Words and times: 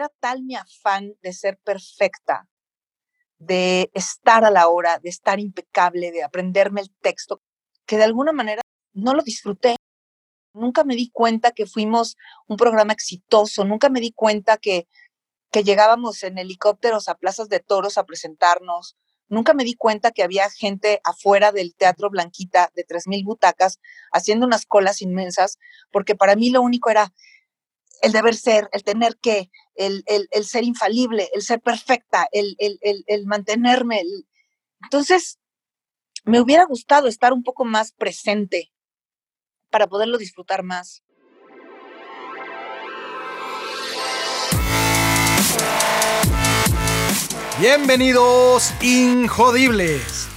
era 0.00 0.10
tal 0.20 0.42
mi 0.42 0.54
afán 0.56 1.14
de 1.22 1.32
ser 1.32 1.58
perfecta, 1.58 2.48
de 3.38 3.90
estar 3.94 4.44
a 4.44 4.50
la 4.50 4.68
hora, 4.68 4.98
de 4.98 5.10
estar 5.10 5.38
impecable, 5.38 6.10
de 6.10 6.22
aprenderme 6.22 6.80
el 6.80 6.90
texto, 7.00 7.42
que 7.86 7.96
de 7.96 8.04
alguna 8.04 8.32
manera 8.32 8.62
no 8.94 9.14
lo 9.14 9.22
disfruté. 9.22 9.76
Nunca 10.54 10.84
me 10.84 10.96
di 10.96 11.10
cuenta 11.10 11.52
que 11.52 11.66
fuimos 11.66 12.16
un 12.48 12.56
programa 12.56 12.92
exitoso, 12.92 13.64
nunca 13.64 13.88
me 13.88 14.00
di 14.00 14.12
cuenta 14.12 14.56
que, 14.56 14.88
que 15.52 15.64
llegábamos 15.64 16.22
en 16.22 16.38
helicópteros 16.38 17.08
a 17.08 17.14
plazas 17.16 17.48
de 17.48 17.60
toros 17.60 17.98
a 17.98 18.04
presentarnos, 18.04 18.96
nunca 19.28 19.54
me 19.54 19.64
di 19.64 19.74
cuenta 19.74 20.12
que 20.12 20.22
había 20.22 20.48
gente 20.50 21.00
afuera 21.04 21.52
del 21.52 21.74
Teatro 21.74 22.10
Blanquita 22.10 22.70
de 22.74 22.86
3.000 22.86 23.24
butacas 23.24 23.78
haciendo 24.12 24.46
unas 24.46 24.66
colas 24.66 25.02
inmensas, 25.02 25.58
porque 25.92 26.14
para 26.16 26.36
mí 26.36 26.50
lo 26.50 26.62
único 26.62 26.90
era 26.90 27.12
el 28.00 28.12
deber 28.12 28.34
ser, 28.34 28.68
el 28.72 28.82
tener 28.82 29.16
que, 29.18 29.50
el, 29.74 30.04
el, 30.06 30.44
ser 30.44 30.64
infalible, 30.64 31.28
el 31.34 31.42
ser 31.42 31.60
perfecta, 31.60 32.28
el, 32.32 32.56
el 32.58 33.26
mantenerme. 33.26 34.02
Entonces, 34.82 35.38
me 36.24 36.40
hubiera 36.40 36.64
gustado 36.64 37.08
estar 37.08 37.32
un 37.32 37.42
poco 37.42 37.64
más 37.64 37.92
presente 37.92 38.72
para 39.70 39.86
poderlo 39.86 40.18
disfrutar 40.18 40.62
más. 40.62 41.02
Bienvenidos, 47.60 48.72
Injodibles. 48.80 50.28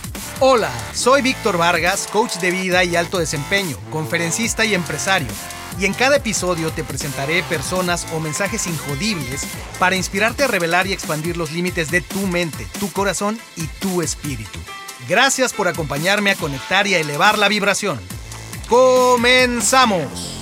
Hola, 0.42 0.70
soy 0.94 1.22
Víctor 1.22 1.58
Vargas, 1.58 2.08
coach 2.12 2.36
de 2.40 2.52
vida 2.52 2.84
y 2.84 2.98
alto 2.98 3.18
desempeño, 3.18 3.78
conferencista 3.92 4.66
y 4.66 4.74
empresario. 4.74 5.30
Y 5.80 5.86
en 5.86 5.94
cada 5.94 6.18
episodio 6.18 6.72
te 6.72 6.84
presentaré 6.84 7.42
personas 7.44 8.06
o 8.14 8.20
mensajes 8.20 8.68
injodibles 8.68 9.48
para 9.80 9.96
inspirarte 9.96 10.44
a 10.44 10.48
revelar 10.48 10.86
y 10.86 10.94
expandir 10.94 11.36
los 11.36 11.52
límites 11.52 11.90
de 11.90 12.02
tu 12.02 12.28
mente, 12.28 12.68
tu 12.80 12.92
corazón 12.92 13.40
y 13.56 13.66
tu 13.80 14.02
espíritu. 14.02 14.60
Gracias 15.10 15.52
por 15.52 15.68
acompañarme 15.68 16.32
a 16.32 16.36
conectar 16.36 16.86
y 16.86 16.94
a 16.94 17.00
elevar 17.00 17.38
la 17.38 17.50
vibración. 17.50 18.00
¡Comenzamos! 18.70 20.40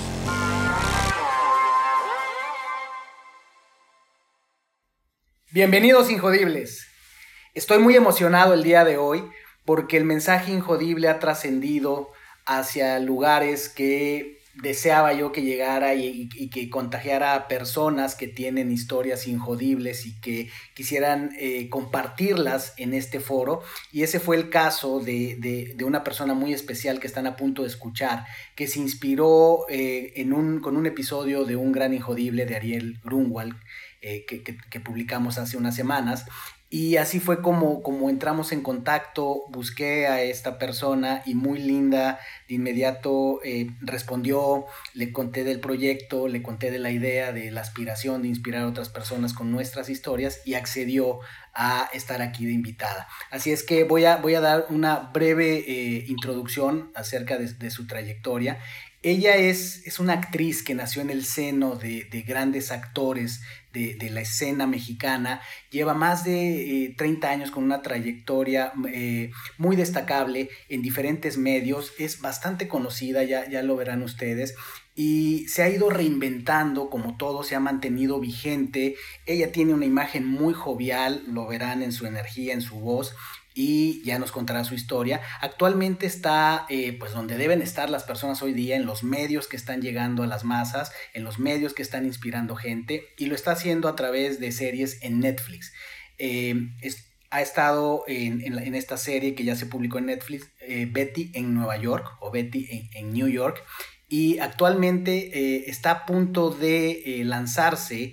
Bienvenidos 5.51 6.09
Injodibles. 6.09 6.87
Estoy 7.53 7.79
muy 7.79 7.95
emocionado 7.95 8.53
el 8.53 8.63
día 8.63 8.83
de 8.83 8.97
hoy 8.97 9.23
porque 9.65 9.97
el 9.97 10.05
mensaje 10.05 10.51
Injodible 10.51 11.07
ha 11.07 11.19
trascendido 11.19 12.11
hacia 12.45 12.99
lugares 12.99 13.69
que 13.69 14.40
deseaba 14.55 15.13
yo 15.13 15.31
que 15.31 15.41
llegara 15.41 15.95
y, 15.95 16.27
que 16.49 16.69
contagiara 16.69 17.35
a 17.35 17.47
personas 17.47 18.15
que 18.15 18.27
tienen 18.27 18.71
historias 18.71 19.27
injodibles 19.27 20.05
y 20.05 20.19
que 20.19 20.49
quisieran 20.73 21.31
eh, 21.39 21.69
compartirlas 21.69 22.73
en 22.77 22.93
este 22.93 23.19
foro. 23.19 23.61
Y 23.91 24.03
ese 24.03 24.19
fue 24.19 24.35
el 24.35 24.49
caso 24.49 24.99
de, 24.99 25.75
una 25.85 26.03
persona 26.03 26.33
muy 26.33 26.53
especial 26.53 26.99
que 26.99 27.07
están 27.07 27.27
a 27.27 27.35
punto 27.35 27.61
de 27.61 27.69
escuchar, 27.69 28.25
que 28.55 28.67
se 28.67 28.79
inspiró 28.79 29.65
eh, 29.69 30.13
en 30.17 30.33
un, 30.33 30.59
con 30.59 30.77
un 30.77 30.85
episodio 30.85 31.45
de 31.45 31.55
Un 31.55 31.71
Gran 31.71 31.93
Injodible 31.93 32.45
de 32.45 32.55
Ariel 32.55 32.99
Grunwald. 33.03 33.55
Eh, 34.03 34.25
que, 34.25 34.79
publicamos 34.79 35.37
hace 35.37 35.57
unas 35.57 35.75
semanas 35.75 36.25
y 36.73 36.95
así 36.95 37.19
fue 37.19 37.41
como, 37.41 37.83
como 37.83 38.09
entramos 38.09 38.53
en 38.53 38.61
contacto, 38.61 39.43
busqué 39.49 40.07
a 40.07 40.21
esta 40.21 40.57
persona 40.57 41.21
y 41.25 41.35
muy 41.35 41.59
linda, 41.59 42.17
de 42.47 42.55
inmediato 42.55 43.41
eh, 43.43 43.71
respondió, 43.81 44.65
le 44.93 45.11
conté 45.11 45.43
del 45.43 45.59
proyecto, 45.59 46.29
le 46.29 46.41
conté 46.41 46.71
de 46.71 46.79
la 46.79 46.89
idea, 46.89 47.33
de 47.33 47.51
la 47.51 47.59
aspiración 47.59 48.21
de 48.21 48.29
inspirar 48.29 48.63
a 48.63 48.67
otras 48.69 48.87
personas 48.87 49.33
con 49.33 49.51
nuestras 49.51 49.89
historias 49.89 50.39
y 50.45 50.53
accedió 50.53 51.19
a 51.53 51.89
estar 51.91 52.21
aquí 52.21 52.45
de 52.45 52.53
invitada. 52.53 53.05
Así 53.31 53.51
es 53.51 53.63
que 53.63 53.83
voy 53.83 54.05
a, 54.05 54.15
voy 54.15 54.35
a 54.35 54.39
dar 54.39 54.67
una 54.69 55.11
breve 55.13 55.65
eh, 55.67 56.05
introducción 56.07 56.89
acerca 56.95 57.37
de, 57.37 57.69
su 57.69 57.85
trayectoria 57.85 58.59
ella 59.03 59.35
es, 59.35 59.81
es, 59.87 59.99
una 59.99 60.13
actriz 60.13 60.61
que 60.61 60.75
nació 60.75 61.01
en 61.01 61.09
el 61.09 61.25
seno 61.25 61.75
de, 61.75 62.03
de 62.11 62.21
grandes 62.21 62.71
actores 62.71 63.41
de, 63.73 64.09
la 64.11 64.21
escena 64.21 64.67
mexicana, 64.67 65.41
lleva 65.69 65.93
más 65.93 66.23
de 66.23 66.93
30 66.97 67.27
eh, 67.27 67.33
años 67.33 67.51
con 67.51 67.63
una 67.63 67.81
trayectoria 67.81 68.73
eh, 68.93 69.31
muy 69.57 69.75
destacable 69.75 70.49
en 70.69 70.81
diferentes 70.81 71.37
medios, 71.37 71.93
es 71.97 72.21
bastante 72.21 72.67
conocida, 72.67 73.23
ya, 73.23 73.49
ya 73.49 73.63
lo 73.63 73.75
verán 73.75 74.03
ustedes, 74.03 74.55
y 74.93 75.47
se 75.47 75.63
ha 75.63 75.69
ido 75.69 75.89
reinventando 75.89 76.89
como 76.89 77.15
todo, 77.15 77.43
se 77.43 77.55
ha 77.55 77.59
mantenido 77.59 78.19
vigente, 78.19 78.95
ella 79.25 79.51
tiene 79.51 79.73
una 79.73 79.85
imagen 79.85 80.27
muy 80.27 80.53
jovial, 80.53 81.23
lo 81.27 81.47
verán 81.47 81.81
en 81.81 81.93
su 81.93 82.05
energía, 82.05 82.53
en 82.53 82.61
su 82.61 82.79
voz, 82.79 83.15
y 83.53 84.01
ya 84.03 84.19
nos 84.19 84.31
contará 84.31 84.63
su 84.63 84.73
historia. 84.73 85.21
Actualmente 85.41 86.05
está 86.05 86.65
eh, 86.69 86.95
pues 86.97 87.13
donde 87.13 87.37
deben 87.37 87.61
estar 87.61 87.89
las 87.89 88.03
personas 88.03 88.41
hoy 88.41 88.53
día, 88.53 88.75
en 88.75 88.85
los 88.85 89.03
medios 89.03 89.47
que 89.47 89.57
están 89.57 89.81
llegando 89.81 90.23
a 90.23 90.27
las 90.27 90.43
masas, 90.43 90.91
en 91.13 91.23
los 91.23 91.39
medios 91.39 91.73
que 91.73 91.81
están 91.81 92.05
inspirando 92.05 92.55
gente 92.55 93.09
y 93.17 93.25
lo 93.25 93.35
está 93.35 93.51
haciendo 93.51 93.87
a 93.87 93.95
través 93.95 94.39
de 94.39 94.51
series 94.51 95.01
en 95.01 95.19
Netflix. 95.19 95.73
Eh, 96.17 96.55
ha 97.29 97.41
estado 97.41 98.03
en, 98.07 98.75
esta 98.75 98.97
serie 98.97 99.35
que 99.35 99.45
ya 99.45 99.55
se 99.55 99.65
publicó 99.65 99.99
en 99.99 100.07
Netflix, 100.07 100.49
eh, 100.59 100.85
Betty 100.89 101.31
en 101.33 101.53
Nueva 101.53 101.77
York 101.77 102.17
o 102.19 102.29
Betty 102.29 102.89
en, 102.93 103.13
New 103.13 103.27
York 103.27 103.63
y 104.09 104.39
actualmente 104.39 105.69
está 105.69 105.91
a 105.91 106.05
punto 106.05 106.49
de 106.49 107.21
lanzarse 107.23 108.11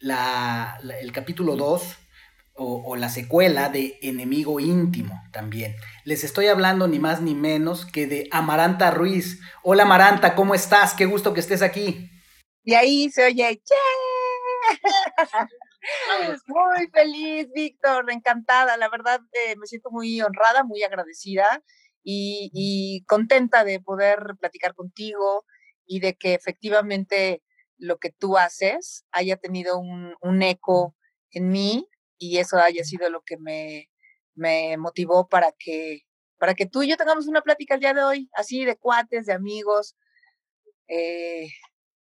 el 0.00 1.12
capítulo 1.12 1.56
2 1.56 1.96
o, 2.62 2.94
la 2.96 3.08
secuela 3.08 3.70
de 3.70 3.98
Enemigo 4.02 4.60
Íntimo 4.60 5.22
también. 5.32 5.74
Les 6.04 6.24
estoy 6.24 6.48
hablando 6.48 6.88
ni 6.88 6.98
más 6.98 7.22
ni 7.22 7.34
menos 7.34 7.86
que 7.86 8.06
de 8.06 8.28
Amaranta 8.30 8.90
Ruiz. 8.90 9.40
Hola 9.62 9.84
Amaranta, 9.84 10.34
¿cómo 10.34 10.54
estás? 10.54 10.92
Qué 10.92 11.06
gusto 11.06 11.32
que 11.32 11.40
estés 11.40 11.62
aquí. 11.62 12.10
Y 12.62 12.74
ahí 12.74 13.10
se 13.10 13.24
oye, 13.24 13.62
muy 16.46 16.86
feliz, 16.92 17.48
Víctor, 17.54 18.10
encantada. 18.10 18.76
La 18.76 18.90
verdad, 18.90 19.20
eh, 19.32 19.56
me 19.56 19.66
siento 19.66 19.90
muy 19.90 20.20
honrada, 20.20 20.62
muy 20.62 20.82
agradecida 20.82 21.62
y, 22.02 23.02
contenta 23.06 23.64
de 23.64 23.80
poder 23.80 24.36
platicar 24.38 24.74
contigo 24.74 25.46
y 25.86 26.00
de 26.00 26.14
que 26.14 26.34
efectivamente 26.34 27.42
lo 27.78 27.96
que 27.98 28.10
tú 28.10 28.36
haces 28.36 29.06
haya 29.12 29.38
tenido 29.38 29.78
un, 29.78 30.14
un 30.20 30.42
eco 30.42 30.94
en 31.30 31.48
mí 31.48 31.88
y 32.20 32.38
eso 32.38 32.58
haya 32.58 32.84
sido 32.84 33.08
lo 33.08 33.22
que 33.22 33.38
me, 33.38 33.90
me 34.34 34.76
motivó 34.76 35.26
para 35.28 35.52
que, 35.58 36.02
para 36.38 36.54
que 36.54 36.66
tú 36.66 36.82
y 36.82 36.88
yo 36.88 36.96
tengamos 36.96 37.26
una 37.26 37.40
plática 37.40 37.74
el 37.74 37.80
día 37.80 37.94
de 37.94 38.02
hoy, 38.02 38.30
así 38.34 38.64
de 38.64 38.76
cuates, 38.76 39.26
de 39.26 39.32
amigos. 39.32 39.96
Eh, 40.86 41.48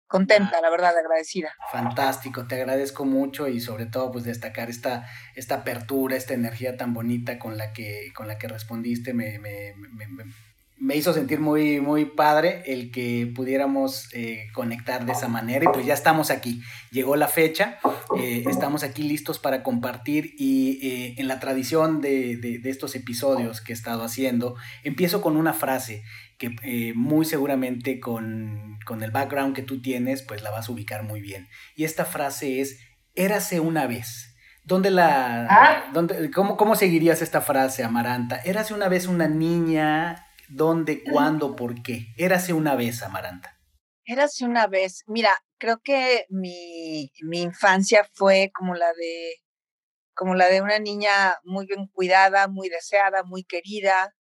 contenta, 0.07 0.59
la 0.59 0.69
verdad, 0.69 0.97
agradecida. 0.97 1.53
Fantástico, 1.71 2.45
te 2.45 2.55
agradezco 2.55 3.05
mucho 3.05 3.47
y 3.47 3.61
sobre 3.61 3.85
todo 3.85 4.11
pues 4.11 4.25
destacar 4.25 4.69
esta, 4.69 5.07
esta 5.35 5.55
apertura, 5.55 6.17
esta 6.17 6.33
energía 6.33 6.75
tan 6.75 6.93
bonita 6.93 7.39
con 7.39 7.57
la 7.57 7.71
que, 7.71 8.11
con 8.13 8.27
la 8.27 8.37
que 8.37 8.49
respondiste, 8.49 9.13
me, 9.13 9.39
me, 9.39 9.73
me, 9.77 10.07
me 10.07 10.25
hizo 10.89 11.13
sentir 11.13 11.39
muy, 11.39 11.79
muy 11.79 12.05
padre 12.05 12.63
el 12.65 12.91
que 12.91 13.31
pudiéramos 13.35 14.09
eh, 14.13 14.47
conectar 14.53 15.05
de 15.05 15.11
esa 15.11 15.27
manera 15.27 15.65
y 15.65 15.73
pues 15.73 15.85
ya 15.85 15.93
estamos 15.93 16.31
aquí. 16.31 16.61
Llegó 16.89 17.15
la 17.15 17.27
fecha, 17.27 17.77
eh, 18.17 18.43
estamos 18.49 18.83
aquí 18.83 19.03
listos 19.03 19.37
para 19.37 19.61
compartir 19.61 20.33
y 20.37 20.79
eh, 20.81 21.15
en 21.17 21.27
la 21.27 21.39
tradición 21.39 22.01
de, 22.01 22.37
de, 22.37 22.69
estos 22.69 22.95
episodios 22.95 23.61
que 23.61 23.73
he 23.73 23.75
estado 23.75 24.03
haciendo, 24.03 24.55
empiezo 24.83 25.21
con 25.21 25.37
una 25.37 25.53
frase 25.53 26.03
que 26.37 26.93
muy 26.95 27.25
seguramente 27.25 27.99
con, 27.99 28.79
con, 28.83 29.03
el 29.03 29.11
background 29.11 29.55
que 29.55 29.61
tú 29.61 29.79
tienes 29.79 30.23
pues 30.23 30.41
la 30.41 30.49
vas 30.49 30.67
a 30.67 30.71
ubicar 30.71 31.03
muy 31.03 31.21
bien. 31.21 31.47
Y 31.75 31.83
esta 31.83 32.05
frase 32.05 32.61
es, 32.61 32.79
érase 33.13 33.59
una 33.59 33.85
vez. 33.85 34.35
¿Dónde 34.63 34.89
la, 34.89 35.47
¿Ah? 35.49 35.91
dónde, 35.93 36.31
cómo, 36.31 36.57
¿Cómo 36.57 36.75
seguirías 36.75 37.21
esta 37.21 37.41
frase, 37.41 37.83
Amaranta? 37.83 38.37
Érase 38.37 38.73
una 38.73 38.89
vez 38.89 39.05
una 39.07 39.27
niña 39.27 40.27
¿Dónde, 40.53 41.01
cuándo, 41.03 41.55
por 41.55 41.81
qué? 41.81 42.07
Érase 42.17 42.51
una 42.51 42.75
vez, 42.75 43.03
Amaranta. 43.03 43.57
Érase 44.03 44.43
una 44.43 44.67
vez. 44.67 45.03
Mira, 45.07 45.41
creo 45.57 45.79
que 45.81 46.25
mi, 46.29 47.09
infancia 47.31 48.09
fue 48.13 48.51
como 48.53 48.75
la 48.75 48.91
de 48.93 49.35
como 50.13 50.35
la 50.35 50.47
de 50.47 50.61
una 50.61 50.77
niña 50.77 51.39
muy 51.45 51.65
bien 51.65 51.87
cuidada, 51.87 52.49
muy 52.49 52.67
deseada, 52.67 53.23
muy 53.23 53.45
querida, 53.45 54.13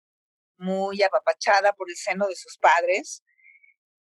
muy 0.57 1.01
apapachada 1.01 1.73
por 1.73 1.89
el 1.89 1.95
seno 1.95 2.27
de 2.27 2.35
sus 2.35 2.57
padres. 2.59 3.23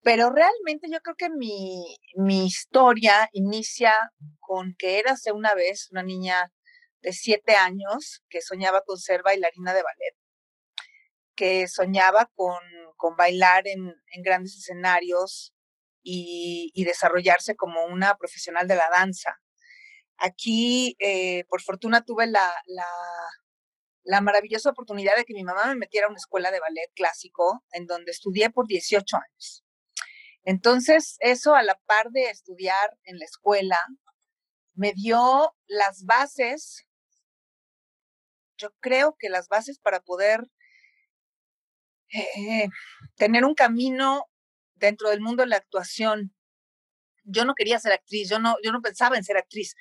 Pero 0.01 0.29
realmente 0.29 0.87
yo 0.91 0.99
creo 0.99 1.15
que 1.15 1.29
mi, 1.29 1.97
mi 2.15 2.45
historia 2.45 3.29
inicia 3.31 3.93
con 4.39 4.75
que 4.77 4.99
érase 4.99 5.31
una 5.31 5.55
vez 5.55 5.89
una 5.91 6.03
niña 6.03 6.51
de 7.01 7.13
siete 7.13 7.55
años 7.55 8.21
que 8.29 8.41
soñaba 8.41 8.81
con 8.81 8.97
ser 8.97 9.23
bailarina 9.23 9.73
de 9.73 9.83
ballet 9.83 10.16
que 11.37 11.67
soñaba 11.69 12.29
con, 12.35 12.57
bailar 13.15 13.67
en, 13.67 13.93
grandes 14.23 14.57
escenarios 14.57 15.53
y, 16.03 16.83
desarrollarse 16.83 17.55
como 17.55 17.85
una 17.85 18.17
profesional 18.17 18.67
de 18.67 18.75
la 18.75 18.89
danza. 18.89 19.39
Aquí, 20.17 20.97
eh, 20.99 21.45
por 21.47 21.61
fortuna, 21.61 22.03
tuve 22.03 22.27
la, 22.27 22.51
la, 24.03 24.21
maravillosa 24.21 24.71
oportunidad 24.71 25.15
de 25.15 25.25
que 25.25 25.35
mi 25.35 25.43
mamá 25.43 25.67
me 25.67 25.75
metiera 25.75 26.07
a 26.07 26.09
una 26.09 26.17
escuela 26.17 26.49
de 26.51 26.59
ballet 26.59 26.91
clásico, 26.95 27.63
en 27.71 27.85
donde 27.85 28.11
estudié 28.11 28.49
por 28.49 28.67
18 28.67 29.15
años. 29.15 29.63
Entonces, 30.43 31.17
eso 31.19 31.53
a 31.55 31.61
la 31.61 31.79
par 31.85 32.09
de 32.09 32.29
estudiar 32.31 32.97
en 33.03 33.19
la 33.19 33.25
escuela, 33.25 33.79
me 34.73 34.93
dio 34.93 35.55
las 35.67 36.05
bases, 36.05 36.87
yo 38.57 38.69
creo 38.79 39.15
que 39.19 39.29
las 39.29 39.49
bases 39.49 39.77
para 39.77 39.99
poder 39.99 40.47
eh, 42.13 42.69
tener 43.15 43.45
un 43.45 43.53
camino 43.53 44.25
dentro 44.75 45.09
del 45.09 45.21
mundo 45.21 45.43
de 45.43 45.49
la 45.49 45.57
actuación. 45.57 46.33
Yo 47.23 47.45
no 47.45 47.55
quería 47.55 47.79
ser 47.79 47.91
actriz, 47.91 48.29
yo 48.29 48.39
no, 48.39 48.55
yo 48.63 48.71
no 48.71 48.81
pensaba 48.81 49.17
en 49.17 49.23
ser 49.23 49.37
actriz, 49.37 49.75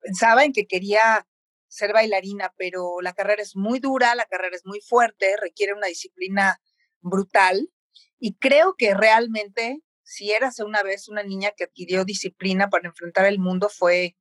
pensaba 0.00 0.44
en 0.44 0.52
que 0.52 0.66
quería 0.66 1.26
ser 1.66 1.92
bailarina, 1.92 2.52
pero 2.56 3.00
la 3.00 3.12
carrera 3.12 3.42
es 3.42 3.56
muy 3.56 3.80
dura, 3.80 4.14
la 4.14 4.26
carrera 4.26 4.54
es 4.54 4.66
muy 4.66 4.80
fuerte, 4.80 5.36
requiere 5.40 5.72
una 5.72 5.86
disciplina 5.86 6.60
brutal 7.00 7.70
y 8.18 8.34
creo 8.34 8.74
que 8.76 8.94
realmente 8.94 9.80
si 10.04 10.30
eras 10.32 10.60
una 10.60 10.82
vez 10.82 11.08
una 11.08 11.22
niña 11.22 11.52
que 11.56 11.64
adquirió 11.64 12.04
disciplina 12.04 12.68
para 12.68 12.88
enfrentar 12.88 13.26
el 13.26 13.38
mundo 13.38 13.68
fue, 13.68 14.16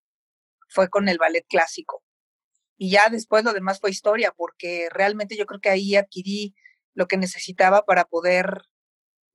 fue 0.70 0.90
con 0.90 1.10
el 1.10 1.18
ballet 1.18 1.46
clásico. 1.48 2.04
Y 2.78 2.90
ya 2.92 3.10
después 3.10 3.44
lo 3.44 3.54
demás 3.54 3.80
fue 3.80 3.92
historia, 3.92 4.34
porque 4.36 4.88
realmente 4.90 5.38
yo 5.38 5.46
creo 5.46 5.60
que 5.60 5.70
ahí 5.70 5.96
adquirí 5.96 6.56
lo 6.94 7.08
que 7.08 7.18
necesitaba 7.18 7.84
para 7.84 8.06
poder 8.06 8.64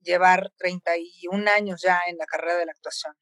llevar 0.01 0.51
31 0.57 1.49
años 1.49 1.81
ya 1.83 1.99
en 2.07 2.17
la 2.17 2.25
carrera 2.25 2.57
de 2.57 2.65
la 2.65 2.71
actuación. 2.71 3.13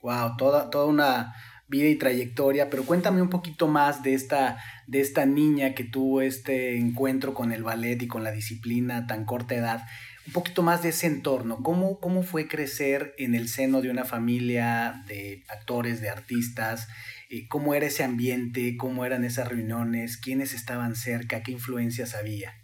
Wow, 0.00 0.36
toda, 0.36 0.70
toda 0.70 0.86
una 0.86 1.34
vida 1.68 1.88
y 1.88 1.96
trayectoria, 1.96 2.70
pero 2.70 2.84
cuéntame 2.84 3.20
un 3.20 3.28
poquito 3.28 3.68
más 3.68 4.02
de 4.02 4.14
esta, 4.14 4.58
de 4.86 5.00
esta 5.00 5.26
niña 5.26 5.74
que 5.74 5.84
tuvo 5.84 6.22
este 6.22 6.78
encuentro 6.78 7.34
con 7.34 7.52
el 7.52 7.62
ballet 7.62 8.00
y 8.00 8.08
con 8.08 8.24
la 8.24 8.32
disciplina 8.32 8.98
a 8.98 9.06
tan 9.06 9.24
corta 9.24 9.54
edad. 9.54 9.86
Un 10.26 10.32
poquito 10.32 10.62
más 10.62 10.82
de 10.82 10.90
ese 10.90 11.06
entorno. 11.06 11.62
¿Cómo, 11.62 12.00
¿Cómo 12.00 12.22
fue 12.22 12.48
crecer 12.48 13.14
en 13.18 13.34
el 13.34 13.48
seno 13.48 13.80
de 13.80 13.90
una 13.90 14.04
familia 14.04 15.02
de 15.06 15.44
actores, 15.48 16.00
de 16.00 16.10
artistas? 16.10 16.88
Eh, 17.30 17.48
¿Cómo 17.48 17.74
era 17.74 17.86
ese 17.86 18.04
ambiente? 18.04 18.76
¿Cómo 18.76 19.04
eran 19.04 19.24
esas 19.24 19.48
reuniones? 19.48 20.16
¿Quiénes 20.16 20.54
estaban 20.54 20.96
cerca? 20.96 21.42
¿Qué 21.42 21.52
influencias 21.52 22.14
había? 22.14 22.57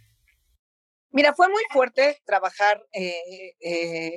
Mira, 1.15 1.33
fue 1.33 1.49
muy 1.49 1.63
fuerte 1.71 2.21
trabajar, 2.27 2.85
eh, 2.93 3.55
eh, 3.61 4.17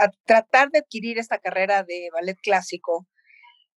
a 0.00 0.10
tratar 0.24 0.70
de 0.70 0.80
adquirir 0.80 1.16
esta 1.16 1.38
carrera 1.38 1.84
de 1.84 2.08
ballet 2.12 2.36
clásico, 2.42 3.06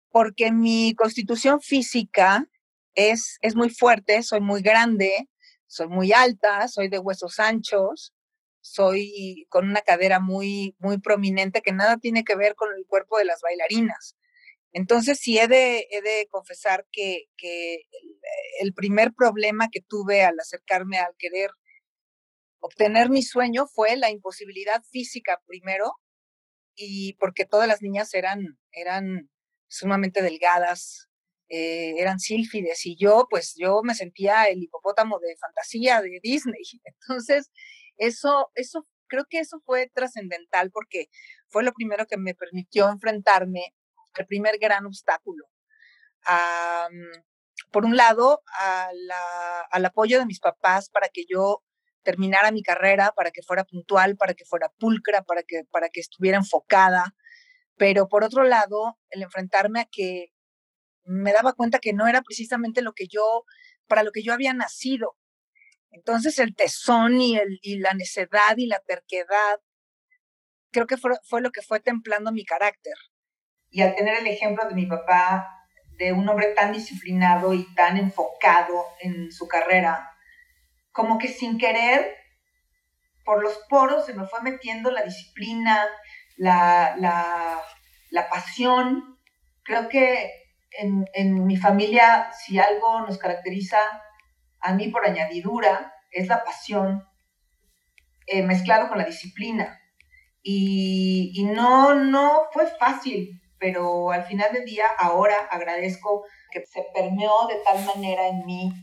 porque 0.10 0.54
mi 0.54 0.96
constitución 0.96 1.60
física 1.60 2.48
es, 2.96 3.40
es 3.42 3.58
muy 3.58 3.70
fuerte, 3.70 4.24
soy 4.24 4.40
muy 4.40 4.62
grande, 4.62 5.28
soy 5.68 5.90
muy 5.90 6.14
alta, 6.14 6.70
soy 6.70 6.88
de 6.88 7.00
huesos 7.00 7.42
anchos, 7.42 8.14
soy 8.62 9.46
con 9.50 9.68
una 9.68 9.82
cadera 9.82 10.22
muy, 10.22 10.78
muy 10.80 10.98
prominente 10.98 11.62
que 11.62 11.74
nada 11.74 11.98
tiene 11.98 12.24
que 12.24 12.38
ver 12.38 12.56
con 12.56 12.70
el 12.74 12.86
cuerpo 12.88 13.18
de 13.18 13.26
las 13.26 13.42
bailarinas. 13.42 14.16
Entonces, 14.74 15.20
sí 15.20 15.38
he 15.38 15.48
de, 15.48 15.88
he 15.92 16.02
de 16.02 16.28
confesar 16.30 16.88
que, 16.92 17.28
el, 18.60 18.74
primer 18.74 19.14
problema 19.14 19.70
que 19.72 19.82
tuve 19.82 20.24
al 20.24 20.40
acercarme 20.40 20.98
al 20.98 21.16
querer 21.18 21.52
obtener 22.60 23.10
mi 23.10 23.22
sueño 23.22 23.68
fue 23.68 23.96
la 23.98 24.10
imposibilidad 24.10 24.84
física 24.92 25.42
primero, 25.46 25.94
y 26.76 27.14
porque 27.20 27.46
todas 27.46 27.68
las 27.68 27.82
niñas 27.84 28.14
eran, 28.16 28.58
eran 28.72 29.30
sumamente 29.68 30.24
delgadas, 30.24 31.08
eh, 31.50 31.94
eran 32.00 32.20
sílfides, 32.20 32.86
y 32.88 32.96
yo, 32.98 33.28
pues 33.30 33.54
yo 33.56 33.82
me 33.84 33.94
sentía 33.94 34.46
el 34.46 34.64
hipopótamo 34.64 35.20
de 35.20 35.36
fantasía 35.38 36.02
de 36.02 36.20
Disney. 36.24 36.64
Entonces, 36.84 37.52
eso, 37.98 38.50
eso, 38.56 38.88
creo 39.08 39.26
que 39.30 39.40
eso 39.40 39.62
fue 39.66 39.92
trascendental 39.94 40.72
porque 40.72 41.10
fue 41.50 41.64
lo 41.64 41.74
primero 41.74 42.08
que 42.08 42.18
me 42.18 42.34
permitió 42.34 42.90
enfrentarme 42.90 43.74
el 44.22 44.28
primer 44.28 44.58
gran 44.60 44.86
obstáculo. 44.86 45.46
por 47.72 47.86
un 47.86 47.98
lado, 47.98 48.42
al 49.72 49.86
apoyo 49.86 50.20
de 50.20 50.26
mis 50.26 50.40
papás 50.40 50.90
para 50.90 51.10
que 51.10 51.26
yo 51.28 51.64
terminara 52.04 52.52
mi 52.52 52.62
carrera, 52.62 53.14
para 53.16 53.32
que 53.32 53.42
fuera 53.42 53.64
puntual, 53.64 54.18
para 54.18 54.34
que 54.34 54.46
fuera 54.46 54.70
pulcra, 54.78 55.24
para 55.24 55.42
que, 55.44 55.66
estuviera 56.00 56.38
enfocada. 56.38 57.16
Pero 57.78 58.08
por 58.08 58.24
otro 58.24 58.44
lado, 58.44 59.00
el 59.10 59.24
enfrentarme 59.24 59.82
a 59.82 59.86
que 59.86 60.28
me 61.06 61.34
daba 61.34 61.54
cuenta 61.54 61.80
que 61.80 61.94
no 61.94 62.08
era 62.08 62.22
precisamente 62.22 62.82
lo 62.82 62.94
que 62.94 63.08
yo, 63.08 63.46
para 63.88 64.04
lo 64.04 64.12
que 64.12 64.24
yo 64.24 64.34
había 64.34 64.54
nacido. 64.54 65.18
Entonces 65.90 66.40
el 66.40 66.56
tesón 66.56 67.20
y, 67.20 67.40
la 67.80 67.94
necedad 67.94 68.58
y 68.58 68.68
la 68.68 68.80
terquedad, 68.80 69.60
creo 70.72 70.88
que 70.88 70.98
fue 70.98 71.42
lo 71.42 71.52
que 71.52 71.62
fue 71.62 71.80
templando 71.80 72.32
mi 72.32 72.46
carácter. 72.46 72.96
Y 73.74 73.82
al 73.82 73.96
tener 73.96 74.20
el 74.20 74.28
ejemplo 74.28 74.70
de 74.70 74.76
mi 74.76 74.86
papá, 74.86 75.66
de 75.98 76.14
un 76.14 76.30
hombre 76.30 76.54
tan 76.54 76.72
disciplinado 76.72 77.56
y 77.56 77.66
tan 77.74 77.98
enfocado 77.98 78.86
en 79.02 79.32
su 79.32 79.48
carrera, 79.48 80.12
como 80.92 81.18
que 81.18 81.28
sin 81.28 81.58
querer, 81.58 82.16
por 83.26 83.42
los 83.42 83.58
poros 83.68 84.06
se 84.06 84.14
me 84.14 84.28
fue 84.28 84.44
metiendo 84.44 84.92
la 84.92 85.02
disciplina, 85.02 85.88
la, 86.38 86.96
la, 88.12 88.30
pasión. 88.30 89.18
Creo 89.64 89.90
que 89.90 90.30
en, 90.78 91.08
en, 91.16 91.44
mi 91.48 91.58
familia, 91.58 92.32
si 92.32 92.60
algo 92.60 93.02
nos 93.02 93.18
caracteriza 93.18 93.80
a 94.60 94.74
mí 94.74 94.90
por 94.90 95.04
añadidura, 95.04 95.96
es 96.12 96.28
la 96.28 96.44
pasión 96.44 97.08
eh, 98.28 98.44
mezclado 98.44 98.88
con 98.88 99.00
la 99.00 99.06
disciplina. 99.06 99.82
Y, 100.44 101.32
y, 101.34 101.44
no, 101.46 101.96
no 101.96 102.44
fue 102.52 102.68
fácil 102.68 103.40
pero 103.64 104.12
al 104.12 104.26
final 104.26 104.52
del 104.52 104.66
día 104.66 104.86
ahora 105.00 105.48
agradezco 105.50 106.26
que 106.52 106.66
se 106.66 106.86
permeó 106.94 107.48
de 107.48 107.56
tal 107.64 107.82
manera 107.86 108.28
en 108.28 108.46
mí 108.46 108.74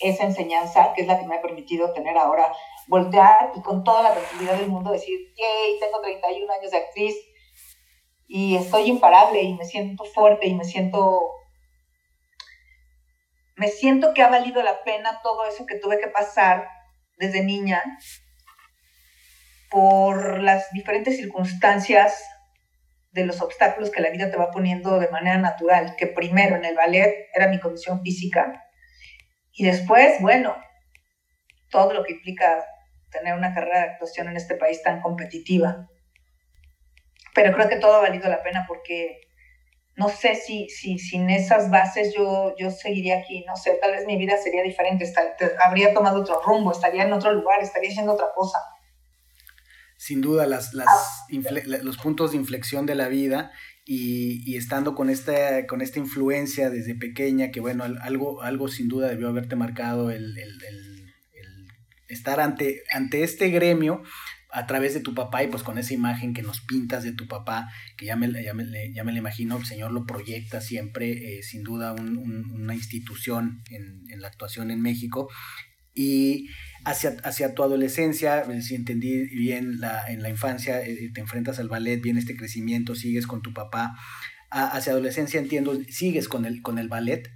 esa 0.00 0.24
enseñanza, 0.24 0.94
que 0.94 1.02
es 1.02 1.06
la 1.06 1.20
que 1.20 1.26
me 1.26 1.36
ha 1.36 1.42
permitido 1.42 1.92
tener 1.92 2.16
ahora, 2.16 2.50
voltear 2.88 3.52
y 3.54 3.60
con 3.60 3.84
toda 3.84 4.02
la 4.02 4.14
tranquilidad 4.14 4.56
del 4.56 4.70
mundo 4.70 4.90
decir, 4.90 5.18
yay, 5.36 5.78
tengo 5.78 6.00
31 6.00 6.50
años 6.50 6.70
de 6.70 6.78
actriz 6.78 7.14
y 8.26 8.56
estoy 8.56 8.84
imparable 8.84 9.42
y 9.42 9.52
me 9.52 9.66
siento 9.66 10.04
fuerte 10.04 10.46
y 10.46 10.54
me 10.54 10.64
siento, 10.64 11.32
me 13.56 13.68
siento 13.68 14.14
que 14.14 14.22
ha 14.22 14.30
valido 14.30 14.62
la 14.62 14.82
pena 14.82 15.20
todo 15.22 15.44
eso 15.44 15.66
que 15.66 15.78
tuve 15.78 16.00
que 16.00 16.08
pasar 16.08 16.70
desde 17.18 17.44
niña 17.44 17.82
por 19.70 20.42
las 20.42 20.70
diferentes 20.72 21.18
circunstancias 21.18 22.24
de 23.12 23.26
los 23.26 23.40
obstáculos 23.40 23.90
que 23.90 24.00
la 24.00 24.10
vida 24.10 24.30
te 24.30 24.36
va 24.36 24.50
poniendo 24.50 24.98
de 25.00 25.08
manera 25.08 25.38
natural, 25.38 25.96
que 25.96 26.06
primero 26.06 26.56
en 26.56 26.64
el 26.64 26.76
ballet 26.76 27.28
era 27.34 27.48
mi 27.48 27.58
condición 27.58 28.02
física 28.02 28.64
y 29.52 29.64
después, 29.64 30.20
bueno, 30.20 30.56
todo 31.70 31.92
lo 31.92 32.04
que 32.04 32.12
implica 32.12 32.64
tener 33.10 33.34
una 33.34 33.52
carrera 33.52 33.80
de 33.80 33.90
actuación 33.90 34.28
en 34.28 34.36
este 34.36 34.54
país 34.54 34.82
tan 34.82 35.00
competitiva. 35.00 35.88
Pero 37.34 37.52
creo 37.52 37.68
que 37.68 37.76
todo 37.76 37.96
ha 37.96 38.00
valido 38.00 38.28
la 38.28 38.42
pena 38.42 38.64
porque 38.68 39.20
no 39.96 40.08
sé 40.08 40.36
si, 40.36 40.68
si 40.68 40.98
sin 40.98 41.28
esas 41.30 41.70
bases 41.70 42.14
yo, 42.14 42.54
yo 42.56 42.70
seguiría 42.70 43.18
aquí, 43.18 43.44
no 43.46 43.56
sé, 43.56 43.76
tal 43.80 43.92
vez 43.92 44.06
mi 44.06 44.16
vida 44.16 44.36
sería 44.36 44.62
diferente, 44.62 45.04
habría 45.62 45.92
tomado 45.92 46.20
otro 46.20 46.40
rumbo, 46.42 46.72
estaría 46.72 47.02
en 47.02 47.12
otro 47.12 47.32
lugar, 47.32 47.60
estaría 47.60 47.90
haciendo 47.90 48.12
otra 48.12 48.28
cosa 48.34 48.58
sin 50.00 50.22
duda 50.22 50.46
las, 50.46 50.72
las 50.72 50.88
los 51.82 51.98
puntos 51.98 52.30
de 52.30 52.38
inflexión 52.38 52.86
de 52.86 52.94
la 52.94 53.08
vida 53.08 53.52
y, 53.84 54.56
estando 54.56 54.94
con 54.94 55.10
esta, 55.10 55.66
con 55.66 55.82
esta 55.82 55.98
influencia 55.98 56.70
desde 56.70 56.94
pequeña, 56.94 57.50
que 57.50 57.60
bueno, 57.60 57.84
algo, 57.84 58.40
algo 58.40 58.68
sin 58.68 58.88
duda 58.88 59.08
debió 59.08 59.28
haberte 59.28 59.56
marcado 59.56 60.10
el, 60.10 60.38
estar 62.08 62.40
ante, 62.40 62.82
ante 62.90 63.22
este 63.24 63.50
gremio 63.50 64.02
a 64.50 64.66
través 64.66 64.94
de 64.94 65.00
tu 65.00 65.14
papá 65.14 65.44
y 65.44 65.48
pues 65.48 65.62
con 65.62 65.76
esa 65.76 65.92
imagen 65.92 66.32
que 66.32 66.42
nos 66.42 66.62
pintas 66.62 67.04
de 67.04 67.12
tu 67.12 67.28
papá, 67.28 67.68
que 67.98 68.06
ya 68.06 68.16
me, 68.16 68.32
ya 68.42 68.54
me, 68.54 68.64
ya 68.94 69.04
me 69.04 69.12
imagino, 69.12 69.58
el 69.58 69.66
Señor 69.66 69.92
lo 69.92 70.06
proyecta 70.06 70.62
siempre, 70.62 71.10
eh, 71.36 71.42
sin 71.42 71.62
duda 71.62 71.92
una 71.92 72.74
institución 72.74 73.62
en, 73.68 74.04
en, 74.08 74.22
la 74.22 74.28
actuación 74.28 74.70
en 74.70 74.80
México. 74.80 75.28
Y 75.94 76.48
hacia, 76.84 77.16
hacia 77.24 77.54
tu 77.54 77.62
adolescencia, 77.62 78.40
eh, 78.40 78.62
si 78.62 78.74
entendí 78.74 79.26
bien, 79.26 79.80
la, 79.80 80.06
en 80.08 80.22
la 80.22 80.28
infancia 80.28 80.80
eh, 80.82 81.10
te 81.12 81.20
enfrentas 81.20 81.58
al 81.58 81.68
ballet, 81.68 82.00
viene 82.00 82.20
este 82.20 82.36
crecimiento, 82.36 82.94
sigues 82.94 83.26
con 83.26 83.42
tu 83.42 83.52
papá. 83.52 83.96
hacia 84.50 84.92
adolescencia 84.92 85.40
entiendo, 85.40 85.74
sigues 85.88 86.28
con 86.28 86.44
el, 86.44 86.62
con 86.62 86.78
el 86.78 86.88
ballet. 86.88 87.28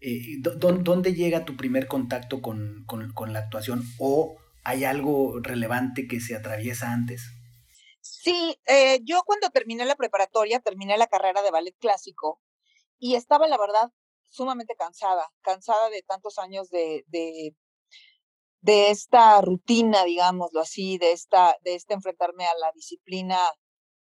Eh, 0.00 0.38
¿Dónde 0.40 1.14
llega 1.14 1.44
tu 1.44 1.56
primer 1.56 1.86
contacto 1.86 2.42
con, 2.42 2.84
con, 2.86 3.12
con, 3.12 3.32
la 3.32 3.40
actuación? 3.40 3.84
¿O 3.98 4.36
hay 4.64 4.84
algo 4.84 5.40
relevante 5.40 6.08
que 6.08 6.20
se 6.20 6.34
atraviesa 6.34 6.92
antes? 6.92 7.22
Sí, 8.00 8.56
yo 9.04 9.22
cuando 9.24 9.50
terminé 9.50 9.84
la 9.84 9.94
preparatoria, 9.94 10.58
terminé 10.58 10.98
la 10.98 11.06
carrera 11.06 11.40
de 11.42 11.52
ballet 11.52 11.76
clásico 11.78 12.40
y 12.98 13.14
estaba, 13.14 13.46
la 13.46 13.58
verdad, 13.58 13.92
sumamente 14.32 14.74
cansada, 14.76 15.30
cansada 15.42 15.90
de 15.90 16.02
tantos 16.02 16.38
años 16.38 16.70
de, 16.70 17.04
de 18.62 18.90
esta 18.90 19.40
rutina, 19.42 20.04
digámoslo 20.04 20.60
así, 20.60 20.98
de 20.98 21.12
esta, 21.12 21.56
de 21.64 21.74
este 21.74 21.94
enfrentarme 21.94 22.46
a 22.46 22.54
la 22.58 22.72
disciplina 22.74 23.38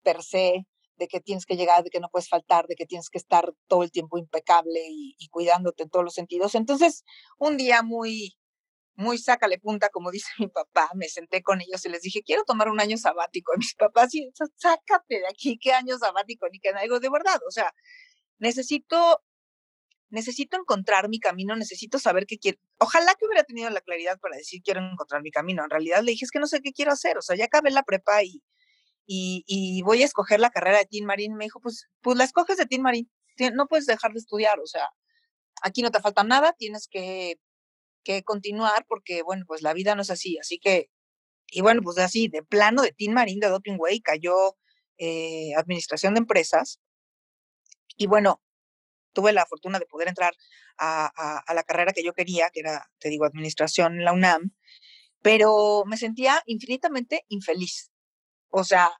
per 0.03 0.23
se, 0.23 0.67
de 0.97 1.09
que 1.09 1.21
tienes 1.21 1.47
que 1.47 1.57
llegar, 1.57 1.85
de 1.85 1.91
que 1.91 2.01
no 2.01 2.09
puedes 2.11 2.29
faltar, 2.29 2.67
de 2.67 2.75
que 2.75 2.87
tienes 2.87 3.09
que 3.09 3.19
estar 3.19 3.53
todo 3.69 3.85
el 3.85 3.93
tiempo 3.93 4.19
impecable 4.19 4.81
y, 4.89 5.15
y 5.19 5.29
cuidándote 5.29 5.85
en 5.85 5.91
todos 5.91 6.05
los 6.05 6.15
sentidos. 6.15 6.55
Entonces, 6.57 7.05
un 7.39 7.57
día 7.57 7.83
muy, 7.83 8.37
muy 8.99 9.17
sácale 9.17 9.59
punta, 9.59 9.89
como 9.91 10.11
dice 10.11 10.29
mi 10.39 10.49
papá, 10.49 10.91
me 10.95 11.09
senté 11.09 11.43
con 11.43 11.61
ellos 11.61 11.85
y 11.87 11.89
les 11.89 12.03
dije, 12.03 12.23
quiero 12.23 12.45
tomar 12.45 12.69
un 12.69 12.81
año 12.81 12.99
sabático. 12.99 13.53
Y 13.55 13.59
mis 13.59 13.75
papás, 13.79 14.11
sí, 14.11 14.31
sácate 14.57 15.21
de 15.21 15.29
aquí, 15.29 15.59
qué 15.59 15.73
año 15.73 15.97
sabático, 15.99 16.47
ni 16.53 16.59
que 16.61 16.71
algo 16.71 17.01
de 17.01 17.09
verdad. 17.11 17.41
O 17.47 17.51
sea, 17.51 17.73
necesito, 18.39 19.23
necesito 20.11 20.57
encontrar 20.57 21.09
mi 21.09 21.21
camino, 21.21 21.57
necesito 21.57 21.99
saber 21.99 22.27
qué 22.27 22.39
quiero. 22.39 22.59
Ojalá 22.79 23.15
que 23.15 23.27
hubiera 23.27 23.45
tenido 23.45 23.71
la 23.71 23.81
claridad 23.81 24.19
para 24.21 24.37
decir, 24.37 24.63
quiero 24.63 24.81
encontrar 24.81 25.23
mi 25.23 25.31
camino. 25.31 25.65
En 25.65 25.71
realidad 25.71 26.03
le 26.03 26.13
dije, 26.13 26.25
es 26.25 26.31
que 26.31 26.41
no 26.41 26.47
sé 26.47 26.61
qué 26.63 26.73
quiero 26.73 26.93
hacer. 26.93 27.19
O 27.19 27.23
sea, 27.23 27.37
ya 27.37 27.47
acabé 27.47 27.71
la 27.71 27.83
prepa 27.83 28.23
y, 28.23 28.43
y, 29.07 29.83
voy 29.83 30.03
a 30.03 30.07
escoger 30.07 30.41
la 30.41 30.51
carrera 30.51 30.79
de 30.79 30.87
Tim 30.87 31.07
Marín. 31.07 31.35
Me 31.35 31.45
dijo, 31.45 31.61
pues, 31.61 31.89
pues 32.03 32.17
la 32.17 32.25
escoges 32.25 32.57
de 32.57 32.67
Tim 32.67 32.83
Marín. 32.83 33.11
No 33.55 33.67
puedes 33.69 33.87
dejar 33.87 34.13
de 34.13 34.19
estudiar. 34.21 34.59
O 34.61 34.67
sea, 34.67 34.89
aquí 35.63 35.83
no 35.83 35.91
te 35.91 36.01
falta 36.01 36.25
nada, 36.25 36.55
tienes 36.59 36.89
que 36.89 37.39
que 38.09 38.23
continuar 38.25 38.87
porque, 38.89 39.23
bueno, 39.23 39.45
pues 39.47 39.61
la 39.61 39.75
vida 39.75 39.95
no 39.95 40.01
es 40.01 40.11
así. 40.11 40.39
Así 40.39 40.59
que, 40.59 40.91
y 41.49 41.61
bueno, 41.61 41.83
pues 41.83 41.99
así, 41.99 42.29
de 42.29 42.43
plano 42.43 42.83
de 42.83 42.93
Team 42.93 43.13
Marín 43.13 43.39
de 43.39 43.49
Doping 43.49 43.77
Way 43.79 44.01
cayó 44.01 44.57
eh, 44.97 45.53
administración 45.57 46.15
de 46.15 46.21
empresas. 46.21 46.81
Y 47.99 48.07
bueno, 48.07 48.41
tuve 49.19 49.33
la 49.33 49.47
fortuna 49.47 49.81
de 49.81 49.87
poder 49.87 50.07
entrar 50.07 50.33
a, 50.79 51.43
la 51.53 51.65
carrera 51.65 51.93
que 51.93 52.05
yo 52.05 52.13
quería, 52.13 52.51
que 52.51 52.61
era, 52.61 52.89
te 53.01 53.09
digo, 53.09 53.25
administración 53.25 53.95
en 53.95 54.05
la 54.05 54.13
UNAM, 54.13 54.53
pero 55.23 55.83
me 55.87 55.97
sentía 55.97 56.41
infinitamente 56.47 57.25
infeliz. 57.27 57.91
O 58.51 58.63
sea, 58.63 58.93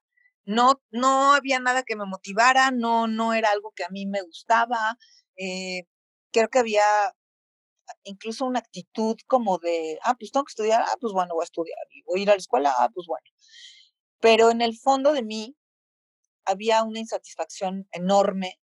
no, 0.45 0.83
no 0.91 1.35
había 1.35 1.61
nada 1.61 1.85
que 1.85 1.95
me 1.95 2.05
motivara, 2.05 2.73
no, 2.73 3.07
no 3.07 3.33
era 3.33 3.51
algo 3.53 3.71
que 3.77 3.85
a 3.85 3.91
mí 3.91 4.07
me 4.07 4.23
gustaba. 4.23 4.99
Eh, 5.37 5.85
creo 6.33 6.49
que 6.49 6.59
había 6.59 6.83
incluso 8.03 8.45
una 8.45 8.59
actitud 8.59 9.17
como 9.29 9.59
de, 9.59 10.01
ah, 10.03 10.17
pues 10.19 10.33
tengo 10.33 10.47
que 10.47 10.51
estudiar, 10.51 10.83
ah, 10.83 10.97
pues 11.01 11.13
bueno, 11.13 11.35
voy 11.35 11.43
a 11.43 11.45
estudiar, 11.45 11.79
voy 12.07 12.19
a 12.19 12.23
ir 12.25 12.31
a 12.31 12.33
la 12.33 12.39
escuela, 12.39 12.75
ah, 12.77 12.91
pues 12.93 13.07
bueno. 13.07 13.27
Pero 14.19 14.51
en 14.51 14.63
el 14.63 14.77
fondo 14.77 15.13
de 15.13 15.23
mí 15.23 15.57
había 16.45 16.83
una 16.83 16.99
insatisfacción 16.99 17.87
enorme 17.93 18.59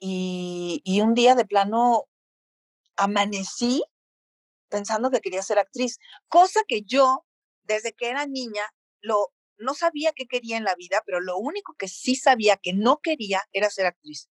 y, 0.00 1.00
un 1.02 1.14
día 1.14 1.34
de 1.34 1.44
plano 1.44 2.06
amanecí 2.96 3.82
pensando 4.68 5.10
que 5.10 5.20
quería 5.20 5.42
ser 5.42 5.58
actriz, 5.58 5.98
cosa 6.28 6.60
que 6.66 6.82
yo, 6.82 7.26
desde 7.64 7.92
que 7.92 8.08
era 8.08 8.26
niña, 8.26 8.62
lo, 9.00 9.32
no 9.58 9.74
sabía 9.74 10.12
qué 10.14 10.26
quería 10.26 10.56
en 10.56 10.64
la 10.64 10.74
vida, 10.74 11.02
pero 11.04 11.20
lo 11.20 11.36
único 11.38 11.74
que 11.74 11.88
sí 11.88 12.16
sabía 12.16 12.56
que 12.56 12.72
no 12.72 12.98
quería 13.02 13.42
era 13.52 13.70
ser 13.70 13.86
actriz. 13.86 14.28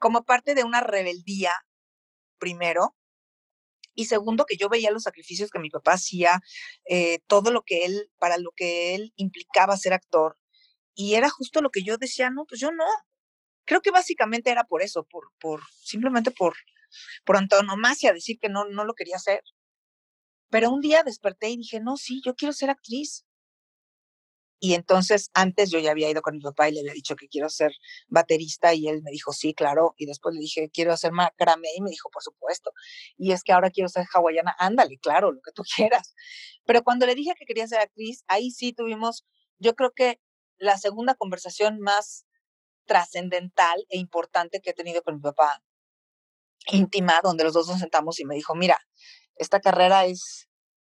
Como 0.00 0.24
parte 0.24 0.54
de 0.54 0.64
una 0.64 0.80
rebeldía, 0.82 1.52
primero, 2.38 2.94
y 3.94 4.04
segundo, 4.06 4.44
que 4.44 4.56
yo 4.56 4.68
veía 4.68 4.90
los 4.90 5.04
sacrificios 5.04 5.50
que 5.50 5.58
mi 5.58 5.70
papá 5.70 5.94
hacía, 5.94 6.40
eh, 6.84 7.20
todo 7.26 7.50
lo 7.50 7.62
que 7.62 7.86
él, 7.86 8.10
para 8.18 8.36
lo 8.36 8.50
que 8.54 8.94
él 8.94 9.12
implicaba 9.16 9.76
ser 9.78 9.94
actor. 9.94 10.38
Y 10.94 11.14
era 11.14 11.30
justo 11.30 11.62
lo 11.62 11.70
que 11.70 11.82
yo 11.82 11.96
decía, 11.96 12.30
no, 12.30 12.44
pues 12.46 12.60
yo 12.60 12.70
no. 12.72 12.84
Creo 13.66 13.82
que 13.82 13.90
básicamente 13.90 14.50
era 14.50 14.64
por 14.64 14.82
eso, 14.82 15.04
por, 15.04 15.32
por, 15.38 15.60
simplemente 15.82 16.30
por, 16.30 16.54
por 17.24 17.36
antonomasia, 17.36 18.12
decir 18.12 18.38
que 18.40 18.48
no, 18.48 18.64
no 18.66 18.84
lo 18.84 18.94
quería 18.94 19.16
hacer. 19.16 19.42
Pero 20.50 20.70
un 20.70 20.80
día 20.80 21.02
desperté 21.02 21.50
y 21.50 21.56
dije, 21.58 21.80
no, 21.80 21.96
sí, 21.96 22.22
yo 22.24 22.34
quiero 22.34 22.52
ser 22.52 22.70
actriz. 22.70 23.26
Y 24.58 24.74
entonces 24.74 25.30
antes 25.34 25.70
yo 25.70 25.78
ya 25.80 25.90
había 25.90 26.10
ido 26.10 26.22
con 26.22 26.36
mi 26.36 26.40
papá 26.40 26.68
y 26.68 26.72
le 26.72 26.80
había 26.80 26.94
dicho 26.94 27.14
que 27.14 27.28
quiero 27.28 27.50
ser 27.50 27.72
baterista 28.08 28.72
y 28.72 28.88
él 28.88 29.02
me 29.02 29.10
dijo, 29.10 29.32
sí, 29.32 29.52
claro. 29.52 29.94
Y 29.98 30.06
después 30.06 30.34
le 30.34 30.40
dije, 30.40 30.70
quiero 30.72 30.92
hacer 30.92 31.12
macramé 31.12 31.68
y 31.76 31.82
me 31.82 31.90
dijo, 31.90 32.08
por 32.10 32.22
supuesto. 32.22 32.70
Y 33.18 33.32
es 33.32 33.42
que 33.42 33.52
ahora 33.52 33.70
quiero 33.70 33.88
ser 33.88 34.06
hawaiana, 34.12 34.54
ándale, 34.58 34.98
claro, 34.98 35.32
lo 35.32 35.40
que 35.42 35.52
tú 35.52 35.62
quieras. 35.76 36.14
Pero 36.64 36.82
cuando 36.84 37.06
le 37.06 37.14
dije 37.14 37.34
que 37.38 37.44
quería 37.44 37.66
ser 37.66 37.80
actriz, 37.80 38.24
ahí 38.28 38.50
sí 38.50 38.72
tuvimos, 38.72 39.26
yo 39.58 39.74
creo 39.74 39.92
que 39.94 40.20
la 40.58 40.78
segunda 40.78 41.14
conversación 41.14 41.80
más 41.80 42.25
trascendental 42.86 43.84
e 43.88 43.98
importante 43.98 44.60
que 44.60 44.70
he 44.70 44.74
tenido 44.74 45.02
con 45.02 45.16
mi 45.16 45.20
papá, 45.20 45.62
íntima, 46.72 47.20
donde 47.22 47.44
los 47.44 47.52
dos 47.54 47.68
nos 47.68 47.78
sentamos 47.80 48.18
y 48.20 48.24
me 48.24 48.34
dijo, 48.34 48.54
mira, 48.54 48.78
esta 49.36 49.60
carrera 49.60 50.06
es, 50.06 50.48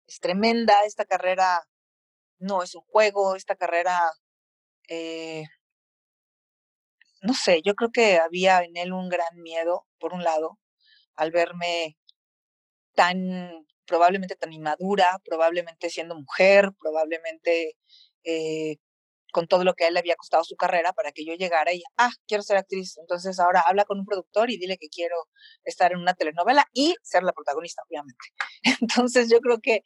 es 0.07 0.21
tremenda, 0.21 0.75
esta 0.85 1.05
carrera 1.05 1.63
no 2.39 2.63
es 2.63 2.75
un 2.75 2.83
juego, 2.83 3.37
esta 3.37 3.57
carrera, 3.57 4.01
eh, 4.89 5.45
no 7.23 7.35
sé, 7.35 7.63
yo 7.65 7.75
creo 7.75 7.91
que 7.91 8.19
había 8.19 8.63
en 8.63 8.77
él 8.77 8.93
un 8.93 9.09
gran 9.09 9.35
miedo, 9.37 9.87
por 9.99 10.13
un 10.13 10.23
lado, 10.23 10.59
al 11.17 11.31
verme 11.31 11.97
tan, 12.95 13.67
probablemente 13.87 14.37
tan 14.37 14.53
inmadura, 14.53 15.21
probablemente 15.25 15.91
siendo 15.91 16.15
mujer, 16.15 16.71
probablemente 16.81 17.77
eh, 18.25 18.77
con 19.35 19.49
todo 19.49 19.65
lo 19.65 19.75
que 19.75 19.83
a 19.83 19.89
él 19.89 19.95
le 19.95 20.01
había 20.01 20.15
costado 20.15 20.45
su 20.45 20.55
carrera 20.55 20.93
para 20.93 21.11
que 21.11 21.25
yo 21.25 21.35
llegara 21.35 21.73
y, 21.73 21.83
ah, 21.97 22.13
quiero 22.29 22.45
ser 22.45 22.57
actriz. 22.57 22.97
Entonces 22.99 23.41
ahora 23.41 23.65
habla 23.67 23.85
con 23.85 23.99
un 23.99 24.07
productor 24.07 24.49
y 24.49 24.59
dile 24.59 24.79
que 24.79 24.89
quiero 24.89 25.17
estar 25.65 25.91
en 25.91 25.99
una 25.99 26.15
telenovela 26.15 26.67
y 26.73 26.95
ser 27.03 27.25
la 27.25 27.33
protagonista, 27.33 27.83
obviamente. 27.89 28.25
Entonces 28.81 29.29
yo 29.29 29.41
creo 29.41 29.59
que 29.61 29.83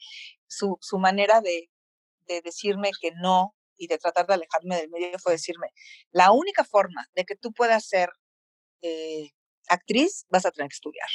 su, 0.46 0.76
su 0.82 0.98
manera 0.98 1.40
de, 1.40 1.70
de 2.26 2.42
decirme 2.42 2.90
que 3.00 3.10
no 3.12 3.54
y 3.78 3.86
de 3.86 3.96
tratar 3.96 4.26
de 4.26 4.34
alejarme 4.34 4.76
del 4.76 4.90
medio 4.90 5.18
fue 5.18 5.32
decirme, 5.32 5.68
la 6.10 6.30
única 6.30 6.64
forma 6.64 7.06
de 7.14 7.24
que 7.24 7.34
tú 7.34 7.52
puedas 7.52 7.86
ser 7.88 8.10
eh, 8.82 9.30
actriz, 9.68 10.26
vas 10.28 10.44
a 10.44 10.50
tener 10.50 10.68
que 10.68 10.74
estudiar. 10.74 11.08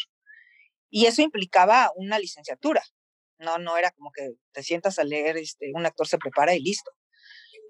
Y 0.89 1.05
eso 1.05 1.21
implicaba 1.21 1.91
una 1.95 2.17
licenciatura. 2.17 2.81
No, 3.37 3.59
no 3.59 3.77
era 3.77 3.91
como 3.91 4.11
que 4.11 4.31
te 4.53 4.63
sientas 4.63 4.97
a 4.97 5.03
leer, 5.03 5.37
este, 5.37 5.71
un 5.75 5.85
actor 5.85 6.07
se 6.07 6.17
prepara 6.17 6.55
y 6.55 6.61
listo. 6.61 6.89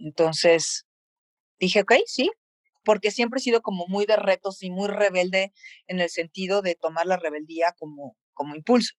Entonces, 0.03 0.85
dije, 1.59 1.81
ok, 1.81 1.93
sí, 2.07 2.31
porque 2.85 3.11
siempre 3.11 3.39
he 3.39 3.43
sido 3.43 3.61
como 3.61 3.87
muy 3.87 4.05
de 4.05 4.17
retos 4.17 4.63
y 4.63 4.71
muy 4.71 4.89
rebelde 4.89 5.53
en 5.87 5.99
el 6.01 6.09
sentido 6.09 6.61
de 6.61 6.75
tomar 6.75 7.07
la 7.07 7.17
rebeldía 7.17 7.73
como, 7.77 8.17
como 8.33 8.55
impulso. 8.55 8.95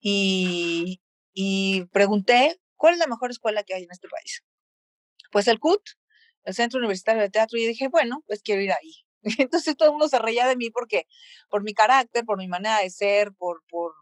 Y, 0.00 1.00
y 1.34 1.86
pregunté 1.86 2.60
¿cuál 2.76 2.94
es 2.94 3.00
la 3.00 3.06
mejor 3.06 3.30
escuela 3.30 3.62
que 3.62 3.74
hay 3.74 3.84
en 3.84 3.90
este 3.90 4.08
país? 4.08 4.44
Pues 5.32 5.48
el 5.48 5.58
CUT, 5.58 5.80
el 6.44 6.54
Centro 6.54 6.78
Universitario 6.78 7.22
de 7.22 7.30
Teatro, 7.30 7.58
y 7.58 7.66
dije, 7.66 7.88
bueno, 7.88 8.22
pues 8.26 8.42
quiero 8.42 8.60
ir 8.60 8.72
ahí. 8.72 8.92
Entonces 9.38 9.76
todo 9.76 9.88
el 9.88 9.92
mundo 9.92 10.08
se 10.08 10.18
reía 10.18 10.46
de 10.46 10.56
mí 10.56 10.70
porque, 10.70 11.06
por 11.48 11.62
mi 11.62 11.74
carácter, 11.74 12.24
por 12.26 12.38
mi 12.38 12.46
manera 12.48 12.80
de 12.80 12.90
ser, 12.90 13.32
por, 13.32 13.62
por, 13.70 13.94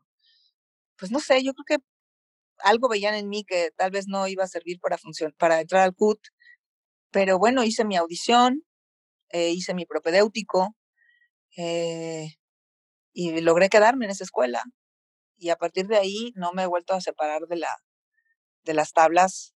pues 0.97 1.12
no 1.12 1.21
sé, 1.21 1.45
yo 1.45 1.55
creo 1.55 1.79
que 1.79 1.85
algo 2.62 2.88
veían 2.88 3.14
en 3.14 3.28
mí 3.28 3.45
que 3.45 3.71
tal 3.76 3.90
vez 3.90 4.07
no 4.09 4.28
iba 4.28 4.45
a 4.45 4.49
servir 4.49 4.78
para, 4.81 4.97
para 5.38 5.61
entrar 5.61 5.83
al 5.83 5.95
CUT, 5.95 6.19
pero 7.11 7.38
bueno, 7.38 7.64
hice 7.64 7.85
mi 7.85 7.97
audición, 7.97 8.64
eh, 9.31 9.50
hice 9.50 9.75
mi 9.75 9.87
propedéutico 9.87 10.76
eh, 11.57 12.35
y 13.12 13.40
logré 13.40 13.69
quedarme 13.69 14.07
en 14.07 14.12
esa 14.12 14.25
escuela. 14.25 14.62
Y 15.37 15.50
a 15.50 15.57
partir 15.57 15.87
de 15.88 15.97
ahí 15.97 16.33
no 16.37 16.52
me 16.52 16.62
he 16.62 16.66
vuelto 16.66 16.95
a 16.95 17.00
separar 17.00 17.42
de 17.49 17.57
la, 17.57 17.76
de 18.64 18.75
las 18.75 18.92
tablas 18.92 19.54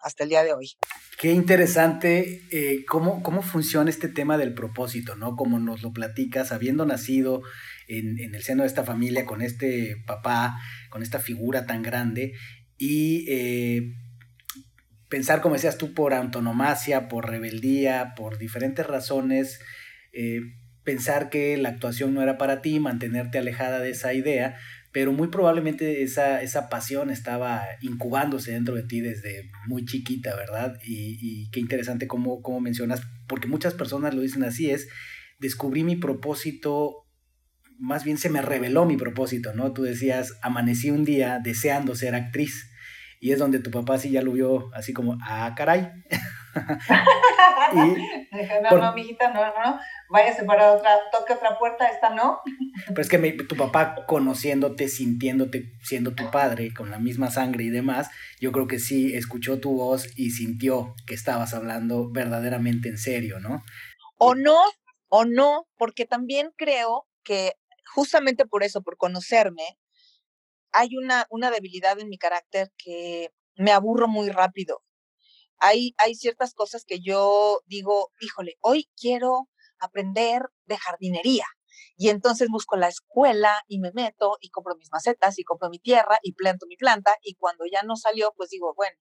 hasta 0.00 0.24
el 0.24 0.30
día 0.30 0.42
de 0.44 0.52
hoy. 0.52 0.72
Qué 1.18 1.32
interesante 1.32 2.42
eh, 2.52 2.84
cómo, 2.86 3.22
cómo 3.22 3.42
funciona 3.42 3.90
este 3.90 4.08
tema 4.08 4.38
del 4.38 4.54
propósito, 4.54 5.16
¿no? 5.16 5.34
Como 5.34 5.58
nos 5.58 5.82
lo 5.82 5.92
platicas, 5.92 6.52
habiendo 6.52 6.86
nacido 6.86 7.42
en, 7.88 8.20
en 8.20 8.34
el 8.34 8.42
seno 8.42 8.62
de 8.62 8.68
esta 8.68 8.84
familia, 8.84 9.24
con 9.24 9.42
este 9.42 9.96
papá, 10.06 10.60
con 10.90 11.02
esta 11.02 11.18
figura 11.18 11.66
tan 11.66 11.82
grande, 11.82 12.34
y 12.78 13.24
eh, 13.28 13.94
pensar, 15.08 15.40
como 15.40 15.56
decías 15.56 15.78
tú, 15.78 15.94
por 15.94 16.14
antonomasia, 16.14 17.08
por 17.08 17.28
rebeldía, 17.28 18.14
por 18.16 18.38
diferentes 18.38 18.86
razones, 18.86 19.60
eh, 20.12 20.40
pensar 20.84 21.28
que 21.28 21.56
la 21.58 21.70
actuación 21.70 22.14
no 22.14 22.22
era 22.22 22.38
para 22.38 22.62
ti, 22.62 22.78
mantenerte 22.78 23.38
alejada 23.38 23.80
de 23.80 23.90
esa 23.90 24.14
idea, 24.14 24.56
pero 24.92 25.12
muy 25.12 25.28
probablemente 25.28 26.02
esa, 26.02 26.40
esa 26.40 26.68
pasión 26.70 27.10
estaba 27.10 27.62
incubándose 27.82 28.52
dentro 28.52 28.74
de 28.74 28.84
ti 28.84 29.00
desde 29.00 29.50
muy 29.66 29.84
chiquita, 29.84 30.34
¿verdad? 30.34 30.78
Y, 30.82 31.50
qué 31.50 31.60
interesante 31.60 32.06
cómo, 32.06 32.40
cómo 32.40 32.60
mencionas, 32.60 33.02
porque 33.26 33.48
muchas 33.48 33.74
personas 33.74 34.14
lo 34.14 34.22
dicen 34.22 34.44
así, 34.44 34.70
es, 34.70 34.88
descubrí 35.38 35.84
mi 35.84 35.96
propósito, 35.96 37.07
más 37.78 38.04
bien 38.04 38.18
se 38.18 38.30
me 38.30 38.42
reveló 38.42 38.84
mi 38.84 38.96
propósito, 38.96 39.52
¿no? 39.54 39.72
Tú 39.72 39.82
decías, 39.82 40.38
amanecí 40.42 40.90
un 40.90 41.04
día 41.04 41.40
deseando 41.42 41.94
ser 41.94 42.14
actriz, 42.14 42.70
y 43.20 43.32
es 43.32 43.38
donde 43.38 43.58
tu 43.58 43.70
papá 43.70 43.98
sí 43.98 44.10
ya 44.10 44.22
lo 44.22 44.32
vio 44.32 44.70
así 44.74 44.92
como, 44.92 45.18
ah, 45.22 45.52
caray. 45.56 45.90
no, 48.62 48.78
no, 48.78 48.92
mijita, 48.92 49.32
no, 49.32 49.40
no, 49.40 49.52
no, 49.64 49.80
váyase 50.08 50.44
para 50.44 50.72
otra, 50.72 50.90
toque 51.12 51.32
otra 51.32 51.58
puerta, 51.58 51.88
esta 51.88 52.10
no. 52.10 52.40
Pero 52.86 53.00
es 53.00 53.08
que 53.08 53.18
tu 53.48 53.56
papá 53.56 54.06
conociéndote, 54.06 54.88
sintiéndote, 54.88 55.72
siendo 55.82 56.14
tu 56.14 56.30
padre, 56.30 56.72
con 56.72 56.90
la 56.90 56.98
misma 56.98 57.30
sangre 57.30 57.64
y 57.64 57.70
demás, 57.70 58.10
yo 58.40 58.52
creo 58.52 58.66
que 58.66 58.78
sí 58.78 59.14
escuchó 59.14 59.58
tu 59.58 59.76
voz 59.76 60.06
y 60.16 60.30
sintió 60.30 60.94
que 61.06 61.14
estabas 61.14 61.54
hablando 61.54 62.10
verdaderamente 62.10 62.88
en 62.88 62.98
serio, 62.98 63.40
¿no? 63.40 63.62
O 64.18 64.34
no, 64.34 64.58
o 65.08 65.24
no, 65.24 65.66
porque 65.76 66.06
también 66.06 66.50
creo 66.56 67.06
que 67.24 67.52
justamente 67.94 68.46
por 68.46 68.62
eso, 68.62 68.82
por 68.82 68.96
conocerme, 68.96 69.78
hay 70.72 70.96
una, 70.96 71.26
una 71.30 71.50
debilidad 71.50 71.98
en 71.98 72.08
mi 72.08 72.18
carácter 72.18 72.72
que 72.76 73.30
me 73.56 73.72
aburro 73.72 74.08
muy 74.08 74.30
rápido. 74.30 74.82
Hay, 75.58 75.94
hay 75.98 76.14
ciertas 76.14 76.54
cosas 76.54 76.84
que 76.84 77.00
yo 77.00 77.60
digo, 77.66 78.12
híjole, 78.20 78.56
hoy 78.60 78.88
quiero 78.96 79.48
aprender 79.80 80.42
de 80.66 80.76
jardinería. 80.76 81.46
Y 81.96 82.10
entonces 82.10 82.48
busco 82.48 82.76
la 82.76 82.88
escuela 82.88 83.62
y 83.66 83.80
me 83.80 83.90
meto 83.92 84.36
y 84.40 84.50
compro 84.50 84.76
mis 84.76 84.90
macetas 84.92 85.38
y 85.38 85.44
compro 85.44 85.68
mi 85.68 85.80
tierra 85.80 86.18
y 86.22 86.32
planto 86.34 86.66
mi 86.66 86.76
planta 86.76 87.16
y 87.22 87.34
cuando 87.34 87.64
ya 87.70 87.82
no 87.82 87.96
salió, 87.96 88.32
pues 88.36 88.50
digo, 88.50 88.72
bueno, 88.76 88.96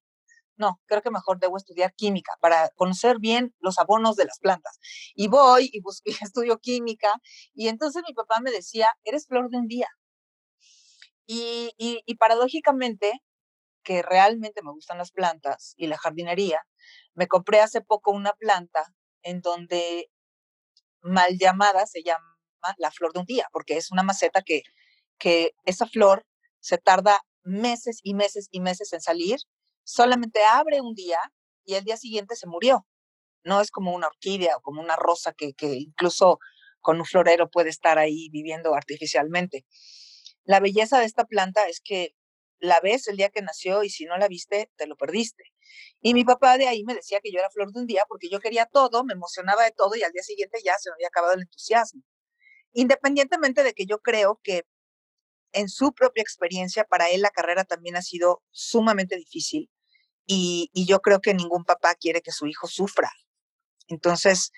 no, 0.57 0.81
creo 0.85 1.01
que 1.01 1.11
mejor 1.11 1.39
debo 1.39 1.57
estudiar 1.57 1.93
química 1.93 2.33
para 2.41 2.69
conocer 2.75 3.17
bien 3.19 3.53
los 3.59 3.77
abonos 3.79 4.15
de 4.15 4.25
las 4.25 4.39
plantas. 4.39 4.79
Y 5.15 5.27
voy 5.27 5.69
y, 5.71 5.81
busco, 5.81 6.03
y 6.05 6.11
estudio 6.21 6.57
química 6.59 7.13
y 7.53 7.67
entonces 7.67 8.03
mi 8.07 8.13
papá 8.13 8.39
me 8.41 8.51
decía, 8.51 8.87
eres 9.03 9.27
flor 9.27 9.49
de 9.49 9.57
un 9.57 9.67
día. 9.67 9.87
Y, 11.29 11.73
y, 11.77 12.15
paradójicamente, 12.15 13.11
que 13.83 14.01
realmente 14.01 14.61
me 14.63 14.71
gustan 14.71 14.97
las 14.97 15.11
plantas 15.11 15.73
y 15.77 15.87
la 15.87 15.97
jardinería, 15.97 16.61
me 17.15 17.27
compré 17.27 17.59
hace 17.59 17.81
poco 17.81 18.11
una 18.11 18.33
planta 18.33 18.93
en 19.23 19.41
donde 19.41 20.09
mal 21.01 21.37
llamada 21.37 21.85
se 21.85 22.01
llama 22.03 22.23
la 22.77 22.91
flor 22.91 23.13
de 23.13 23.19
un 23.19 23.25
día, 23.25 23.47
porque 23.51 23.77
es 23.77 23.91
una 23.91 24.03
maceta 24.03 24.41
que, 24.41 24.63
que 25.17 25.51
esa 25.65 25.85
flor 25.85 26.25
se 26.59 26.77
tarda 26.77 27.21
meses 27.43 27.99
y 28.03 28.13
meses 28.13 28.47
y 28.51 28.61
meses 28.61 28.93
en 28.93 29.01
salir, 29.01 29.39
solamente 29.87 30.43
abre 30.43 30.81
un 30.81 30.93
día 30.93 31.17
y 31.63 31.75
el 31.75 31.85
día 31.85 31.97
siguiente 31.97 32.35
se 32.35 32.45
murió. 32.45 32.85
No 33.43 33.61
es 33.61 33.71
como 33.71 33.95
una 33.95 34.07
orquídea 34.07 34.57
o 34.57 34.61
como 34.61 34.81
una 34.81 34.97
rosa 34.97 35.33
que, 35.33 35.53
que 35.53 35.75
incluso 35.75 36.39
con 36.81 36.99
un 36.99 37.05
florero 37.05 37.49
puede 37.49 37.69
estar 37.69 37.97
ahí 37.97 38.29
viviendo 38.29 38.75
artificialmente. 38.75 39.65
La 40.43 40.59
belleza 40.59 40.99
de 40.99 41.05
esta 41.05 41.23
planta 41.23 41.67
es 41.67 41.79
que 41.81 42.13
la 42.59 42.81
ves 42.81 43.07
el 43.07 43.15
día 43.15 43.29
que 43.29 43.41
nació 43.41 43.83
y 43.83 43.89
si 43.89 44.05
no 44.05 44.17
la 44.17 44.27
viste, 44.27 44.69
te 44.75 44.87
lo 44.87 44.97
perdiste. 44.97 45.43
Y 46.01 46.13
mi 46.13 46.25
papá 46.25 46.57
de 46.57 46.67
ahí 46.67 46.83
me 46.83 46.93
decía 46.93 47.21
que 47.21 47.31
yo 47.31 47.39
era 47.39 47.49
flor 47.49 47.71
de 47.71 47.79
un 47.79 47.87
día 47.87 48.03
porque 48.09 48.29
yo 48.29 48.39
quería 48.41 48.65
todo, 48.65 49.05
me 49.05 49.13
emocionaba 49.13 49.63
de 49.63 49.71
todo 49.71 49.95
y 49.95 50.03
al 50.03 50.11
día 50.11 50.23
siguiente 50.23 50.59
ya 50.65 50.73
se 50.79 50.89
me 50.89 50.95
había 50.95 51.07
acabado 51.07 51.33
el 51.33 51.41
entusiasmo. 51.41 52.03
Independientemente 52.73 53.63
de 53.63 53.73
que 53.73 53.85
yo 53.85 53.99
creo 53.99 54.39
que 54.43 54.63
en 55.53 55.69
su 55.69 55.93
propia 55.93 56.21
experiencia, 56.21 56.83
para 56.83 57.09
él 57.09 57.21
la 57.21 57.29
carrera 57.29 57.63
también 57.63 57.95
ha 57.95 58.01
sido 58.01 58.43
sumamente 58.51 59.15
difícil 59.15 59.69
y, 60.27 60.69
yo 60.85 60.99
creo 61.01 61.21
que 61.21 61.33
ningún 61.33 61.63
papá 61.63 61.95
quiere 61.95 62.21
que 62.21 62.31
su 62.31 62.47
hijo 62.47 62.67
sufra. 62.67 63.11
Entonces, 63.87 64.51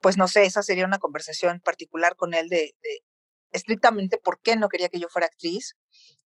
pues 0.00 0.16
no 0.16 0.28
sé, 0.28 0.44
esa 0.44 0.62
sería 0.62 0.86
una 0.86 0.98
conversación 0.98 1.60
particular 1.60 2.16
con 2.16 2.34
él 2.34 2.48
de, 2.48 2.74
estrictamente 3.52 4.18
por 4.18 4.40
qué 4.40 4.56
no 4.56 4.68
quería 4.68 4.88
que 4.88 5.00
yo 5.00 5.08
fuera 5.08 5.26
actriz, 5.26 5.76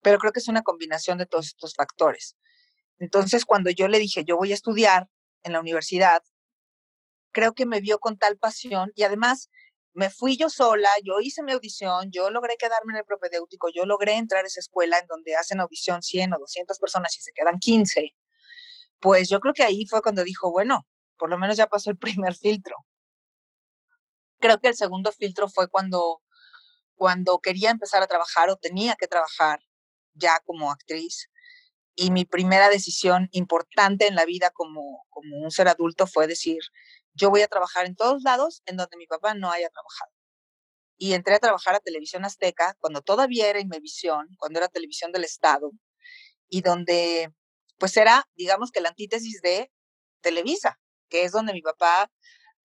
pero 0.01 0.19
creo 0.19 0.31
que 0.31 0.39
es 0.39 0.47
una 0.47 0.61
combinación 0.61 1.17
de 1.17 1.25
todos 1.25 1.47
estos 1.47 1.73
factores. 1.73 2.37
Entonces, 2.99 3.45
cuando 3.45 3.71
yo 3.71 3.87
le 3.87 3.99
dije, 3.99 4.23
yo 4.23 4.37
voy 4.37 4.51
a 4.51 4.55
estudiar 4.55 5.09
en 5.43 5.53
la 5.53 5.59
universidad, 5.59 6.23
creo 7.31 7.53
que 7.53 7.65
me 7.65 7.81
vio 7.81 7.99
con 7.99 8.17
tal 8.17 8.37
pasión 8.37 8.91
y 8.95 9.03
además 9.03 9.49
me 9.93 10.09
fui 10.09 10.37
yo 10.37 10.49
sola, 10.49 10.89
yo 11.03 11.19
hice 11.21 11.41
mi 11.41 11.53
audición, 11.53 12.11
yo 12.11 12.29
logré 12.29 12.57
quedarme 12.57 12.93
en 12.93 12.99
el 12.99 13.05
propedéutico, 13.05 13.69
yo 13.73 13.85
logré 13.85 14.13
entrar 14.13 14.43
a 14.43 14.47
esa 14.47 14.59
escuela 14.59 14.99
en 14.99 15.07
donde 15.07 15.35
hacen 15.35 15.59
audición 15.59 16.03
100 16.03 16.33
o 16.33 16.39
200 16.39 16.77
personas 16.79 17.17
y 17.17 17.21
se 17.21 17.31
quedan 17.31 17.59
15. 17.59 18.13
Pues 18.99 19.29
yo 19.29 19.39
creo 19.39 19.53
que 19.53 19.63
ahí 19.63 19.85
fue 19.87 20.01
cuando 20.01 20.23
dijo, 20.23 20.51
bueno, 20.51 20.87
por 21.17 21.29
lo 21.29 21.37
menos 21.37 21.57
ya 21.57 21.67
pasó 21.67 21.91
el 21.91 21.97
primer 21.97 22.35
filtro. 22.35 22.75
Creo 24.39 24.59
que 24.59 24.67
el 24.69 24.75
segundo 24.75 25.11
filtro 25.11 25.49
fue 25.49 25.67
cuando 25.69 26.21
cuando 26.95 27.39
quería 27.39 27.71
empezar 27.71 28.01
a 28.01 28.07
trabajar 28.07 28.49
o 28.49 28.55
tenía 28.55 28.95
que 28.95 29.07
trabajar 29.07 29.59
ya 30.13 30.39
como 30.45 30.71
actriz. 30.71 31.29
Y 31.95 32.11
mi 32.11 32.25
primera 32.25 32.69
decisión 32.69 33.29
importante 33.31 34.07
en 34.07 34.15
la 34.15 34.25
vida 34.25 34.49
como, 34.51 35.05
como 35.09 35.37
un 35.37 35.51
ser 35.51 35.67
adulto 35.67 36.07
fue 36.07 36.27
decir, 36.27 36.59
yo 37.13 37.29
voy 37.29 37.41
a 37.41 37.47
trabajar 37.47 37.85
en 37.85 37.95
todos 37.95 38.23
lados 38.23 38.61
en 38.65 38.77
donde 38.77 38.97
mi 38.97 39.07
papá 39.07 39.33
no 39.33 39.51
haya 39.51 39.69
trabajado. 39.69 40.11
Y 40.97 41.13
entré 41.13 41.35
a 41.35 41.39
trabajar 41.39 41.75
a 41.75 41.79
Televisión 41.79 42.25
Azteca 42.25 42.75
cuando 42.79 43.01
todavía 43.01 43.49
era 43.49 43.59
Inmevisión, 43.59 44.27
cuando 44.37 44.59
era 44.59 44.67
Televisión 44.67 45.11
del 45.11 45.25
Estado, 45.25 45.71
y 46.49 46.61
donde 46.61 47.33
pues 47.77 47.97
era, 47.97 48.27
digamos 48.35 48.71
que 48.71 48.81
la 48.81 48.89
antítesis 48.89 49.41
de 49.41 49.71
Televisa, 50.21 50.79
que 51.09 51.23
es 51.23 51.31
donde 51.31 51.53
mi 51.53 51.61
papá 51.61 52.09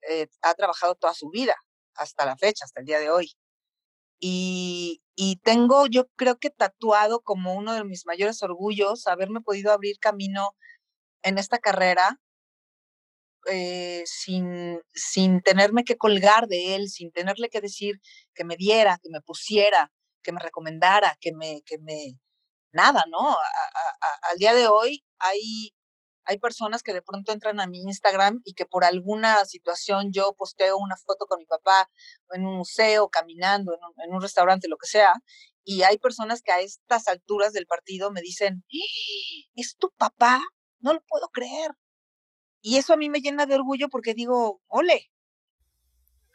eh, 0.08 0.28
ha 0.42 0.54
trabajado 0.54 0.94
toda 0.94 1.14
su 1.14 1.30
vida, 1.30 1.54
hasta 1.94 2.26
la 2.26 2.36
fecha, 2.36 2.64
hasta 2.64 2.80
el 2.80 2.86
día 2.86 3.00
de 3.00 3.10
hoy. 3.10 3.32
Y, 4.20 5.02
tengo, 5.44 5.86
yo 5.86 6.08
creo 6.16 6.38
que 6.38 6.50
tatuado 6.50 7.20
como 7.20 7.54
uno 7.54 7.74
de 7.74 7.84
mis 7.84 8.06
mayores 8.06 8.42
orgullos, 8.42 9.06
haberme 9.06 9.40
podido 9.40 9.72
abrir 9.72 9.98
camino 9.98 10.56
en 11.22 11.38
esta 11.38 11.58
carrera 11.58 12.20
eh, 13.46 14.02
sin, 14.06 14.80
sin 14.94 15.42
tenerme 15.42 15.84
que 15.84 15.96
colgar 15.96 16.46
de 16.48 16.74
él, 16.74 16.88
sin 16.88 17.12
tenerle 17.12 17.48
que 17.50 17.60
decir 17.60 18.00
que 18.34 18.44
me 18.44 18.56
diera, 18.56 18.98
que 19.02 19.10
me 19.10 19.20
pusiera, 19.22 19.92
que 20.22 20.32
me 20.32 20.40
recomendara, 20.40 21.16
que 21.20 21.32
me, 21.32 21.62
que 21.62 21.78
me, 21.78 22.18
nada, 22.72 23.04
¿no? 23.10 23.36
al 24.30 24.38
día 24.38 24.54
de 24.54 24.68
hoy 24.68 25.04
hay 25.18 25.74
hay 26.30 26.38
personas 26.38 26.82
que 26.84 26.92
de 26.92 27.02
pronto 27.02 27.32
entran 27.32 27.58
a 27.58 27.66
mi 27.66 27.82
Instagram 27.82 28.40
y 28.44 28.54
que 28.54 28.64
por 28.64 28.84
alguna 28.84 29.44
situación 29.44 30.12
yo 30.12 30.34
posteo 30.38 30.78
una 30.78 30.96
foto 30.96 31.26
con 31.26 31.40
mi 31.40 31.46
papá 31.46 31.90
en 32.30 32.46
un 32.46 32.56
museo, 32.56 33.08
caminando, 33.08 33.72
en 33.74 34.14
un, 34.14 34.22
restaurante, 34.22 34.68
lo 34.68 34.76
que 34.76 34.86
sea, 34.86 35.14
y 35.64 35.82
hay 35.82 35.98
personas 35.98 36.42
que 36.42 36.52
a 36.52 36.60
estas 36.60 37.08
alturas 37.08 37.52
del 37.52 37.66
partido 37.66 38.12
me 38.12 38.20
dicen, 38.20 38.62
¡Ah! 38.64 39.50
¿es 39.56 39.76
tu 39.76 39.90
papá? 39.96 40.40
No 40.78 40.92
lo 40.92 41.02
puedo 41.02 41.28
creer. 41.28 41.72
Y 42.62 42.76
eso 42.76 42.92
a 42.92 42.96
mí 42.96 43.10
me 43.10 43.20
llena 43.20 43.46
de 43.46 43.56
orgullo 43.56 43.88
porque 43.88 44.14
digo, 44.14 44.62
ole. 44.68 45.10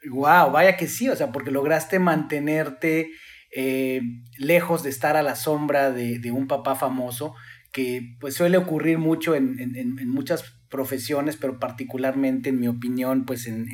Wow, 0.10 0.52
vaya 0.52 0.76
que 0.76 0.88
sí, 0.88 1.08
o 1.10 1.16
sea, 1.16 1.32
porque 1.32 1.52
lograste 1.52 2.00
mantenerte 2.00 3.12
eh, 3.58 4.02
lejos 4.38 4.84
de 4.84 4.90
estar 4.90 5.16
a 5.16 5.24
la 5.24 5.36
sombra 5.36 5.92
de, 5.92 6.32
un 6.32 6.48
papá 6.48 6.76
famoso 6.76 7.36
que 7.72 8.18
pues 8.20 8.34
suele 8.34 8.58
ocurrir 8.58 8.98
mucho 8.98 9.34
en, 9.34 9.96
muchas 10.08 10.44
profesiones, 10.70 11.38
pero 11.38 11.58
particularmente 11.58 12.50
en 12.50 12.60
mi 12.60 12.68
opinión, 12.68 13.26
pues 13.26 13.48
en, 13.48 13.70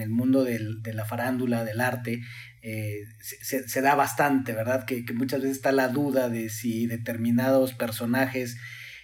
el 0.00 0.10
mundo 0.10 0.44
de 0.44 0.92
la 0.92 1.06
farándula, 1.06 1.64
del 1.64 1.80
arte, 1.80 2.20
eh, 2.62 3.06
se, 3.18 3.80
da 3.80 3.94
bastante, 3.94 4.52
¿verdad? 4.52 4.84
Que, 4.84 5.04
muchas 5.14 5.40
veces 5.40 5.56
está 5.56 5.72
la 5.72 5.88
duda 5.88 6.28
de 6.28 6.48
si 6.48 6.86
determinados 6.86 7.74
personajes 7.74 8.56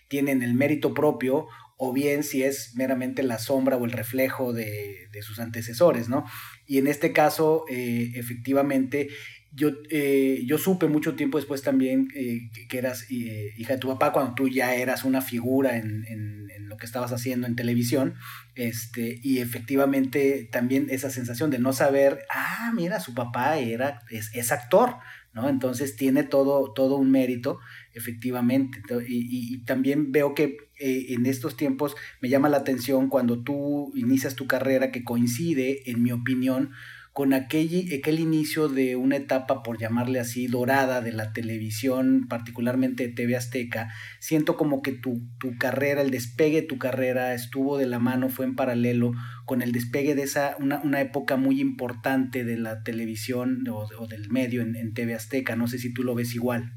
tienen 0.09 0.43
el 0.43 0.55
mérito 0.55 0.95
propio 0.95 1.49
o 1.77 1.93
bien 1.93 2.23
si 2.23 2.43
es 2.43 2.75
meramente 2.77 3.23
la 3.23 3.39
sombra 3.39 3.77
o 3.77 3.85
el 3.85 3.93
reflejo 3.93 4.53
de, 4.53 5.09
sus 5.23 5.41
antecesores, 5.41 6.09
¿no? 6.09 6.25
Y 6.67 6.79
en 6.79 6.87
este 6.87 7.13
caso, 7.13 7.65
eh, 7.69 8.13
efectivamente, 8.15 9.09
yo, 9.51 9.71
eh, 9.91 10.43
yo 10.47 10.59
supe 10.59 10.89
mucho 10.89 11.15
tiempo 11.15 11.39
después 11.39 11.63
también 11.63 12.09
eh, 12.15 12.51
que, 12.69 12.79
eras 12.79 13.07
eh, 13.11 13.55
hija 13.57 13.75
de 13.75 13.79
tu 13.79 13.89
papá 13.89 14.13
cuando 14.13 14.35
tú 14.35 14.49
ya 14.49 14.75
eras 14.75 15.05
una 15.05 15.23
figura 15.23 15.77
en, 15.77 16.05
en, 16.07 16.49
lo 16.69 16.77
que 16.77 16.85
estabas 16.85 17.13
haciendo 17.13 17.47
en 17.47 17.57
televisión. 17.57 18.15
Este, 18.55 19.19
y 19.23 19.39
efectivamente 19.39 20.47
también 20.53 20.89
esa 20.91 21.09
sensación 21.09 21.51
de 21.51 21.59
no 21.59 21.73
saber, 21.73 22.21
ah, 22.29 22.73
mira, 22.75 23.01
su 23.01 23.15
papá 23.15 23.57
era, 23.57 24.03
es, 24.11 24.31
es 24.35 24.53
actor, 24.53 24.97
¿no? 25.33 25.49
Entonces 25.49 25.97
tiene 25.97 26.25
todo, 26.25 26.75
todo 26.75 26.97
un 26.97 27.11
mérito, 27.11 27.59
efectivamente. 27.95 28.83
Y, 29.09 29.55
y 29.55 29.65
también 29.65 30.13
veo 30.13 30.35
que 30.35 30.59
en 30.79 31.25
estos 31.25 31.57
tiempos 31.57 31.97
me 32.21 32.29
llama 32.29 32.51
la 32.51 32.59
atención 32.59 33.09
cuando 33.09 33.43
tú 33.43 33.91
inicias 33.97 34.35
tu 34.35 34.47
carrera 34.47 34.93
que 34.93 35.05
coincide, 35.05 35.91
en 35.91 36.03
mi 36.03 36.13
opinión, 36.13 36.73
con 37.19 37.33
aquel, 37.33 38.21
inicio 38.21 38.69
de 38.69 38.95
una 38.95 39.17
etapa, 39.17 39.65
por 39.65 39.77
llamarle 39.77 40.21
así, 40.21 40.47
dorada 40.47 41.01
de 41.01 41.11
la 41.11 41.33
televisión, 41.33 42.29
particularmente 42.29 43.09
de 43.09 43.13
TV 43.13 43.35
Azteca, 43.35 43.93
siento 44.21 44.57
como 44.57 44.83
que 44.83 44.93
tu, 44.93 45.23
tu 45.41 45.59
carrera, 45.59 46.03
el 46.03 46.13
despegue 46.13 46.61
de 46.61 46.69
tu 46.69 46.79
carrera 46.79 47.35
estuvo 47.35 47.77
de 47.77 47.87
la 47.87 47.99
mano, 47.99 48.29
fue 48.29 48.45
en 48.45 48.55
paralelo 48.55 49.11
con 49.47 49.63
el 49.63 49.73
despegue 49.73 50.15
de 50.15 50.23
esa, 50.23 50.55
una, 50.61 50.81
una 50.85 51.01
época 51.01 51.37
muy 51.37 51.61
importante 51.61 52.45
de 52.45 52.57
la 52.57 52.85
televisión 52.85 53.65
o, 53.69 54.07
del 54.07 54.31
medio 54.31 54.63
en, 54.63 54.95
TV 54.95 55.17
Azteca. 55.17 55.57
No 55.57 55.67
sé 55.67 55.79
si 55.79 55.93
tú 55.93 56.05
lo 56.05 56.15
ves 56.15 56.37
igual. 56.37 56.71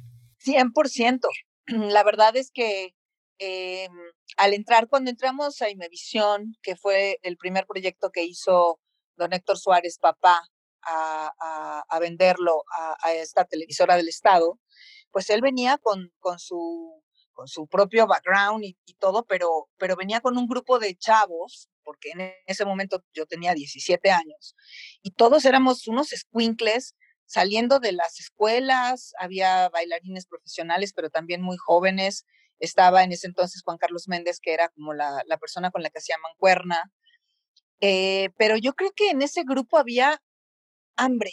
100%. 0.44 1.20
La 1.68 2.04
verdad 2.04 2.36
es 2.36 2.50
que 2.52 2.96
eh, 3.38 3.90
al 4.38 4.56
entrar, 4.56 4.88
cuando 4.88 5.12
entramos 5.12 5.62
a 5.62 5.70
Imevisión, 5.70 6.56
que 6.64 6.76
fue 6.76 7.20
el 7.22 7.38
primer 7.38 7.68
proyecto 7.68 8.10
que 8.10 8.24
hizo 8.24 8.80
don 9.22 9.34
Héctor 9.34 9.58
Suárez, 9.58 9.98
papá, 10.00 10.44
a, 10.84 12.00
venderlo 12.00 12.64
a, 13.04 13.14
esta 13.14 13.46
televisora 13.46 13.96
del 13.96 14.08
Estado, 14.08 14.60
pues 15.12 15.30
él 15.30 15.42
venía 15.42 15.78
con, 15.78 16.12
con, 16.20 16.40
su, 16.40 17.04
con 17.34 17.48
su 17.48 17.68
propio 17.68 18.08
background 18.08 18.64
y, 18.64 18.76
todo, 19.00 19.26
pero, 19.26 19.70
pero 19.78 19.96
venía 19.96 20.22
con 20.22 20.38
un 20.38 20.48
grupo 20.48 20.80
de 20.80 20.96
chavos, 20.96 21.70
porque 21.84 22.12
en 22.12 22.34
ese 22.46 22.66
momento 22.66 23.04
yo 23.14 23.26
tenía 23.26 23.54
17 23.54 24.12
años, 24.12 24.56
y 25.02 25.12
todos 25.12 25.46
éramos 25.46 25.88
unos 25.88 26.10
squinkles 26.10 26.96
saliendo 27.32 27.80
de 27.80 27.94
las 27.94 28.20
escuelas, 28.20 29.14
había 29.18 29.70
bailarines 29.70 30.26
profesionales, 30.26 30.92
pero 30.94 31.10
también 31.10 31.42
muy 31.42 31.56
jóvenes. 31.56 32.26
Estaba 32.60 33.04
en 33.04 33.14
ese 33.14 33.26
entonces 33.26 33.64
Juan 33.64 33.78
Carlos 33.78 34.10
Méndez, 34.10 34.40
que 34.42 34.54
era 34.54 34.68
como 34.68 34.94
la, 34.94 35.24
persona 35.40 35.72
con 35.72 35.82
la 35.82 35.90
que 35.90 36.00
hacía 36.00 36.18
mancuerna. 36.22 36.92
Eh, 37.82 38.30
pero 38.38 38.58
yo 38.58 38.74
creo 38.74 38.92
que 38.96 39.10
en 39.10 39.22
ese 39.22 39.44
grupo 39.44 39.78
había 39.78 40.22
hambre, 40.96 41.32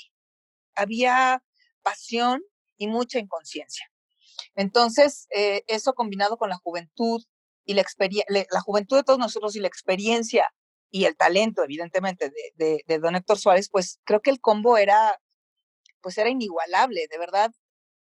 había 0.74 1.42
pasión 1.82 2.42
y 2.78 2.88
mucha 2.88 3.18
inconsciencia. 3.18 3.90
Entonces, 4.54 5.26
eh, 5.30 5.62
eso 5.68 5.94
combinado 5.94 6.36
con 6.38 6.48
la 6.48 6.56
juventud 6.56 7.22
y 7.64 7.74
la, 7.74 7.84
la 8.28 8.60
juventud 8.62 8.96
de 8.96 9.02
todos 9.04 9.18
nosotros 9.18 9.56
y 9.56 9.60
la 9.60 9.68
experiencia 9.68 10.48
y 10.90 11.04
el 11.04 11.16
talento, 11.16 11.62
evidentemente, 11.62 12.30
de, 12.56 12.82
de, 12.86 12.98
don 12.98 13.14
Héctor 13.16 13.38
Suárez, 13.38 13.68
pues 13.70 14.00
creo 14.04 14.20
que 14.20 14.30
el 14.30 14.40
combo 14.40 14.78
era, 14.78 15.20
pues 16.00 16.18
era 16.18 16.30
inigualable, 16.30 17.06
de 17.10 17.18
verdad, 17.18 17.50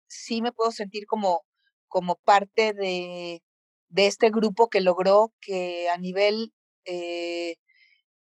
sí 0.07 0.41
me 0.41 0.53
puedo 0.53 0.71
sentir 0.71 1.05
como, 1.05 1.43
como 1.89 2.15
parte 2.23 2.73
de, 2.73 3.43
de 3.89 4.07
este 4.07 4.29
grupo 4.29 4.69
que 4.69 4.81
logró 4.81 5.33
que 5.41 5.89
a 5.89 5.97
nivel 5.97 6.53
eh, 6.86 7.57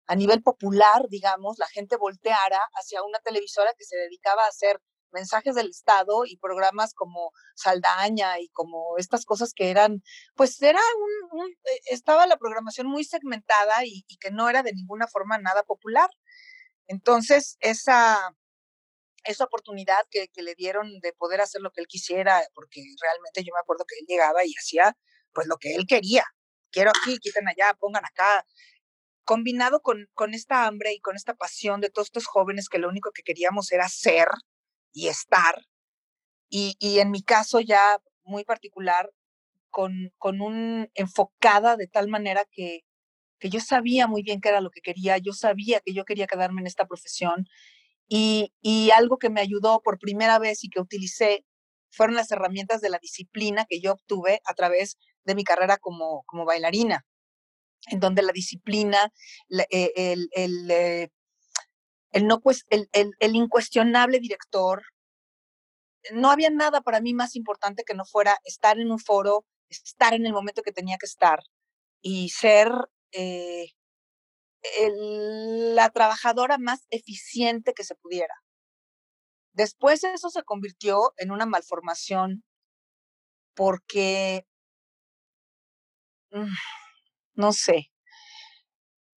a 0.08 0.15
nivel 0.15 0.41
popular, 0.41 1.08
digamos, 1.10 1.58
la 1.60 1.67
gente 1.67 1.98
volteara 1.98 2.60
hacia 2.74 3.04
una 3.04 3.20
televisora 3.20 3.74
que 3.78 3.84
se 3.84 3.98
dedicaba 3.98 4.46
a 4.46 4.50
hacer 4.50 4.82
mensajes 5.12 5.56
del 5.56 5.70
Estado 5.70 6.26
y 6.26 6.38
programas 6.38 6.93
como 6.93 7.32
Saldaña 7.56 8.39
y 8.39 8.50
como 8.50 8.98
estas 8.98 9.26
cosas 9.26 9.54
que 9.54 9.70
eran, 9.70 10.04
pues 10.36 10.62
era 10.62 10.82
un, 11.32 11.50
eh, 11.50 11.80
estaba 11.91 12.28
la 12.28 12.38
programación 12.38 12.88
muy 12.88 13.04
segmentada 13.04 13.86
y, 13.86 14.04
que 14.20 14.32
no 14.32 14.50
era 14.50 14.63
de 14.63 14.74
ninguna 14.74 15.08
forma 15.08 15.38
nada 15.38 15.63
popular. 15.63 16.10
Entonces, 16.88 17.58
esa, 17.60 18.34
esa 19.26 19.43
oportunidad 19.46 20.06
que, 20.10 20.30
que, 20.30 20.41
le 20.41 20.56
dieron 20.56 21.00
de 21.02 21.13
poder 21.13 21.41
hacer 21.41 21.62
lo 21.62 21.72
que 21.72 21.82
él 21.82 21.88
quisiera, 21.88 22.41
porque 22.54 22.82
realmente 23.02 23.43
yo 23.43 23.54
me 23.54 23.60
acuerdo 23.60 23.86
que 23.88 23.96
él 24.00 24.06
llegaba 24.08 24.46
y 24.46 24.54
hacía 24.58 24.98
pues 25.34 25.48
lo 25.48 25.58
que 25.58 25.76
él 25.76 25.86
quería. 25.88 26.26
Quiero 26.72 26.91
aquí, 26.91 27.17
quiten 27.20 27.48
allá, 27.48 27.74
pongan 27.80 28.06
acá, 28.06 28.46
combinado 29.28 29.82
con, 29.82 30.08
con 30.13 30.34
esta 30.34 30.68
hambre 30.68 30.94
y 30.94 31.02
con 31.02 31.18
esta 31.18 31.36
pasión 31.36 31.82
de 31.82 31.90
todos 31.90 32.08
estos 32.08 32.28
jóvenes 32.28 32.70
que 32.70 32.80
lo 32.80 32.88
único 32.88 33.12
que 33.12 33.24
queríamos 33.24 33.74
era 33.74 33.90
ser 33.90 34.30
y 34.94 35.10
estar, 35.10 35.66
y, 36.50 36.78
y 36.80 37.00
en 37.00 37.12
mi 37.12 37.22
caso 37.22 37.60
ya 37.60 38.00
muy 38.24 38.46
particular, 38.46 39.12
con, 39.70 40.13
con 40.18 40.42
un 40.42 40.90
enfocada 40.96 41.76
de 41.76 41.88
tal 41.88 42.08
manera 42.08 42.46
que, 42.50 42.86
que 43.38 43.50
yo 43.50 43.60
sabía 43.60 44.08
muy 44.08 44.24
bien 44.24 44.40
qué 44.40 44.48
era 44.48 44.62
lo 44.62 44.72
que 44.72 44.80
quería, 44.80 45.18
yo 45.18 45.34
sabía 45.34 45.82
que 45.82 45.94
yo 45.94 46.06
quería 46.06 46.26
quedarme 46.26 46.62
en 46.62 46.68
esta 46.68 46.88
profesión 46.88 47.48
y, 48.08 48.54
y, 48.62 48.92
algo 48.92 49.18
que 49.18 49.30
me 49.30 49.42
ayudó 49.42 49.82
por 49.82 50.00
primera 50.00 50.40
vez 50.40 50.63
y 50.63 50.70
que 50.70 50.80
utilicé 50.80 51.46
fueron 51.90 52.16
las 52.16 52.32
herramientas 52.32 52.80
de 52.80 52.90
la 52.90 53.00
disciplina 53.00 53.66
que 53.70 53.82
yo 53.82 53.92
obtuve 53.92 54.40
a 54.46 54.54
través 54.54 54.98
de 55.26 55.36
mi 55.36 55.44
carrera 55.44 55.78
como, 55.78 56.24
como 56.28 56.46
bailarina 56.46 57.06
en 57.86 58.00
donde 58.00 58.22
la 58.22 58.32
disciplina, 58.32 59.12
eh, 59.50 59.92
el, 59.96 60.30
el, 60.32 60.72
eh, 60.72 61.10
el, 62.12 62.28
no, 62.28 62.40
pues, 62.40 62.66
el, 62.70 62.90
el, 62.94 63.36
incuestionable 63.36 64.20
director, 64.20 64.84
no 66.12 66.32
había 66.32 66.50
nada 66.50 66.82
para 66.82 67.02
mí 67.02 67.13
más 67.13 67.36
importante 67.36 67.84
que 67.86 67.94
no 67.94 68.06
fuera 68.06 68.38
estar 68.44 68.80
en 68.80 68.92
un 68.92 69.00
foro, 69.00 69.46
estar 69.70 70.13
en 70.13 70.26
el 70.26 70.34
momento 70.34 70.62
que 70.63 70.72
tenía 70.72 70.98
que 70.98 71.06
estar 71.06 71.40
y 72.02 72.30
ser 72.30 72.72
eh, 73.12 73.68
la 74.80 75.90
trabajadora 75.92 76.58
más 76.58 76.86
eficiente 76.90 77.74
que 77.74 77.84
se 77.84 77.96
pudiera. 77.96 78.34
Después 79.54 80.04
eso 80.04 80.30
se 80.30 80.44
convirtió 80.44 81.13
en 81.18 81.32
una 81.32 81.46
malformación 81.46 82.44
porque 83.56 84.46
mm, 86.32 86.46
no 87.38 87.54
sé, 87.54 87.91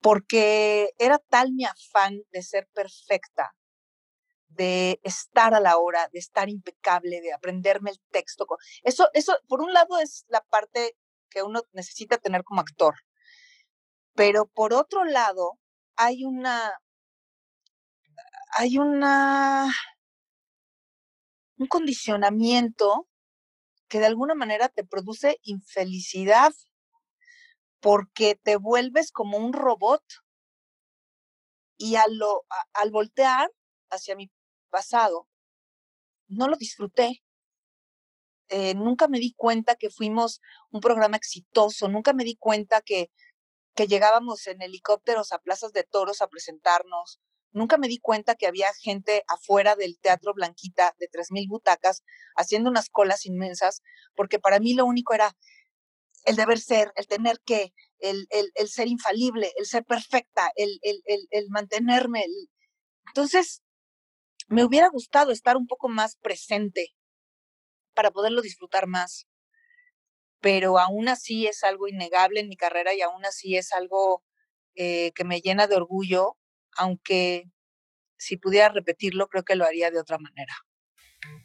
porque 0.00 0.90
era 0.98 1.18
tal 1.18 1.52
mi 1.52 1.64
afán 1.64 2.20
de 2.32 2.42
ser 2.42 2.68
perfecta, 2.74 3.54
de 4.48 5.00
estar 5.04 5.54
a 5.54 5.60
la 5.60 5.78
hora, 5.78 6.08
de 6.12 6.18
estar 6.18 6.48
impecable, 6.48 7.20
de 7.20 7.32
aprenderme 7.32 7.90
el 7.90 8.00
texto. 8.10 8.46
Eso, 8.82 9.08
eso, 9.14 9.38
por 9.46 9.60
un 9.60 9.72
lado, 9.72 9.98
es 9.98 10.24
la 10.28 10.40
parte 10.42 10.96
que 11.30 11.42
uno 11.42 11.62
necesita 11.72 12.18
tener 12.18 12.42
como 12.44 12.60
actor. 12.60 12.94
Pero 14.14 14.46
por 14.46 14.74
otro 14.74 15.04
lado, 15.04 15.58
hay 15.96 16.24
una, 16.24 16.72
hay 18.56 18.78
una, 18.78 19.70
un 21.56 21.66
condicionamiento 21.68 23.08
que 23.88 24.00
de 24.00 24.06
alguna 24.06 24.34
manera 24.34 24.68
te 24.68 24.84
produce 24.84 25.38
infelicidad 25.42 26.52
porque 27.80 28.34
te 28.42 28.56
vuelves 28.56 29.12
como 29.12 29.38
un 29.38 29.52
robot 29.52 30.02
y 31.76 31.94
al, 31.96 32.18
voltear 32.90 33.50
hacia 33.90 34.16
mi 34.16 34.30
pasado, 34.70 35.28
no 36.26 36.48
lo 36.48 36.56
disfruté. 36.56 37.22
Eh, 38.50 38.74
nunca 38.74 39.08
me 39.08 39.18
di 39.18 39.34
cuenta 39.34 39.76
que 39.76 39.90
fuimos 39.90 40.40
un 40.70 40.80
programa 40.80 41.16
exitoso, 41.16 41.88
nunca 41.88 42.12
me 42.14 42.24
di 42.24 42.36
cuenta 42.36 42.80
que, 42.80 43.10
que 43.74 43.86
llegábamos 43.86 44.46
en 44.46 44.62
helicópteros 44.62 45.32
a 45.32 45.38
plazas 45.38 45.72
de 45.72 45.84
toros 45.84 46.22
a 46.22 46.28
presentarnos, 46.28 47.20
nunca 47.52 47.76
me 47.76 47.88
di 47.88 47.98
cuenta 47.98 48.34
que 48.36 48.46
había 48.46 48.72
gente 48.80 49.24
afuera 49.28 49.76
del 49.76 49.98
Teatro 49.98 50.32
Blanquita 50.34 50.94
de 50.98 51.08
3.000 51.08 51.46
butacas 51.48 52.02
haciendo 52.36 52.70
unas 52.70 52.88
colas 52.88 53.26
inmensas, 53.26 53.82
porque 54.14 54.38
para 54.38 54.60
mí 54.60 54.74
lo 54.74 54.86
único 54.86 55.14
era, 55.14 55.36
el 56.28 56.36
deber 56.36 56.58
ser, 56.58 56.92
el 56.96 57.06
tener 57.06 57.40
que, 57.44 57.72
el, 57.98 58.26
el, 58.30 58.68
ser 58.68 58.88
infalible, 58.88 59.52
el 59.56 59.66
ser 59.66 59.84
perfecta, 59.84 60.50
el, 60.56 60.78
el 60.82 61.48
mantenerme. 61.50 62.24
Entonces, 63.08 63.62
me 64.48 64.64
hubiera 64.64 64.88
gustado 64.88 65.32
estar 65.32 65.56
un 65.56 65.66
poco 65.66 65.88
más 65.88 66.16
presente 66.16 66.94
para 67.94 68.10
poderlo 68.10 68.42
disfrutar 68.42 68.86
más, 68.86 69.26
pero 70.40 70.78
aún 70.78 71.08
así 71.08 71.46
es 71.46 71.64
algo 71.64 71.88
innegable 71.88 72.40
en 72.40 72.48
mi 72.48 72.56
carrera 72.56 72.94
y 72.94 73.00
aún 73.00 73.24
así 73.24 73.56
es 73.56 73.72
algo 73.72 74.22
eh, 74.74 75.12
que 75.14 75.24
me 75.24 75.40
llena 75.40 75.66
de 75.66 75.76
orgullo, 75.76 76.36
aunque 76.76 77.50
si 78.16 78.36
pudiera 78.36 78.68
repetirlo, 78.68 79.28
creo 79.28 79.42
que 79.42 79.56
lo 79.56 79.64
haría 79.64 79.90
de 79.90 80.00
otra 80.00 80.18
manera. 80.18 80.54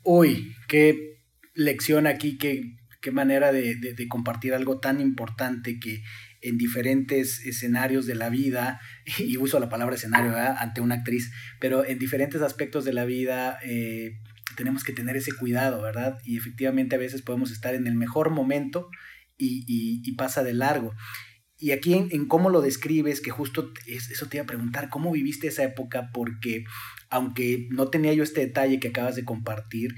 Uy, 0.04 0.54
qué 0.68 1.24
lección 1.56 2.08
aquí, 2.08 2.38
qué 2.38 2.62
qué 3.04 3.12
manera 3.12 3.52
de, 3.52 4.08
compartir 4.08 4.54
algo 4.54 4.80
tan 4.80 5.02
importante 5.02 5.78
que 5.78 6.02
en 6.42 6.58
diferentes 6.58 7.46
escenarios 7.46 8.06
de 8.08 8.16
la 8.16 8.30
vida, 8.30 8.80
y 9.20 9.38
uso 9.38 9.60
la 9.60 9.70
palabra 9.70 9.96
escenario 9.96 10.34
ante 10.36 10.82
una 10.82 10.96
actriz, 10.96 11.32
pero 11.60 11.86
en 11.86 12.00
diferentes 12.00 12.42
aspectos 12.42 12.86
de 12.86 12.94
la 12.94 13.06
vida 13.06 13.60
eh, 13.64 14.20
tenemos 14.56 14.84
que 14.84 14.94
tener 14.94 15.18
ese 15.18 15.34
cuidado, 15.34 15.82
¿verdad? 15.82 16.18
Y 16.24 16.38
efectivamente 16.38 16.96
a 16.96 17.00
veces 17.00 17.22
podemos 17.22 17.52
estar 17.52 17.76
en 17.76 17.88
el 17.88 17.96
mejor 17.96 18.30
momento 18.32 18.90
y 19.38 20.10
pasa 20.16 20.42
de 20.42 20.54
largo. 20.54 20.94
Y 21.64 21.72
aquí 21.72 21.94
en, 21.94 22.28
cómo 22.28 22.50
lo 22.50 22.60
describes, 22.60 23.22
que 23.22 23.32
justo 23.32 23.72
eso 23.88 24.26
te 24.26 24.36
iba 24.36 24.44
a 24.44 24.48
preguntar, 24.48 24.90
¿cómo 24.90 25.14
viviste 25.14 25.48
esa 25.48 25.64
época? 25.64 26.10
Porque 26.14 26.66
aunque 27.10 27.70
no 27.70 27.88
tenía 27.88 28.14
yo 28.14 28.24
este 28.24 28.42
detalle 28.42 28.82
que 28.82 28.90
acabas 28.90 29.16
de 29.16 29.24
compartir, 29.24 29.96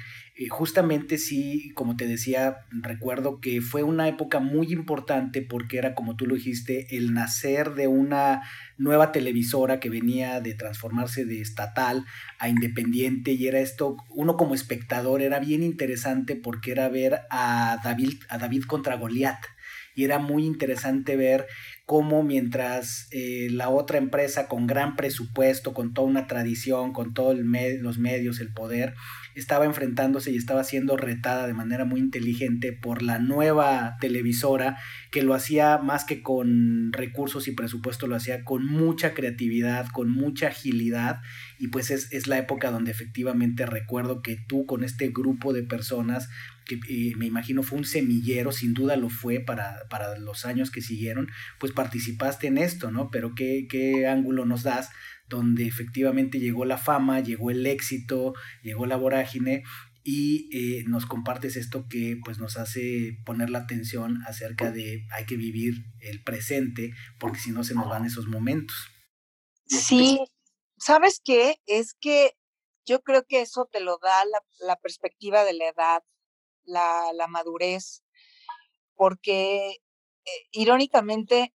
justamente 0.49 1.17
sí, 1.17 1.71
como 1.75 1.95
te 1.95 2.07
decía, 2.07 2.57
recuerdo 2.69 3.39
que 3.39 3.61
fue 3.61 3.83
una 3.83 4.09
época 4.09 4.39
muy 4.39 4.73
importante 4.73 5.41
porque 5.41 5.77
era, 5.77 5.95
como 5.95 6.17
tú 6.17 6.25
lo 6.25 6.35
dijiste, 6.35 6.97
el 6.97 7.13
nacer 7.13 7.73
de 7.73 7.87
una 7.87 8.41
nueva 8.77 9.13
televisora 9.13 9.79
que 9.79 9.89
venía 9.89 10.41
de 10.41 10.53
transformarse 10.53 11.23
de 11.23 11.39
estatal 11.39 12.05
a 12.37 12.49
independiente 12.49 13.31
y 13.31 13.47
era 13.47 13.59
esto, 13.59 13.95
uno 14.09 14.35
como 14.35 14.55
espectador 14.55 15.21
era 15.21 15.39
bien 15.39 15.63
interesante 15.63 16.35
porque 16.35 16.71
era 16.71 16.89
ver 16.89 17.21
a 17.29 17.79
David, 17.81 18.15
a 18.27 18.37
David 18.37 18.63
contra 18.63 18.97
Goliat 18.97 19.39
y 19.95 20.03
era 20.03 20.19
muy 20.19 20.45
interesante 20.45 21.15
ver 21.15 21.47
cómo 21.85 22.21
mientras 22.23 23.07
eh, 23.11 23.47
la 23.49 23.69
otra 23.69 23.97
empresa 23.97 24.47
con 24.47 24.67
gran 24.67 24.95
presupuesto, 24.95 25.73
con 25.73 25.93
toda 25.93 26.07
una 26.07 26.27
tradición, 26.27 26.91
con 26.91 27.13
todos 27.13 27.37
los 27.37 27.97
medios, 27.97 28.41
el 28.41 28.51
poder, 28.53 28.93
estaba 29.35 29.65
enfrentándose 29.65 30.31
y 30.31 30.37
estaba 30.37 30.63
siendo 30.63 30.97
retada 30.97 31.47
de 31.47 31.53
manera 31.53 31.85
muy 31.85 31.99
inteligente 31.99 32.71
por 32.73 33.01
la 33.01 33.19
nueva 33.19 33.97
televisora 33.99 34.77
que 35.11 35.23
lo 35.23 35.33
hacía 35.33 35.77
más 35.77 36.05
que 36.05 36.21
con 36.21 36.91
recursos 36.93 37.47
y 37.47 37.51
presupuesto, 37.51 38.07
lo 38.07 38.15
hacía 38.15 38.43
con 38.43 38.65
mucha 38.65 39.13
creatividad, 39.13 39.87
con 39.89 40.09
mucha 40.09 40.47
agilidad 40.47 41.21
y 41.59 41.67
pues 41.67 41.91
es, 41.91 42.11
es 42.11 42.27
la 42.27 42.37
época 42.37 42.71
donde 42.71 42.91
efectivamente 42.91 43.65
recuerdo 43.65 44.21
que 44.21 44.37
tú 44.37 44.65
con 44.65 44.83
este 44.83 45.09
grupo 45.09 45.53
de 45.53 45.63
personas 45.63 46.29
que 46.65 46.79
eh, 46.89 47.13
me 47.15 47.27
imagino 47.27 47.63
fue 47.63 47.77
un 47.77 47.85
semillero, 47.85 48.51
sin 48.51 48.73
duda 48.73 48.97
lo 48.97 49.09
fue 49.09 49.39
para, 49.39 49.87
para, 49.89 50.17
los 50.17 50.45
años 50.45 50.71
que 50.71 50.81
siguieron, 50.81 51.29
pues 51.59 51.71
participaste 51.71 52.47
en 52.47 52.57
esto, 52.57 52.91
¿no? 52.91 53.09
Pero 53.11 53.35
¿qué, 53.35 53.67
qué 53.69 54.07
ángulo 54.07 54.45
nos 54.45 54.63
das 54.63 54.89
donde 55.27 55.67
efectivamente 55.67 56.39
llegó 56.39 56.65
la 56.65 56.77
fama, 56.77 57.19
llegó 57.19 57.51
el 57.51 57.65
éxito, 57.65 58.33
llegó 58.61 58.85
la 58.85 58.97
vorágine 58.97 59.63
y 60.03 60.49
eh, 60.55 60.83
nos 60.87 61.07
compartes 61.07 61.55
esto 61.55 61.87
que 61.89 62.17
pues 62.23 62.37
nos 62.37 62.57
hace 62.57 63.17
poner 63.25 63.49
la 63.49 63.59
atención 63.59 64.21
acerca 64.27 64.71
de 64.71 65.03
hay 65.11 65.25
que 65.25 65.35
vivir 65.35 65.85
el 65.99 66.23
presente 66.23 66.91
porque 67.19 67.39
si 67.39 67.51
no 67.51 67.63
se 67.63 67.73
nos 67.73 67.89
van 67.89 68.05
esos 68.05 68.27
momentos. 68.27 68.75
Sí, 69.65 70.19
¿sabes 70.77 71.21
qué? 71.23 71.59
Es 71.65 71.95
que 71.99 72.33
yo 72.85 73.01
creo 73.01 73.25
que 73.27 73.41
eso 73.41 73.67
te 73.71 73.79
lo 73.79 73.97
da 73.97 74.25
la, 74.25 74.39
la 74.59 74.75
perspectiva 74.75 75.43
de 75.43 75.53
la 75.53 75.69
edad, 75.69 76.03
la, 76.65 77.11
la 77.15 77.25
madurez, 77.27 78.03
porque 78.93 79.71
eh, 79.71 80.47
irónicamente 80.51 81.51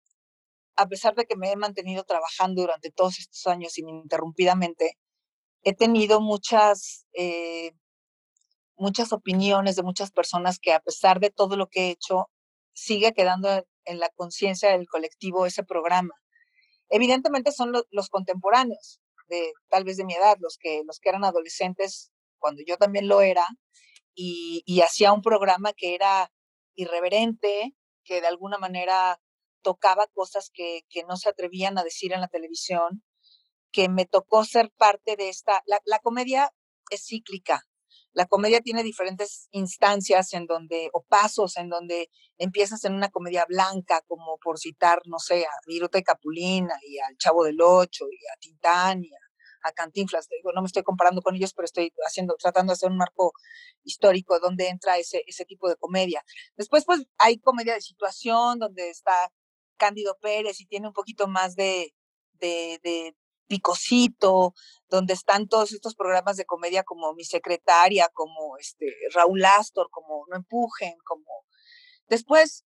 a 0.80 0.86
pesar 0.86 1.14
de 1.14 1.26
que 1.26 1.36
me 1.36 1.52
he 1.52 1.56
mantenido 1.56 2.04
trabajando 2.04 2.62
durante 2.62 2.90
todos 2.90 3.18
estos 3.18 3.46
años 3.46 3.76
ininterrumpidamente, 3.76 4.96
he 5.62 5.74
tenido 5.74 6.22
muchas, 6.22 7.04
eh, 7.12 7.72
muchas 8.78 9.12
opiniones 9.12 9.76
de 9.76 9.82
muchas 9.82 10.10
personas 10.10 10.58
que 10.58 10.72
a 10.72 10.80
pesar 10.80 11.20
de 11.20 11.28
todo 11.28 11.58
lo 11.58 11.66
que 11.68 11.80
he 11.80 11.90
hecho, 11.90 12.30
sigue 12.72 13.12
quedando 13.12 13.66
en 13.84 13.98
la 13.98 14.08
conciencia 14.08 14.70
del 14.70 14.88
colectivo 14.88 15.44
ese 15.44 15.64
programa. 15.64 16.14
Evidentemente 16.88 17.52
son 17.52 17.74
los 17.90 18.08
contemporáneos, 18.08 19.00
de 19.28 19.52
tal 19.68 19.84
vez 19.84 19.98
de 19.98 20.06
mi 20.06 20.14
edad, 20.14 20.38
los 20.40 20.56
que, 20.56 20.82
los 20.86 20.98
que 20.98 21.10
eran 21.10 21.24
adolescentes 21.24 22.10
cuando 22.38 22.62
yo 22.66 22.78
también 22.78 23.06
lo 23.06 23.20
era, 23.20 23.46
y, 24.14 24.62
y 24.64 24.80
hacía 24.80 25.12
un 25.12 25.20
programa 25.20 25.74
que 25.74 25.94
era 25.94 26.32
irreverente, 26.74 27.74
que 28.02 28.22
de 28.22 28.26
alguna 28.28 28.56
manera 28.56 29.20
tocaba 29.62 30.06
cosas 30.08 30.50
que, 30.52 30.82
que, 30.88 31.04
no 31.04 31.16
se 31.16 31.28
atrevían 31.28 31.78
a 31.78 31.84
decir 31.84 32.12
en 32.12 32.20
la 32.20 32.28
televisión, 32.28 33.02
que 33.72 33.88
me 33.88 34.06
tocó 34.06 34.44
ser 34.44 34.70
parte 34.76 35.16
de 35.16 35.28
esta, 35.28 35.62
la, 35.66 35.80
la, 35.84 35.98
comedia 36.00 36.50
es 36.90 37.06
cíclica, 37.06 37.64
la 38.12 38.26
comedia 38.26 38.60
tiene 38.60 38.82
diferentes 38.82 39.48
instancias 39.52 40.32
en 40.32 40.46
donde, 40.46 40.90
o 40.92 41.02
pasos 41.02 41.56
en 41.56 41.68
donde 41.68 42.10
empiezas 42.38 42.84
en 42.84 42.94
una 42.94 43.08
comedia 43.10 43.44
blanca, 43.48 44.02
como 44.08 44.38
por 44.38 44.58
citar, 44.58 45.00
no 45.06 45.18
sé, 45.18 45.44
a 45.44 45.52
Viruta 45.66 45.98
y 45.98 46.02
Capulina 46.02 46.74
y 46.82 46.98
al 46.98 47.16
Chavo 47.16 47.44
del 47.44 47.60
Ocho 47.60 48.06
y 48.10 48.26
a 48.26 48.36
Tintán 48.40 49.04
y 49.04 49.14
a, 49.14 49.30
a 49.62 49.72
Cantinflas. 49.72 50.28
Digo, 50.28 50.52
no 50.52 50.62
me 50.62 50.66
estoy 50.66 50.82
comparando 50.82 51.22
con 51.22 51.36
ellos, 51.36 51.52
pero 51.54 51.66
estoy 51.66 51.92
haciendo, 52.06 52.34
tratando 52.36 52.72
de 52.72 52.74
hacer 52.74 52.90
un 52.90 52.96
marco 52.96 53.32
histórico 53.84 54.38
donde 54.40 54.68
entra 54.68 54.98
ese, 54.98 55.22
ese 55.26 55.44
tipo 55.44 55.68
de 55.68 55.76
comedia. 55.76 56.24
Después, 56.56 56.84
pues, 56.84 57.02
hay 57.18 57.38
comedia 57.38 57.74
de 57.74 57.80
situación 57.80 58.58
donde 58.58 58.90
está 58.90 59.32
Cándido 59.80 60.16
Pérez 60.20 60.60
y 60.60 60.66
tiene 60.66 60.88
un 60.88 60.92
poquito 60.92 61.26
más 61.26 61.56
de, 61.56 61.94
de, 62.34 62.78
de 62.84 63.16
picocito, 63.48 64.54
donde 64.88 65.14
están 65.14 65.48
todos 65.48 65.72
estos 65.72 65.94
programas 65.96 66.36
de 66.36 66.44
comedia 66.44 66.84
como 66.84 67.14
Mi 67.14 67.24
Secretaria, 67.24 68.08
como 68.12 68.58
este 68.58 68.86
Raúl 69.14 69.44
Astor, 69.44 69.88
como 69.90 70.26
No 70.28 70.36
Empujen, 70.36 70.94
como 71.04 71.46
después 72.08 72.64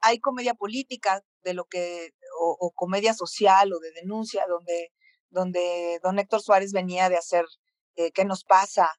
hay 0.00 0.20
comedia 0.20 0.54
política 0.54 1.22
de 1.42 1.54
lo 1.54 1.64
que, 1.66 2.10
o, 2.40 2.72
comedia 2.74 3.14
social 3.14 3.72
o 3.72 3.78
de 3.80 3.92
denuncia, 3.92 4.44
donde, 4.48 4.92
donde 5.30 6.00
don 6.02 6.18
Héctor 6.18 6.40
Suárez 6.40 6.72
venía 6.72 7.08
de 7.08 7.16
hacer 7.16 7.44
eh, 7.96 8.10
¿Qué 8.12 8.24
nos 8.24 8.44
pasa? 8.44 8.90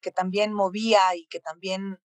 que 0.00 0.10
también 0.10 0.52
movía 0.52 1.00
y 1.14 1.26
que 1.26 1.40
también 1.40 1.98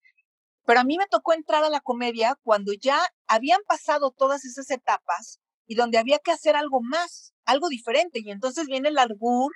pero 0.66 0.80
a 0.80 0.84
mí 0.84 0.98
me 0.98 1.08
tocó 1.08 1.34
entrar 1.34 1.64
a 1.64 1.70
la 1.70 1.82
comedia 1.82 2.38
cuando 2.44 2.74
ya 2.74 3.00
habían 3.28 3.62
pasado 3.68 4.12
todas 4.12 4.46
esas 4.46 4.70
etapas 4.70 5.40
y 5.66 5.76
donde 5.76 5.98
había 5.98 6.20
que 6.20 6.32
hacer 6.32 6.56
algo 6.56 6.82
más, 6.82 7.34
algo 7.46 7.70
diferente. 7.70 8.20
Y 8.24 8.32
entonces 8.32 8.68
viene 8.68 8.90
el 8.90 8.98
albur 8.98 9.52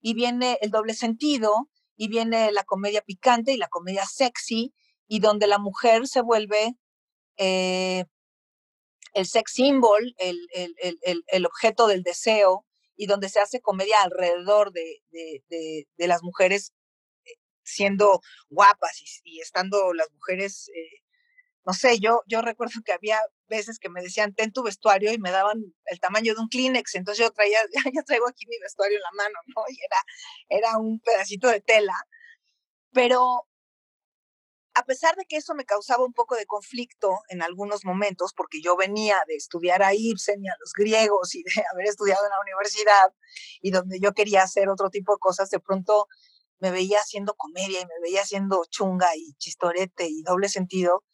y 0.00 0.14
viene 0.14 0.58
el 0.60 0.70
doble 0.70 0.94
sentido 0.94 1.68
y 1.96 2.08
viene 2.08 2.52
la 2.52 2.64
comedia 2.64 3.02
picante 3.02 3.52
y 3.52 3.56
la 3.56 3.68
comedia 3.68 4.04
sexy 4.06 4.72
y 5.08 5.20
donde 5.20 5.46
la 5.46 5.58
mujer 5.58 6.06
se 6.06 6.22
vuelve 6.22 6.74
eh, 7.36 8.04
el 9.12 9.26
sex 9.26 9.52
symbol, 9.52 10.14
el, 10.18 11.46
objeto 11.46 11.86
del 11.86 12.02
deseo 12.02 12.64
y 12.96 13.06
donde 13.06 13.28
se 13.28 13.40
hace 13.40 13.60
comedia 13.60 13.96
alrededor 14.02 14.72
de, 14.72 15.02
de, 15.10 15.42
de, 15.48 15.86
de 15.96 16.08
las 16.08 16.22
mujeres 16.22 16.72
siendo 17.64 18.20
guapas 18.48 19.00
y, 19.24 19.40
estando 19.40 19.92
las 19.94 20.10
mujeres, 20.12 20.68
eh, 20.74 21.02
no 21.66 21.72
sé, 21.72 21.98
yo, 21.98 22.22
yo 22.26 22.42
recuerdo 22.42 22.80
que 22.84 22.92
había 22.92 23.20
veces 23.48 23.78
que 23.78 23.88
me 23.88 24.02
decían, 24.02 24.34
ten 24.34 24.52
tu 24.52 24.62
vestuario 24.62 25.12
y 25.12 25.18
me 25.18 25.30
daban 25.30 25.62
el 25.86 26.00
tamaño 26.00 26.34
de 26.34 26.40
un 26.40 26.48
Kleenex, 26.48 26.94
entonces 26.94 27.24
yo 27.24 27.32
traía, 27.32 27.58
ya, 27.94 28.02
traigo 28.02 28.28
aquí 28.28 28.46
mi 28.46 28.58
vestuario 28.60 28.96
en 28.98 29.02
la 29.02 29.24
mano, 29.24 29.38
¿no? 29.56 29.62
Y 29.68 29.78
era, 29.82 30.60
era 30.60 30.78
un 30.78 31.00
pedacito 31.00 31.48
de 31.48 31.60
tela, 31.60 31.94
pero 32.92 33.46
a 34.74 34.84
pesar 34.84 35.14
de 35.14 35.24
que 35.24 35.36
eso 35.36 35.54
me 35.54 35.64
causaba 35.64 36.04
un 36.04 36.12
poco 36.12 36.34
de 36.34 36.46
conflicto 36.46 37.20
en 37.28 37.42
algunos 37.42 37.84
momentos, 37.84 38.32
porque 38.36 38.60
yo 38.60 38.76
venía 38.76 39.22
de 39.28 39.36
estudiar 39.36 39.82
a 39.82 39.94
Ibsen 39.94 40.44
y 40.44 40.48
a 40.48 40.56
los 40.58 40.72
griegos 40.72 41.34
y 41.34 41.44
de 41.44 41.50
haber 41.72 41.86
estudiado 41.86 42.24
en 42.24 42.30
la 42.30 42.40
universidad, 42.40 43.14
y 43.62 43.70
donde 43.70 44.00
yo 44.00 44.12
quería 44.12 44.42
hacer 44.42 44.68
otro 44.68 44.90
tipo 44.90 45.12
de 45.14 45.18
cosas, 45.20 45.48
de 45.50 45.60
pronto 45.60 46.08
me 46.60 46.70
veía 46.70 46.98
haciendo 46.98 47.34
comedia 47.34 47.80
y 47.80 47.86
me 47.86 48.00
veía 48.02 48.22
haciendo 48.22 48.64
chunga 48.70 49.08
y 49.16 49.34
chistorete 49.34 50.06
y 50.08 50.22
doble 50.22 50.48
sentido. 50.48 51.04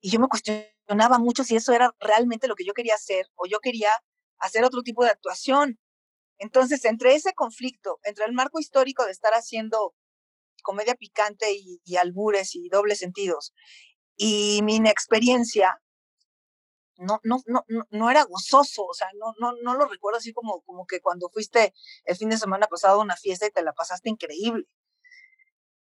Y 0.00 0.10
yo 0.10 0.20
me 0.20 0.28
cuestionaba 0.28 1.18
mucho 1.18 1.44
si 1.44 1.56
eso 1.56 1.72
era 1.72 1.94
realmente 2.00 2.48
lo 2.48 2.54
que 2.54 2.64
yo 2.64 2.74
quería 2.74 2.94
hacer 2.94 3.26
o 3.36 3.46
yo 3.46 3.60
quería 3.60 3.90
hacer 4.38 4.64
otro 4.64 4.82
tipo 4.82 5.04
de 5.04 5.10
actuación. 5.10 5.78
Entonces, 6.38 6.84
entre 6.84 7.14
ese 7.14 7.32
conflicto, 7.34 7.98
entre 8.04 8.24
el 8.26 8.32
marco 8.32 8.60
histórico 8.60 9.04
de 9.04 9.12
estar 9.12 9.32
haciendo 9.34 9.94
comedia 10.62 10.94
picante 10.94 11.52
y, 11.52 11.80
y 11.84 11.96
albures 11.96 12.54
y 12.54 12.68
dobles 12.68 12.98
sentidos 12.98 13.52
y 14.18 14.60
mi 14.64 14.76
inexperiencia, 14.76 15.80
no, 16.98 17.20
no, 17.22 17.42
no, 17.46 17.64
no 17.90 18.10
era 18.10 18.24
gozoso, 18.24 18.84
o 18.84 18.94
sea, 18.94 19.08
no, 19.18 19.34
no, 19.38 19.52
no 19.62 19.74
lo 19.74 19.86
recuerdo 19.86 20.18
así 20.18 20.32
como, 20.32 20.62
como 20.62 20.86
que 20.86 21.00
cuando 21.00 21.30
fuiste 21.30 21.72
el 22.04 22.16
fin 22.16 22.28
de 22.30 22.38
semana 22.38 22.66
pasado 22.66 23.00
a 23.00 23.04
una 23.04 23.16
fiesta 23.16 23.46
y 23.46 23.50
te 23.50 23.62
la 23.62 23.72
pasaste 23.72 24.10
increíble. 24.10 24.66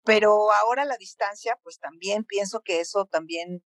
Pero 0.03 0.51
ahora 0.53 0.85
la 0.85 0.97
distancia, 0.97 1.59
pues 1.63 1.79
también 1.79 2.23
pienso 2.23 2.61
que 2.61 2.79
eso 2.79 3.05
también 3.05 3.63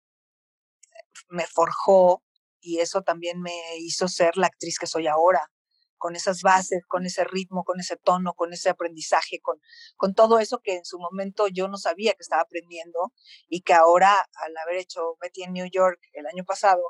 me 1.30 1.46
forjó 1.48 2.24
y 2.60 2.80
eso 2.80 3.02
también 3.02 3.42
me 3.42 3.78
hizo 3.80 4.08
ser 4.08 4.38
la 4.38 4.48
actriz 4.48 4.78
que 4.80 4.88
soy 4.88 5.08
ahora, 5.08 5.50
con 5.98 6.16
esas 6.16 6.42
bases, 6.42 6.84
con 6.88 7.06
ese 7.06 7.24
ritmo, 7.24 7.64
con 7.64 7.80
ese 7.80 7.98
tono, 7.98 8.34
con 8.34 8.54
ese 8.54 8.70
aprendizaje, 8.70 9.40
con, 9.42 9.60
con 9.96 10.14
todo 10.14 10.40
eso 10.40 10.60
que 10.60 10.76
en 10.76 10.86
su 10.86 11.00
momento 11.00 11.48
yo 11.48 11.68
no 11.68 11.78
sabía 11.78 12.14
que 12.14 12.22
estaba 12.22 12.44
aprendiendo 12.44 13.14
y 13.48 13.62
que 13.62 13.74
ahora, 13.74 14.14
al 14.36 14.58
haber 14.58 14.78
hecho 14.78 15.18
Betty 15.22 15.44
en 15.44 15.54
New 15.54 15.68
York 15.72 16.00
el 16.14 16.28
año 16.28 16.44
pasado, 16.46 16.82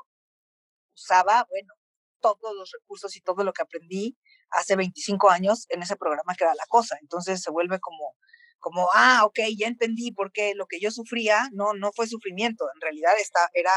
usaba, 0.98 1.46
bueno, 1.48 1.74
todos 2.20 2.54
los 2.56 2.70
recursos 2.72 3.16
y 3.16 3.20
todo 3.20 3.44
lo 3.44 3.52
que 3.52 3.62
aprendí 3.62 4.16
hace 4.50 4.76
25 4.76 5.30
años 5.30 5.66
en 5.68 5.82
ese 5.82 5.96
programa 5.96 6.34
que 6.36 6.44
era 6.44 6.54
la 6.54 6.66
cosa. 6.68 6.96
Entonces 7.00 7.40
se 7.42 7.50
vuelve 7.50 7.78
como, 7.80 8.16
como, 8.58 8.88
ah, 8.92 9.22
ok, 9.24 9.40
ya 9.56 9.68
entendí 9.68 10.12
por 10.12 10.32
qué 10.32 10.54
lo 10.54 10.66
que 10.66 10.80
yo 10.80 10.90
sufría 10.90 11.48
no, 11.52 11.74
no 11.74 11.90
fue 11.92 12.06
sufrimiento, 12.06 12.64
en 12.74 12.80
realidad 12.80 13.12
esta, 13.18 13.48
era, 13.54 13.72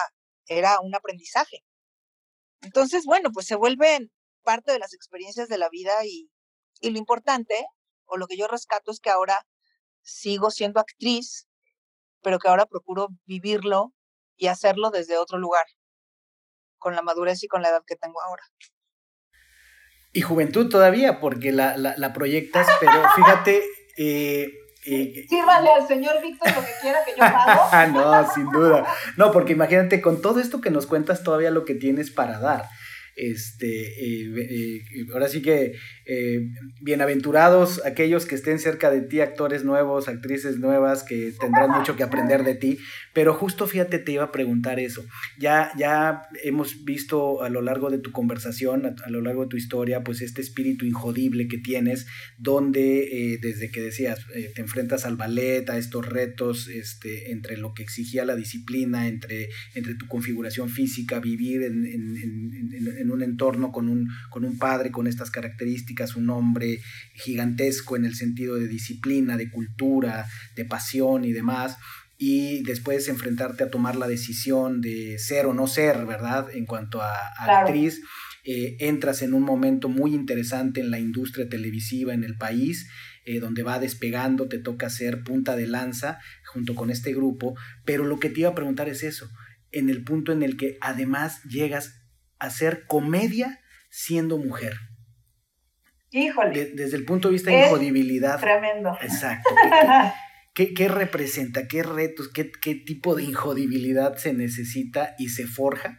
era 0.47 0.79
un 0.81 0.95
aprendizaje. 0.95 1.63
Entonces, 2.61 3.05
bueno, 3.05 3.29
pues 3.33 3.47
se 3.47 3.55
vuelven 3.55 4.11
parte 4.43 4.71
de 4.71 4.79
las 4.79 4.93
experiencias 4.93 5.47
de 5.49 5.57
la 5.57 5.69
vida 5.69 6.05
y, 6.05 6.29
y 6.79 6.89
lo 6.91 6.97
importante, 6.97 7.65
o 8.05 8.17
lo 8.17 8.27
que 8.27 8.37
yo 8.37 8.47
rescato 8.47 8.91
es 8.91 8.99
que 8.99 9.09
ahora 9.09 9.45
sigo 10.01 10.51
siendo 10.51 10.79
actriz, 10.79 11.47
pero 12.21 12.39
que 12.39 12.49
ahora 12.49 12.65
procuro 12.65 13.09
vivirlo 13.25 13.93
y 14.35 14.47
hacerlo 14.47 14.89
desde 14.89 15.17
otro 15.17 15.37
lugar, 15.37 15.65
con 16.81 16.95
la 16.95 17.01
madurez 17.01 17.41
y 17.43 17.47
con 17.47 17.61
la 17.61 17.69
edad 17.69 17.83
que 17.87 17.95
tengo 17.95 18.21
ahora. 18.21 18.43
Y 20.11 20.21
juventud 20.21 20.67
todavía, 20.67 21.21
porque 21.21 21.53
la, 21.53 21.77
la, 21.77 21.93
la 21.95 22.11
proyectas, 22.11 22.67
pero 22.81 22.91
fíjate... 23.15 23.63
Eh, 23.97 24.49
eh, 24.83 25.25
Sírvale 25.29 25.69
al 25.69 25.87
señor 25.87 26.19
Víctor 26.23 26.49
lo 26.55 26.61
que 26.61 26.71
quiera 26.81 27.05
que 27.05 27.11
yo 27.11 27.17
pago. 27.17 27.87
no, 27.93 28.33
sin 28.33 28.49
duda. 28.49 28.85
No, 29.15 29.31
porque 29.31 29.53
imagínate, 29.53 30.01
con 30.01 30.21
todo 30.21 30.39
esto 30.39 30.59
que 30.59 30.71
nos 30.71 30.87
cuentas, 30.87 31.23
todavía 31.23 31.51
lo 31.51 31.65
que 31.65 31.75
tienes 31.75 32.09
para 32.09 32.39
dar. 32.39 32.67
Este, 33.21 33.67
eh, 33.67 34.81
eh, 34.95 35.05
ahora 35.13 35.27
sí 35.27 35.43
que 35.43 35.75
eh, 36.07 36.49
bienaventurados 36.81 37.85
aquellos 37.85 38.25
que 38.25 38.33
estén 38.33 38.57
cerca 38.57 38.89
de 38.89 39.01
ti, 39.01 39.19
actores 39.19 39.63
nuevos, 39.63 40.07
actrices 40.07 40.57
nuevas, 40.57 41.03
que 41.03 41.31
tendrán 41.39 41.69
mucho 41.69 41.95
que 41.95 42.01
aprender 42.01 42.43
de 42.43 42.55
ti. 42.55 42.79
Pero 43.13 43.35
justo 43.35 43.67
fíjate, 43.67 43.99
te 43.99 44.13
iba 44.13 44.23
a 44.23 44.31
preguntar 44.31 44.79
eso. 44.79 45.05
Ya, 45.37 45.71
ya 45.77 46.23
hemos 46.43 46.83
visto 46.83 47.43
a 47.43 47.49
lo 47.49 47.61
largo 47.61 47.91
de 47.91 47.99
tu 47.99 48.11
conversación, 48.11 48.87
a, 48.87 49.09
lo 49.11 49.21
largo 49.21 49.43
de 49.43 49.49
tu 49.49 49.57
historia, 49.57 50.03
pues 50.03 50.23
este 50.23 50.41
espíritu 50.41 50.87
injodible 50.87 51.47
que 51.47 51.59
tienes, 51.59 52.07
donde 52.39 53.37
desde 53.39 53.69
que 53.69 53.81
decías, 53.81 54.25
te 54.55 54.61
enfrentas 54.61 55.05
al 55.05 55.15
ballet, 55.15 55.69
a 55.69 55.77
estos 55.77 56.07
retos, 56.07 56.67
este, 56.69 57.31
entre 57.31 57.57
lo 57.57 57.75
que 57.75 57.83
exigía 57.83 58.25
la 58.25 58.35
disciplina, 58.35 59.07
entre, 59.07 59.49
entre 59.75 59.93
tu 59.93 60.07
configuración 60.07 60.69
física, 60.69 61.19
vivir 61.19 61.61
en, 61.61 61.85
en, 61.85 63.10
un 63.11 63.23
entorno 63.23 63.71
con 63.71 63.89
un, 63.89 64.09
con 64.29 64.45
un 64.45 64.57
padre 64.57 64.91
con 64.91 65.07
estas 65.07 65.31
características, 65.31 66.15
un 66.15 66.29
hombre 66.29 66.79
gigantesco 67.15 67.95
en 67.95 68.05
el 68.05 68.15
sentido 68.15 68.55
de 68.55 68.67
disciplina, 68.67 69.37
de 69.37 69.49
cultura, 69.49 70.25
de 70.55 70.65
pasión 70.65 71.25
y 71.25 71.31
demás 71.31 71.77
y 72.23 72.61
después 72.61 73.07
enfrentarte 73.07 73.63
a 73.63 73.71
tomar 73.71 73.95
la 73.95 74.07
decisión 74.07 74.79
de 74.79 75.17
ser 75.17 75.47
o 75.47 75.55
no 75.55 75.65
ser, 75.65 76.05
¿verdad? 76.05 76.49
En 76.53 76.67
cuanto 76.67 77.01
a, 77.01 77.15
actriz, 77.39 77.99
eh, 78.43 78.77
entras 78.79 79.23
en 79.23 79.33
un 79.33 79.41
momento 79.41 79.89
muy 79.89 80.13
interesante 80.13 80.81
en 80.81 80.91
la 80.91 80.99
industria 80.99 81.49
televisiva 81.49 82.13
en 82.13 82.23
el 82.23 82.37
país, 82.37 82.87
eh, 83.25 83.39
donde 83.39 83.63
va 83.63 83.79
despegando, 83.79 84.47
te 84.47 84.59
toca 84.59 84.91
ser 84.91 85.23
punta 85.23 85.55
de 85.55 85.65
lanza 85.65 86.19
junto 86.45 86.75
con 86.75 86.91
este 86.91 87.11
grupo, 87.11 87.55
pero 87.85 88.03
lo 88.03 88.19
que 88.19 88.29
te 88.29 88.41
iba 88.41 88.49
a 88.49 88.55
preguntar 88.55 88.87
es 88.87 89.01
eso, 89.01 89.27
en 89.71 89.89
el 89.89 90.03
punto 90.03 90.31
en 90.31 90.43
el 90.43 90.57
que 90.57 90.77
además 90.79 91.41
llegas 91.45 92.00
hacer 92.41 92.85
comedia 92.87 93.61
siendo 93.89 94.37
mujer. 94.37 94.73
Híjole. 96.13 96.73
desde 96.75 96.97
el 96.97 97.05
punto 97.05 97.29
de 97.29 97.33
vista 97.33 97.51
de 97.51 97.67
injodibilidad. 97.67 98.37
Tremendo. 98.39 98.97
Exacto. 99.01 99.49
¿Qué, 100.53 100.89
representa? 100.89 101.67
¿Qué 101.67 101.83
retos? 101.83 102.27
Qué, 102.33 102.51
¿Qué, 102.51 102.75
tipo 102.75 103.15
de 103.15 103.23
injodibilidad 103.23 104.17
se 104.17 104.33
necesita 104.33 105.15
y 105.17 105.29
se 105.29 105.47
forja 105.47 105.97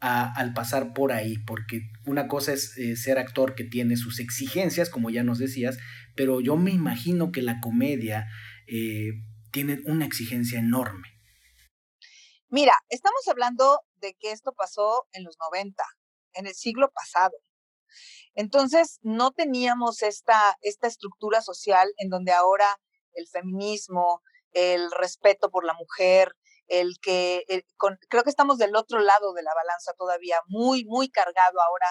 al 0.00 0.52
pasar 0.54 0.92
por 0.92 1.12
ahí? 1.12 1.38
Porque 1.38 1.82
una 2.04 2.26
cosa 2.26 2.52
es 2.52 2.76
eh, 2.78 2.96
ser 2.96 3.18
actor 3.18 3.54
que 3.54 3.62
tiene 3.62 3.96
sus 3.96 4.18
exigencias, 4.18 4.90
como 4.90 5.10
ya 5.10 5.22
nos 5.22 5.38
decías, 5.38 5.78
pero 6.16 6.40
yo 6.40 6.56
me 6.56 6.72
imagino 6.72 7.30
que 7.30 7.42
la 7.42 7.60
comedia 7.60 8.26
eh, 8.66 9.12
tiene 9.52 9.80
una 9.84 10.06
exigencia 10.06 10.58
enorme. 10.58 11.08
Mira, 12.48 12.72
estamos 12.88 13.20
hablando 13.28 13.80
de 13.96 14.14
que 14.14 14.32
esto 14.32 14.52
pasó 14.52 15.06
en 15.12 15.24
los 15.24 15.36
90, 15.38 15.82
en 16.34 16.46
el 16.46 16.54
siglo 16.54 16.90
pasado. 16.92 17.36
Entonces, 18.34 18.98
no 19.02 19.32
teníamos 19.32 20.02
esta, 20.02 20.56
esta 20.60 20.86
estructura 20.86 21.40
social 21.40 21.92
en 21.98 22.10
donde 22.10 22.32
ahora 22.32 22.66
el 23.12 23.26
feminismo, 23.28 24.22
el 24.52 24.90
respeto 24.90 25.50
por 25.50 25.64
la 25.64 25.74
mujer, 25.74 26.34
el 26.68 26.98
que 27.00 27.44
creo 28.08 28.22
que 28.24 28.30
estamos 28.30 28.58
del 28.58 28.74
otro 28.76 28.98
lado 28.98 29.32
de 29.32 29.42
la 29.42 29.54
balanza 29.54 29.92
todavía, 29.96 30.38
muy, 30.48 30.84
muy 30.84 31.08
cargado 31.08 31.60
ahora 31.60 31.86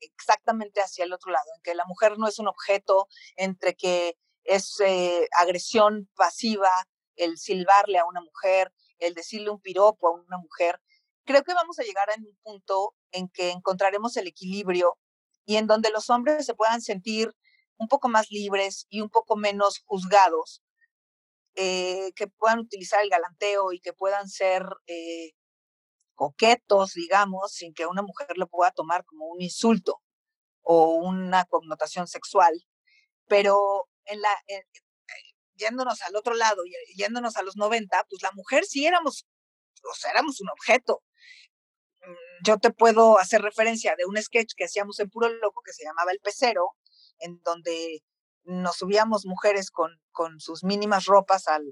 exactamente 0.00 0.80
hacia 0.80 1.04
el 1.04 1.12
otro 1.12 1.30
lado, 1.30 1.46
en 1.56 1.62
que 1.62 1.74
la 1.74 1.84
mujer 1.86 2.18
no 2.18 2.26
es 2.26 2.38
un 2.38 2.48
objeto, 2.48 3.08
entre 3.36 3.74
que 3.74 4.16
es 4.44 4.80
eh, 4.80 5.28
agresión 5.38 6.08
pasiva, 6.16 6.70
el 7.16 7.38
silbarle 7.38 7.98
a 7.98 8.06
una 8.06 8.20
mujer, 8.20 8.72
el 8.98 9.14
decirle 9.14 9.50
un 9.50 9.60
piropo 9.60 10.08
a 10.08 10.12
una 10.12 10.38
mujer, 10.38 10.80
creo 11.24 11.42
que 11.42 11.54
vamos 11.54 11.78
a 11.78 11.82
llegar 11.82 12.08
a 12.10 12.14
un 12.18 12.36
punto 12.42 12.94
en 13.12 13.28
que 13.28 13.50
encontraremos 13.50 14.16
el 14.16 14.26
equilibrio 14.26 14.98
y 15.44 15.56
en 15.56 15.66
donde 15.66 15.90
los 15.90 16.10
hombres 16.10 16.46
se 16.46 16.54
puedan 16.54 16.82
sentir 16.82 17.34
un 17.76 17.88
poco 17.88 18.08
más 18.08 18.30
libres 18.30 18.86
y 18.88 19.00
un 19.00 19.10
poco 19.10 19.36
menos 19.36 19.82
juzgados, 19.84 20.62
eh, 21.56 22.12
que 22.16 22.28
puedan 22.28 22.60
utilizar 22.60 23.02
el 23.02 23.10
galanteo 23.10 23.72
y 23.72 23.80
que 23.80 23.92
puedan 23.92 24.28
ser 24.28 24.64
eh, 24.86 25.32
coquetos, 26.14 26.94
digamos, 26.94 27.52
sin 27.52 27.74
que 27.74 27.86
una 27.86 28.02
mujer 28.02 28.28
lo 28.36 28.48
pueda 28.48 28.70
tomar 28.70 29.04
como 29.04 29.26
un 29.26 29.42
insulto 29.42 30.00
o 30.62 30.94
una 30.96 31.44
connotación 31.46 32.06
sexual. 32.06 32.52
Pero 33.26 33.88
en 34.06 34.20
la, 34.20 34.30
yéndonos 35.56 36.02
al 36.02 36.16
otro 36.16 36.34
lado, 36.34 36.62
yéndonos 36.94 37.36
a 37.36 37.42
los 37.42 37.56
90, 37.56 38.06
pues 38.08 38.22
la 38.22 38.32
mujer 38.32 38.64
sí 38.64 38.86
éramos, 38.86 39.26
o 39.90 39.94
sea, 39.94 40.10
éramos 40.12 40.40
un 40.40 40.48
objeto. 40.50 41.02
Yo 42.44 42.58
te 42.58 42.70
puedo 42.70 43.18
hacer 43.18 43.42
referencia 43.42 43.94
de 43.96 44.06
un 44.06 44.20
sketch 44.20 44.54
que 44.56 44.64
hacíamos 44.64 45.00
en 45.00 45.10
Puro 45.10 45.28
Loco 45.28 45.62
que 45.64 45.72
se 45.72 45.84
llamaba 45.84 46.12
El 46.12 46.20
Pecero, 46.20 46.76
en 47.18 47.40
donde 47.42 48.02
nos 48.44 48.76
subíamos 48.76 49.24
mujeres 49.26 49.70
con, 49.70 49.90
con 50.12 50.40
sus 50.40 50.64
mínimas 50.64 51.06
ropas 51.06 51.48
al, 51.48 51.64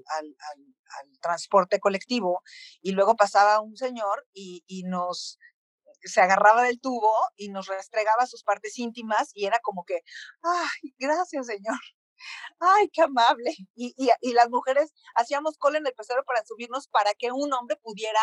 transporte 1.21 1.79
colectivo 1.79 2.43
y 2.79 2.91
luego 2.91 3.15
pasaba 3.15 3.61
un 3.61 3.75
señor 3.75 4.27
y, 4.31 4.63
y 4.67 4.83
nos 4.83 5.39
se 6.03 6.21
agarraba 6.21 6.63
del 6.63 6.79
tubo 6.79 7.11
y 7.35 7.49
nos 7.49 7.67
restregaba 7.67 8.27
sus 8.27 8.43
partes 8.43 8.77
íntimas 8.77 9.31
y 9.33 9.45
era 9.45 9.59
como 9.63 9.85
que, 9.85 10.01
ay, 10.43 10.93
gracias 10.99 11.47
señor, 11.47 11.79
ay, 12.59 12.89
qué 12.91 13.03
amable. 13.03 13.55
Y, 13.75 13.95
y, 13.97 14.33
las 14.33 14.49
mujeres 14.49 14.93
hacíamos 15.15 15.57
cola 15.57 15.77
en 15.77 15.87
el 15.87 15.93
pecero 15.93 16.23
para 16.25 16.45
subirnos 16.45 16.87
para 16.87 17.13
que 17.13 17.31
un 17.31 17.53
hombre 17.53 17.77
pudiera 17.77 18.19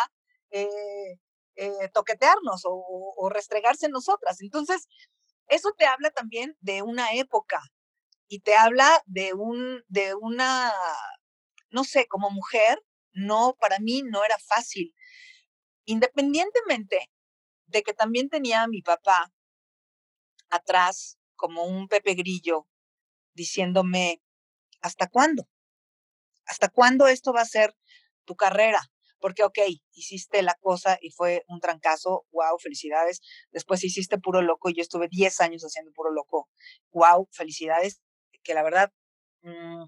eh, 0.50 1.18
eh, 1.62 1.90
toquetearnos 1.92 2.62
o, 2.64 3.28
restregarse 3.28 3.90
nosotras. 3.90 4.40
Entonces, 4.40 4.88
eso 5.46 5.72
te 5.76 5.84
habla 5.84 6.10
también 6.10 6.56
de 6.60 6.80
una 6.80 7.12
época 7.12 7.60
y 8.28 8.40
te 8.40 8.56
habla 8.56 9.02
de 9.04 9.34
un, 9.34 9.84
de 9.88 10.14
una, 10.14 10.72
no 11.70 11.84
sé, 11.84 12.06
como 12.08 12.30
mujer, 12.30 12.82
no, 13.12 13.56
para 13.60 13.78
mí 13.78 14.02
no 14.02 14.24
era 14.24 14.38
fácil. 14.38 14.94
Independientemente 15.84 17.10
de 17.66 17.82
que 17.82 17.92
también 17.92 18.30
tenía 18.30 18.62
a 18.62 18.68
mi 18.68 18.80
papá 18.80 19.30
atrás 20.48 21.18
como 21.36 21.64
un 21.64 21.88
Pepe 21.88 22.14
Grillo 22.14 22.66
diciéndome, 23.34 24.22
¿hasta 24.80 25.08
cuándo? 25.08 25.46
¿Hasta 26.46 26.70
cuándo 26.70 27.06
esto 27.06 27.34
va 27.34 27.42
a 27.42 27.44
ser 27.44 27.76
tu 28.24 28.34
carrera? 28.34 28.80
Porque, 29.20 29.44
ok, 29.44 29.58
hiciste 29.92 30.42
la 30.42 30.54
cosa 30.60 30.98
y 31.00 31.10
fue 31.10 31.44
un 31.48 31.60
trancazo, 31.60 32.26
wow, 32.32 32.58
felicidades. 32.58 33.20
Después 33.52 33.84
hiciste 33.84 34.18
puro 34.18 34.42
loco 34.42 34.70
y 34.70 34.74
yo 34.74 34.82
estuve 34.82 35.08
10 35.08 35.40
años 35.40 35.62
haciendo 35.62 35.92
puro 35.92 36.10
loco, 36.12 36.48
wow, 36.92 37.28
felicidades. 37.32 38.00
Que 38.42 38.54
la 38.54 38.62
verdad, 38.62 38.92
mm, 39.42 39.84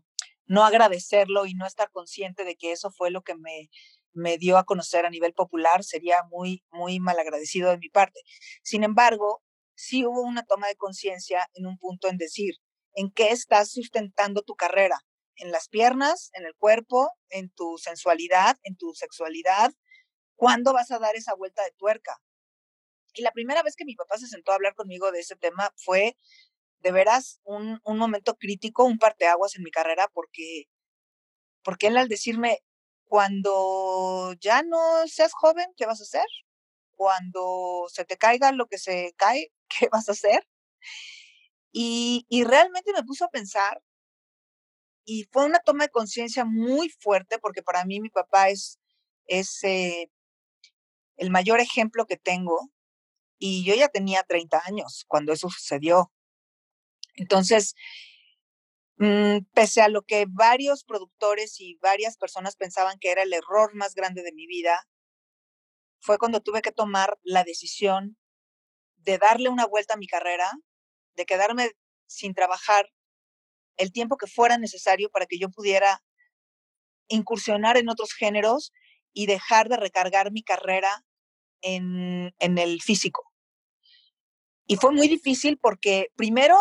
no 0.47 0.65
agradecerlo 0.65 1.47
y 1.47 1.55
no 1.55 1.67
estar 1.67 1.91
consciente 1.91 2.45
de 2.45 2.57
que 2.57 2.73
eso 2.73 2.91
fue 2.91 3.11
lo 3.11 3.23
que 3.23 3.35
me, 3.35 3.71
me 4.13 4.39
dio 4.39 4.59
a 4.59 4.65
conocer 4.65 5.07
a 5.07 5.11
nivel 5.11 5.33
popular 5.35 5.85
sería 5.85 6.23
muy, 6.31 6.63
muy 6.71 7.01
mal 7.01 7.19
agradecido 7.19 7.71
de 7.71 7.79
mi 7.79 7.89
parte. 7.89 8.21
Sin 8.63 8.85
embargo, 8.85 9.43
sí 9.75 10.05
hubo 10.07 10.23
una 10.23 10.45
toma 10.45 10.69
de 10.69 10.77
conciencia 10.77 11.49
en 11.55 11.67
un 11.67 11.79
punto 11.79 12.09
en 12.09 12.19
decir, 12.19 12.57
en 12.95 13.11
qué 13.11 13.31
estás 13.31 13.71
sustentando 13.71 14.43
tu 14.43 14.55
carrera, 14.55 14.99
en 15.37 15.53
las 15.53 15.69
piernas, 15.69 16.31
en 16.35 16.47
el 16.47 16.55
cuerpo, 16.55 17.11
en 17.31 17.51
tu 17.51 17.79
sensualidad, 17.79 18.59
en 18.63 18.77
tu 18.77 18.95
sexualidad, 18.95 19.73
¿cuándo 20.37 20.73
vas 20.73 20.91
a 20.91 20.99
dar 20.99 21.17
esa 21.17 21.35
vuelta 21.35 21.63
de 21.65 21.73
tuerca? 21.73 22.21
Y 23.15 23.23
la 23.23 23.33
primera 23.33 23.63
vez 23.63 23.77
que 23.77 23.85
mi 23.85 23.95
papá 23.95 24.19
se 24.19 24.27
sentó 24.27 24.53
a 24.53 24.57
hablar 24.57 24.75
conmigo 24.75 25.13
de 25.13 25.21
ese 25.21 25.37
tema 25.37 25.73
fue 25.77 26.17
de 26.81 26.93
veras 26.93 27.41
un, 27.45 27.81
un 27.85 27.99
momento 27.99 28.37
crítico, 28.37 28.85
un 28.85 28.99
parteaguas 28.99 29.57
en 29.57 29.63
mi 29.63 29.71
carrera, 29.71 30.09
porque, 30.13 30.65
porque 31.63 31.89
él 31.89 31.97
al 31.97 32.09
decirme, 32.09 32.61
cuando 33.05 34.33
ya 34.41 34.63
no 34.63 35.07
seas 35.07 35.33
joven, 35.35 35.67
¿qué 35.77 35.87
vas 35.87 36.01
a 36.01 36.05
hacer? 36.05 36.27
Cuando 36.97 37.85
se 37.89 38.05
te 38.05 38.17
caiga 38.17 38.53
lo 38.53 38.67
que 38.67 38.79
se 38.79 39.13
cae, 39.19 39.53
¿qué 39.69 39.89
vas 39.93 40.09
a 40.09 40.13
hacer? 40.13 40.47
Y, 41.73 42.27
realmente 42.45 42.93
me 42.95 43.03
puso 43.03 43.25
a 43.27 43.31
pensar 43.31 43.83
y 45.05 45.25
fue 45.33 45.45
una 45.45 45.59
toma 45.61 45.85
de 45.85 45.91
conciencia 45.91 46.45
muy 46.45 46.89
fuerte 46.89 47.39
porque 47.39 47.63
para 47.63 47.85
mí 47.85 48.01
mi 48.01 48.11
papá 48.11 48.51
es, 48.51 48.79
es 49.27 49.63
eh, 49.65 50.11
el 51.17 51.31
mayor 51.31 51.61
ejemplo 51.61 52.07
que 52.07 52.17
tengo 52.17 52.71
y 53.39 53.65
yo 53.65 53.75
ya 53.75 53.89
tenía 53.89 54.23
30 54.23 54.63
años 54.67 55.05
cuando 55.09 55.33
eso 55.33 55.49
sucedió. 55.49 56.13
Entonces, 57.15 57.75
mm, 58.99 59.39
pese 59.53 59.83
a 59.83 59.89
lo 59.89 60.03
que 60.03 60.27
varios 60.29 60.85
productores 60.85 61.61
y 61.61 61.77
varias 61.83 62.17
personas 62.17 62.57
pensaban 62.57 62.99
que 63.01 63.11
era 63.11 63.23
el 63.23 63.33
error 63.33 63.75
más 63.75 63.95
grande 63.95 64.23
de 64.23 64.33
mi 64.33 64.47
vida, 64.47 64.87
fue 66.01 66.19
cuando 66.19 66.41
tuve 66.41 66.63
que 66.63 66.73
tomar 66.73 67.19
la 67.23 67.45
decisión 67.45 68.17
de 68.97 69.19
darle 69.19 69.49
una 69.49 69.67
vuelta 69.67 69.95
a 69.95 69.99
mi 69.99 70.07
carrera 70.07 70.51
de 71.15 71.27
quedarme 71.27 71.73
sin 72.07 72.35
trabajar 72.35 72.91
el 73.77 73.93
tiempo 73.93 74.17
que 74.17 74.27
fuera 74.27 74.59
necesario 74.59 75.11
para 75.11 75.27
que 75.27 75.39
yo 75.39 75.51
pudiera 75.51 76.03
incursionar 77.09 77.77
en 77.77 77.89
otros 77.89 78.13
géneros 78.13 78.73
y 79.13 79.27
dejar 79.27 79.69
de 79.69 79.77
recargar 79.77 80.33
mi 80.33 80.43
carrera 80.43 81.05
en, 81.61 82.35
en 82.39 82.59
el 82.59 82.81
físico. 82.81 83.33
Y 84.67 84.77
fue 84.77 84.93
muy 84.93 85.09
difícil 85.09 85.59
porque 85.59 86.09
primero, 86.17 86.57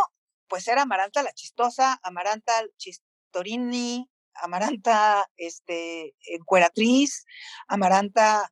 pues 0.47 0.67
era 0.67 0.81
Amaranta 0.81 1.23
la 1.23 1.33
chistosa, 1.33 1.99
Amaranta 2.03 2.53
Chistorini, 2.77 4.09
Amaranta 4.33 5.29
este, 5.37 6.15
encueratriz, 6.25 7.25
Amaranta 7.67 8.51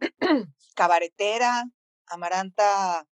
cabaretera, 0.74 1.64
Amaranta, 2.06 3.06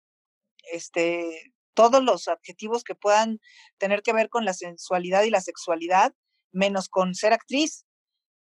este, 0.72 1.54
todos 1.76 2.04
los 2.04 2.28
adjetivos 2.28 2.84
que 2.84 2.96
puedan 2.96 3.40
tener 3.78 4.02
que 4.02 4.14
ver 4.14 4.30
con 4.30 4.46
la 4.46 4.54
sensualidad 4.54 5.24
y 5.24 5.30
la 5.30 5.42
sexualidad, 5.42 6.14
menos 6.52 6.90
con 6.90 7.14
ser 7.14 7.34
actriz. 7.34 7.86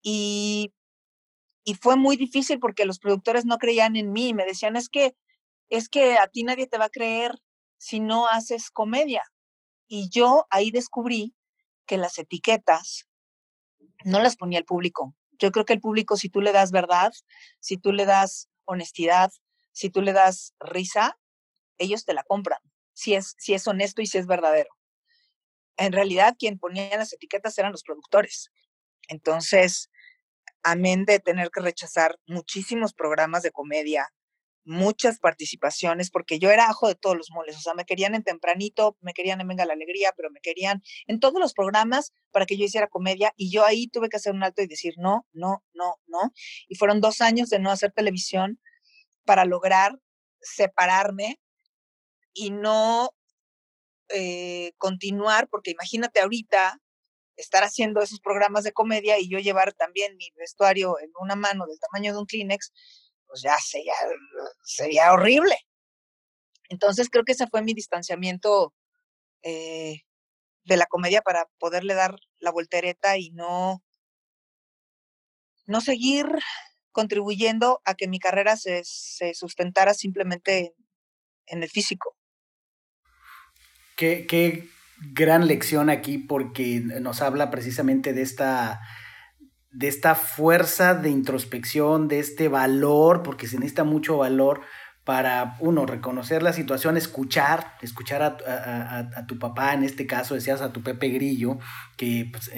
Y, 0.03 0.73
y 1.65 1.75
fue 1.75 1.97
muy 1.97 2.17
difícil 2.17 2.61
porque 2.61 2.87
los 2.87 2.99
productores 2.99 3.45
no 3.45 3.59
creían 3.59 3.97
en 3.97 4.13
mí, 4.13 4.33
me 4.33 4.47
decían, 4.47 4.77
es 4.77 4.89
que, 4.89 5.15
es 5.69 5.91
que 5.91 6.17
a 6.17 6.29
ti 6.29 6.45
nadie 6.45 6.67
te 6.67 6.79
va 6.79 6.87
a 6.87 6.91
creer 6.91 7.33
si 7.77 8.01
no 8.01 8.27
haces 8.27 8.71
comedia. 8.71 9.23
Y 9.87 10.09
yo 10.11 10.47
ahí 10.51 10.71
descubrí 10.71 11.35
que 11.87 11.99
las 11.99 12.19
etiquetas 12.19 13.09
no 14.05 14.21
las 14.21 14.37
ponía 14.37 14.59
el 14.59 14.65
público. 14.65 15.15
Yo 15.33 15.51
creo 15.53 15.65
que 15.65 15.73
el 15.73 15.81
público, 15.81 16.17
si 16.17 16.29
tú 16.29 16.41
le 16.41 16.53
das 16.53 16.71
verdad, 16.71 17.13
si 17.61 17.77
tú 17.77 17.93
le 17.93 18.07
das 18.07 18.49
honestidad, 18.65 19.31
si 19.73 19.91
tú 19.91 20.03
le 20.03 20.13
das 20.13 20.55
risa, 20.61 21.19
ellos 21.79 22.05
te 22.05 22.13
la 22.13 22.25
compran, 22.25 22.59
si 22.99 23.15
es, 23.15 23.37
si 23.39 23.55
es 23.55 23.67
honesto 23.69 24.03
y 24.03 24.07
si 24.07 24.19
es 24.19 24.27
verdadero. 24.27 24.71
En 25.77 25.93
realidad, 25.93 26.35
quien 26.37 26.59
ponía 26.59 26.97
las 26.97 27.13
etiquetas 27.13 27.57
eran 27.57 27.71
los 27.71 27.85
productores. 27.85 28.51
Entonces, 29.07 29.89
amén 30.65 31.05
de 31.05 31.21
tener 31.21 31.51
que 31.51 31.61
rechazar 31.61 32.19
muchísimos 32.27 32.95
programas 32.95 33.45
de 33.45 33.53
comedia, 33.53 34.09
muchas 34.65 35.21
participaciones, 35.21 36.11
porque 36.11 36.41
yo 36.41 36.51
era 36.51 36.69
ajo 36.69 36.89
de 36.89 36.97
todos 36.97 37.17
los 37.17 37.31
moles, 37.31 37.57
o 37.57 37.61
sea, 37.61 37.75
me 37.75 37.85
querían 37.85 38.17
en 38.17 38.25
tempranito, 38.25 38.97
me 39.01 39.13
querían 39.15 39.41
en 39.41 39.47
Venga 39.47 39.65
la 39.65 39.75
Alegría, 39.75 40.13
pero 40.17 40.29
me 40.33 40.41
querían 40.41 40.83
en 41.07 41.21
todos 41.21 41.41
los 41.41 41.55
programas 41.55 42.13
para 42.33 42.47
que 42.47 42.57
yo 42.57 42.65
hiciera 42.65 42.89
comedia 42.89 43.33
y 43.37 43.53
yo 43.53 43.65
ahí 43.65 43.87
tuve 43.87 44.09
que 44.09 44.17
hacer 44.17 44.35
un 44.35 44.43
alto 44.43 44.61
y 44.61 44.67
decir 44.67 44.95
no, 44.97 45.25
no, 45.33 45.63
no, 45.73 46.01
no. 46.09 46.33
Y 46.67 46.75
fueron 46.75 47.01
dos 47.01 47.21
años 47.21 47.49
de 47.49 47.61
no 47.61 47.71
hacer 47.71 47.93
televisión 47.93 48.61
para 49.25 49.45
lograr 49.45 50.01
separarme 50.41 51.39
y 52.39 52.51
no 52.51 53.11
eh, 54.11 54.73
continuar, 54.79 55.49
porque 55.49 55.73
imagínate 55.73 56.21
ahorita 56.21 56.81
estar 57.37 57.65
haciendo 57.65 58.01
esos 58.01 58.21
programas 58.21 58.65
de 58.65 58.73
comedia 58.73 59.19
y 59.19 59.29
yo 59.29 59.39
llevar 59.39 59.73
también 59.75 60.17
mi 60.17 60.31
vestuario 60.37 60.99
en 61.01 61.11
una 61.21 61.37
mano 61.37 61.67
del 61.67 61.79
tamaño 61.79 62.13
de 62.13 62.19
un 62.19 62.27
Kleenex, 62.27 62.73
pues 63.27 63.43
ya 63.43 63.57
sería, 63.59 63.95
sería 64.65 65.13
horrible. 65.13 65.57
Entonces 66.69 67.09
creo 67.11 67.25
que 67.25 67.33
ese 67.33 67.47
fue 67.49 67.63
mi 67.63 67.75
distanciamiento 67.75 68.75
eh, 69.43 70.03
de 70.65 70.77
la 70.77 70.87
comedia 70.87 71.23
para 71.23 71.47
poderle 71.59 71.95
dar 71.95 72.19
la 72.41 72.51
voltereta 72.51 73.19
y 73.19 73.31
no, 73.31 73.83
no 75.67 75.81
seguir 75.81 76.27
contribuyendo 76.93 77.81
a 77.85 77.95
que 77.95 78.09
mi 78.09 78.19
carrera 78.19 78.57
se, 78.57 78.83
se 78.85 79.35
sustentara 79.35 79.95
simplemente 79.95 80.75
en 81.47 81.63
el 81.63 81.71
físico. 81.71 82.18
Qué, 83.99 84.27
qué 84.27 84.69
gran 85.13 85.47
lección 85.47 85.91
aquí 85.91 86.17
porque 86.17 86.81
nos 86.81 87.21
habla 87.21 87.51
precisamente 87.51 88.15
de 88.15 88.23
esta 88.23 88.81
de 89.71 89.89
esta 89.89 90.15
fuerza 90.15 90.95
de 90.95 91.11
introspección, 91.11 92.09
de 92.09 92.21
este 92.21 92.49
valor, 92.49 93.23
porque 93.23 93.47
se 93.47 93.57
necesita 93.57 93.85
mucho 93.85 94.17
valor 94.17 94.63
para, 95.05 95.57
uno, 95.61 95.87
reconocer 95.87 96.43
la 96.43 96.53
situación, 96.53 96.97
escuchar, 96.97 97.75
escuchar 97.81 98.23
a, 98.23 99.27
tu 99.27 99.39
papá, 99.39 99.73
en 99.75 99.85
este 99.85 100.07
caso 100.07 100.35
decías 100.35 100.61
a 100.61 100.73
tu 100.73 100.83
Pepe 100.83 101.09
Grillo, 101.09 101.59
que 101.97 102.29
pues, 102.31 102.51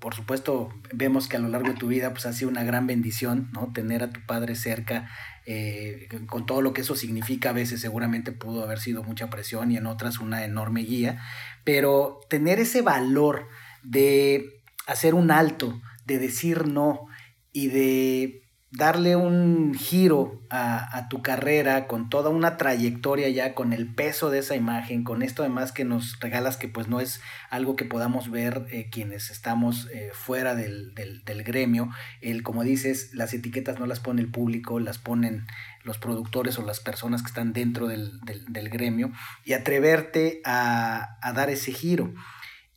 por 0.00 0.14
supuesto 0.14 0.70
vemos 0.92 1.28
que 1.28 1.36
a 1.36 1.40
lo 1.40 1.48
largo 1.48 1.68
de 1.68 1.78
tu 1.78 1.86
vida 1.86 2.10
pues 2.10 2.26
ha 2.26 2.32
sido 2.32 2.50
una 2.50 2.64
gran 2.64 2.86
bendición, 2.86 3.48
¿no? 3.52 3.72
Tener 3.72 4.02
a 4.02 4.10
tu 4.10 4.20
padre 4.26 4.54
cerca, 4.54 5.08
eh, 5.46 6.08
con 6.26 6.46
todo 6.46 6.62
lo 6.62 6.72
que 6.72 6.80
eso 6.82 6.96
significa, 6.96 7.50
a 7.50 7.54
veces 7.54 7.80
seguramente 7.80 8.32
pudo 8.32 8.62
haber 8.62 8.78
sido 8.78 9.02
mucha 9.02 9.28
presión 9.28 9.70
y 9.70 9.76
en 9.76 9.86
otras 9.86 10.18
una 10.18 10.44
enorme 10.44 10.82
guía, 10.82 11.22
pero 11.64 12.20
tener 12.28 12.58
ese 12.60 12.82
valor 12.82 13.48
de 13.82 14.62
hacer 14.86 15.14
un 15.14 15.30
alto, 15.30 15.80
de 16.06 16.18
decir 16.18 16.66
no 16.66 17.06
y 17.52 17.68
de 17.68 18.43
darle 18.76 19.14
un 19.14 19.74
giro 19.74 20.40
a, 20.50 21.08
tu 21.08 21.22
carrera 21.22 21.86
con 21.86 22.08
toda 22.08 22.30
una 22.30 22.56
trayectoria 22.56 23.28
ya, 23.28 23.54
con 23.54 23.72
el 23.72 23.92
peso 23.92 24.30
de 24.30 24.40
esa 24.40 24.56
imagen, 24.56 25.04
con 25.04 25.22
esto 25.22 25.42
además 25.42 25.72
que 25.72 25.84
nos 25.84 26.18
regalas 26.20 26.56
que 26.56 26.68
pues 26.68 26.88
no 26.88 27.00
es 27.00 27.20
algo 27.50 27.76
que 27.76 27.84
podamos 27.84 28.30
ver 28.30 28.66
eh, 28.70 28.88
quienes 28.90 29.30
estamos 29.30 29.88
eh, 29.92 30.10
fuera 30.12 30.54
del, 30.54 30.92
gremio. 31.44 31.90
El, 32.20 32.42
como 32.42 32.64
dices, 32.64 33.14
las 33.14 33.32
etiquetas 33.32 33.78
no 33.78 33.86
las 33.86 34.00
pone 34.00 34.20
el 34.20 34.30
público, 34.30 34.80
las 34.80 34.98
ponen 34.98 35.46
los 35.82 35.98
productores 35.98 36.58
o 36.58 36.62
las 36.62 36.80
personas 36.80 37.22
que 37.22 37.28
están 37.28 37.52
dentro 37.52 37.86
del, 37.86 38.20
gremio 38.70 39.12
y 39.44 39.52
atreverte 39.52 40.40
a, 40.44 41.18
a 41.20 41.32
dar 41.32 41.50
ese 41.50 41.72
giro. 41.72 42.12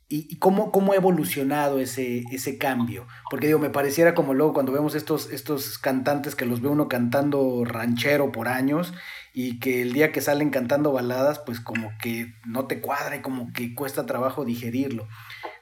¿Y, 0.10 0.38
cómo, 0.38 0.72
cómo, 0.72 0.94
ha 0.94 0.96
evolucionado 0.96 1.80
ese, 1.80 2.24
ese 2.32 2.58
cambio? 2.58 3.08
Porque 3.30 3.48
digo, 3.48 3.60
me 3.60 3.70
pareciera 3.70 4.16
como 4.16 4.34
luego 4.34 4.54
cuando 4.54 4.72
vemos 4.72 4.96
estos, 4.96 5.30
estos 5.32 5.78
cantantes 5.78 6.34
que 6.34 6.46
los 6.46 6.62
ve 6.62 6.70
uno 6.70 6.88
cantando 6.88 7.66
ranchero 7.66 8.32
por 8.32 8.48
años 8.48 8.94
y 9.34 9.60
que 9.60 9.82
el 9.82 9.92
día 9.92 10.14
que 10.14 10.22
salen 10.22 10.50
cantando 10.50 10.94
baladas, 10.94 11.40
pues 11.40 11.60
como 11.60 11.92
que 12.02 12.34
no 12.46 12.68
te 12.68 12.80
cuadra 12.80 13.18
y 13.18 13.22
como 13.22 13.52
que 13.52 13.76
cuesta 13.76 14.06
trabajo 14.06 14.46
digerirlo. 14.46 15.10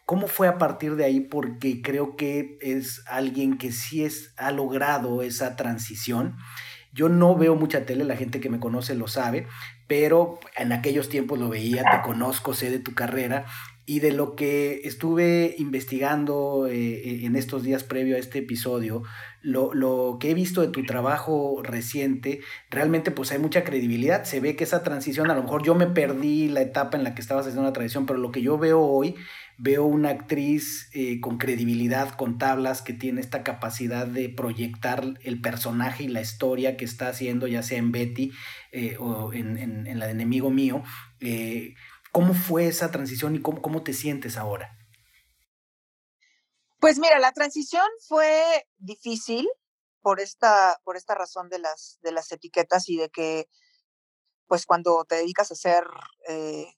¿Cómo 0.05 0.27
fue 0.27 0.47
a 0.47 0.59
partir 0.59 0.95
de 0.95 1.05
ahí? 1.05 1.21
Porque 1.21 1.81
creo 1.81 2.15
que 2.15 2.59
es 2.61 3.03
alguien 3.07 3.57
que 3.57 3.71
sí 3.71 4.05
es, 4.05 4.31
ha 4.37 4.51
logrado 4.51 5.23
esa 5.23 5.55
transición. 5.55 6.37
Yo 6.93 7.09
no 7.09 7.35
veo 7.35 7.55
mucha 7.55 7.87
tele, 7.87 8.03
la 8.03 8.15
gente 8.15 8.39
que 8.39 8.51
me 8.51 8.59
conoce 8.59 8.93
lo 8.93 9.07
sabe, 9.07 9.47
pero 9.87 10.39
en 10.55 10.71
aquellos 10.71 11.09
tiempos 11.09 11.39
lo 11.39 11.49
veía, 11.49 11.83
te 11.83 12.01
conozco, 12.03 12.53
sé 12.53 12.69
de 12.69 12.79
tu 12.79 12.93
carrera 12.93 13.45
y 13.85 13.99
de 13.99 14.11
lo 14.11 14.35
que 14.35 14.81
estuve 14.83 15.55
investigando 15.59 16.67
eh, 16.67 17.25
en 17.25 17.35
estos 17.35 17.63
días 17.63 17.83
previo 17.83 18.15
a 18.15 18.19
este 18.19 18.39
episodio, 18.39 19.03
lo, 19.45 20.17
que 20.19 20.31
he 20.31 20.33
visto 20.33 20.61
de 20.61 20.69
tu 20.69 20.83
trabajo 20.83 21.61
reciente, 21.63 22.41
realmente 22.71 23.11
pues 23.11 23.31
hay 23.31 23.37
mucha 23.37 23.63
credibilidad. 23.63 24.23
Se 24.23 24.39
ve 24.39 24.55
que 24.55 24.63
esa 24.63 24.81
transición, 24.81 25.29
a 25.29 25.35
lo 25.35 25.43
mejor 25.43 25.63
yo 25.63 25.75
me 25.75 25.85
perdí 25.85 26.47
la 26.47 26.61
etapa 26.61 26.97
en 26.97 27.03
la 27.03 27.13
que 27.13 27.21
estabas 27.21 27.45
haciendo 27.45 27.67
la 27.67 27.73
tradición, 27.73 28.07
pero 28.07 28.17
lo 28.17 28.31
que 28.31 28.41
yo 28.41 28.57
veo 28.57 28.81
hoy, 28.81 29.13
veo 29.59 29.85
una 29.85 30.09
actriz 30.09 30.89
eh, 30.93 31.19
con 31.21 31.37
credibilidad, 31.37 32.09
con 32.09 32.39
tablas, 32.39 32.81
que 32.81 32.93
tiene 32.93 33.21
esta 33.21 33.43
capacidad 33.43 34.07
de 34.07 34.29
proyectar 34.29 35.13
el 35.21 35.39
personaje 35.41 36.05
y 36.05 36.07
la 36.07 36.21
historia 36.21 36.75
que 36.75 36.85
está 36.85 37.09
haciendo, 37.09 37.45
ya 37.45 37.61
sea 37.61 37.77
en 37.77 37.91
Betty 37.91 38.31
eh, 38.71 38.97
o 38.99 39.31
en, 39.31 39.57
en, 39.57 39.99
la 39.99 40.07
de 40.07 40.13
Enemigo 40.13 40.49
Mío. 40.49 40.81
¿Cómo 42.15 42.33
fue 42.33 42.67
esa 42.67 42.91
transición 42.91 43.35
y 43.35 43.41
cómo, 43.41 43.61
cómo 43.61 43.83
te 43.83 43.91
sientes 43.91 44.37
ahora? 44.37 44.79
Pues 46.79 46.97
mira, 46.97 47.19
la 47.19 47.33
transición 47.33 47.83
fue 48.07 48.65
difícil 48.77 49.45
por 49.99 50.21
esta, 50.21 50.79
por 50.85 50.95
esta 50.95 51.13
razón 51.13 51.49
de 51.49 51.59
las, 51.59 51.99
de 52.03 52.13
las 52.13 52.31
etiquetas 52.31 52.87
y 52.87 52.95
de 52.95 53.09
que, 53.09 53.49
pues 54.47 54.65
cuando 54.65 55.03
te 55.03 55.15
dedicas 55.15 55.51
a 55.51 55.55
hacer, 55.55 55.83
eh, 56.29 56.73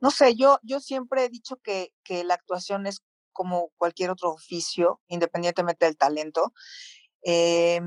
no 0.00 0.10
sé, 0.10 0.34
yo, 0.34 0.58
yo 0.64 0.80
siempre 0.80 1.26
he 1.26 1.28
dicho 1.28 1.58
que, 1.62 1.94
que 2.02 2.24
la 2.24 2.34
actuación 2.34 2.88
es 2.88 3.04
como 3.32 3.70
cualquier 3.76 4.10
otro 4.10 4.32
oficio, 4.32 5.00
independientemente 5.06 5.86
del 5.86 5.96
talento. 5.96 6.52
Eh, 7.22 7.80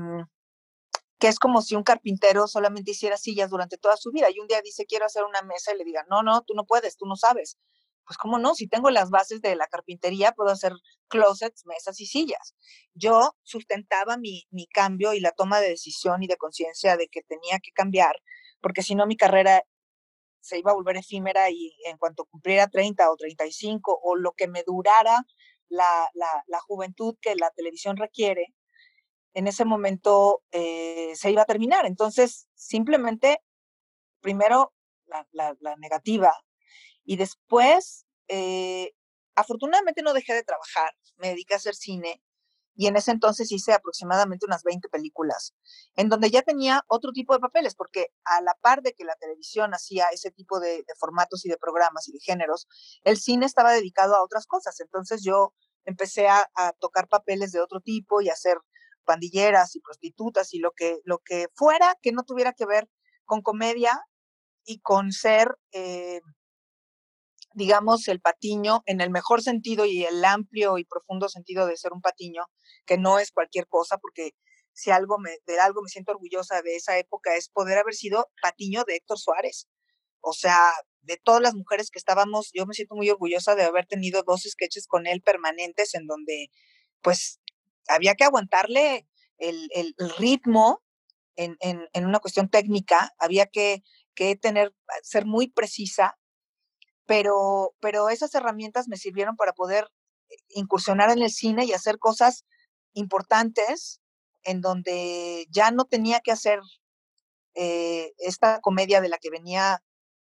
que 1.20 1.28
es 1.28 1.38
como 1.38 1.62
si 1.62 1.76
un 1.76 1.82
carpintero 1.84 2.48
solamente 2.48 2.92
hiciera 2.92 3.16
sillas 3.18 3.50
durante 3.50 3.76
toda 3.76 3.96
su 3.96 4.10
vida 4.10 4.28
y 4.30 4.40
un 4.40 4.48
día 4.48 4.62
dice 4.62 4.86
quiero 4.86 5.04
hacer 5.04 5.24
una 5.24 5.42
mesa 5.42 5.72
y 5.74 5.78
le 5.78 5.84
diga 5.84 6.04
no, 6.08 6.22
no, 6.22 6.42
tú 6.42 6.54
no 6.54 6.64
puedes, 6.64 6.96
tú 6.96 7.06
no 7.06 7.14
sabes. 7.14 7.58
Pues 8.06 8.18
cómo 8.18 8.38
no, 8.38 8.54
si 8.54 8.66
tengo 8.66 8.90
las 8.90 9.10
bases 9.10 9.40
de 9.40 9.54
la 9.54 9.68
carpintería, 9.68 10.32
puedo 10.32 10.50
hacer 10.50 10.72
closets, 11.08 11.64
mesas 11.66 12.00
y 12.00 12.06
sillas. 12.06 12.56
Yo 12.94 13.36
sustentaba 13.44 14.16
mi, 14.16 14.46
mi 14.50 14.66
cambio 14.66 15.12
y 15.12 15.20
la 15.20 15.30
toma 15.30 15.60
de 15.60 15.68
decisión 15.68 16.22
y 16.22 16.26
de 16.26 16.36
conciencia 16.36 16.96
de 16.96 17.08
que 17.08 17.22
tenía 17.22 17.60
que 17.62 17.70
cambiar, 17.70 18.16
porque 18.60 18.82
si 18.82 18.96
no 18.96 19.06
mi 19.06 19.16
carrera 19.16 19.62
se 20.40 20.58
iba 20.58 20.72
a 20.72 20.74
volver 20.74 20.96
efímera 20.96 21.50
y 21.50 21.76
en 21.84 21.98
cuanto 21.98 22.24
cumpliera 22.24 22.66
30 22.66 23.10
o 23.10 23.16
35 23.16 24.00
o 24.02 24.16
lo 24.16 24.32
que 24.32 24.48
me 24.48 24.64
durara 24.66 25.24
la, 25.68 26.08
la, 26.14 26.44
la 26.46 26.60
juventud 26.60 27.14
que 27.20 27.36
la 27.36 27.50
televisión 27.50 27.96
requiere, 27.96 28.54
en 29.34 29.46
ese 29.46 29.64
momento 29.64 30.42
eh, 30.52 31.12
se 31.14 31.30
iba 31.30 31.42
a 31.42 31.46
terminar. 31.46 31.86
Entonces, 31.86 32.48
simplemente, 32.54 33.42
primero 34.20 34.72
la, 35.32 35.56
negativa 35.78 36.32
y 37.04 37.16
después, 37.16 38.06
eh, 38.28 38.92
afortunadamente 39.34 40.02
no 40.02 40.12
dejé 40.12 40.34
de 40.34 40.44
trabajar, 40.44 40.92
me 41.16 41.28
dediqué 41.28 41.54
a 41.54 41.56
hacer 41.58 41.74
cine 41.74 42.22
y 42.80 42.86
en 42.86 42.96
ese 42.96 43.10
entonces 43.10 43.52
hice 43.52 43.74
aproximadamente 43.74 44.46
unas 44.46 44.62
20 44.62 44.88
películas, 44.88 45.54
en 45.96 46.08
donde 46.08 46.30
ya 46.30 46.40
tenía 46.40 46.82
otro 46.88 47.12
tipo 47.12 47.34
de 47.34 47.40
papeles, 47.40 47.74
porque 47.74 48.06
a 48.24 48.40
la 48.40 48.54
par 48.62 48.80
de 48.80 48.94
que 48.94 49.04
la 49.04 49.16
televisión 49.16 49.74
hacía 49.74 50.06
ese 50.12 50.30
tipo 50.30 50.60
de, 50.60 50.84
formatos 50.98 51.44
y 51.44 51.50
de 51.50 51.58
programas 51.58 52.08
y 52.08 52.12
de 52.12 52.20
géneros, 52.20 52.68
el 53.04 53.18
cine 53.18 53.44
estaba 53.44 53.72
dedicado 53.72 54.14
a 54.14 54.24
otras 54.24 54.46
cosas. 54.46 54.80
Entonces 54.80 55.22
yo 55.22 55.52
empecé 55.84 56.28
a, 56.28 56.46
tocar 56.78 57.06
papeles 57.08 57.52
de 57.52 57.60
otro 57.60 57.80
tipo 57.80 58.22
y 58.22 58.30
a 58.30 58.32
hacer 58.32 58.56
pandilleras 59.04 59.76
y 59.76 59.80
prostitutas 59.80 60.52
y 60.54 60.58
lo 60.58 60.72
que, 60.72 60.98
lo 61.04 61.18
que 61.18 61.48
fuera 61.54 61.96
que 62.02 62.12
no 62.12 62.22
tuviera 62.22 62.52
que 62.52 62.66
ver 62.66 62.88
con 63.24 63.42
comedia 63.42 64.00
y 64.64 64.80
con 64.80 65.12
ser 65.12 65.56
eh, 65.72 66.20
digamos, 67.54 68.06
el 68.08 68.20
patiño 68.20 68.82
en 68.86 69.00
el 69.00 69.10
mejor 69.10 69.42
sentido 69.42 69.84
y 69.84 70.04
el 70.04 70.24
amplio 70.24 70.78
y 70.78 70.84
profundo 70.84 71.28
sentido 71.28 71.66
de 71.66 71.76
ser 71.76 71.92
un 71.92 72.00
patiño, 72.00 72.44
que 72.86 72.98
no 72.98 73.18
es 73.18 73.32
cualquier 73.32 73.66
cosa, 73.66 73.98
porque 73.98 74.32
si 74.72 74.90
algo 74.90 75.16
de 75.46 75.60
algo 75.60 75.82
me 75.82 75.88
siento 75.88 76.12
orgullosa 76.12 76.62
de 76.62 76.76
esa 76.76 76.96
época 76.98 77.36
es 77.36 77.48
poder 77.48 77.78
haber 77.78 77.94
sido 77.94 78.30
patiño 78.40 78.84
de 78.86 78.96
Héctor 78.96 79.18
Suárez. 79.18 79.66
O 80.20 80.32
sea, 80.32 80.72
de 81.02 81.16
todas 81.16 81.42
las 81.42 81.54
mujeres 81.54 81.90
que 81.90 81.98
estábamos, 81.98 82.50
yo 82.54 82.66
me 82.66 82.74
siento 82.74 82.94
muy 82.94 83.10
orgullosa 83.10 83.54
de 83.54 83.64
haber 83.64 83.86
tenido 83.86 84.22
dos 84.22 84.42
sketches 84.48 84.86
con 84.86 85.06
él 85.06 85.22
permanentes 85.22 85.94
en 85.94 86.06
donde, 86.06 86.48
pues, 87.02 87.39
había 87.88 88.14
que 88.14 88.24
aguantarle 88.24 89.06
el, 89.38 89.68
el, 89.74 89.94
ritmo 90.18 90.82
en, 91.36 91.56
en, 91.60 92.06
una 92.06 92.20
cuestión 92.20 92.48
técnica, 92.48 93.12
había 93.18 93.46
que, 93.46 93.82
que 94.14 94.36
tener, 94.36 94.74
ser 95.02 95.24
muy 95.24 95.48
precisa 95.48 96.18
pero, 97.10 97.74
pero 97.80 98.08
esas 98.08 98.32
herramientas 98.36 98.86
me 98.86 98.96
sirvieron 98.96 99.34
para 99.34 99.52
poder 99.52 99.90
eh, 100.28 100.36
incursionar 100.50 101.10
en 101.10 101.20
el 101.22 101.32
cine 101.32 101.64
y 101.64 101.72
hacer 101.72 101.98
cosas 101.98 102.44
importantes 102.92 104.00
en 104.44 104.60
donde 104.60 105.48
ya 105.50 105.72
no 105.72 105.86
tenía 105.86 106.20
que 106.20 106.30
hacer 106.30 106.60
eh, 107.54 108.12
esta 108.18 108.60
comedia 108.60 109.00
de 109.00 109.08
la 109.08 109.18
que 109.18 109.28
venía, 109.28 109.82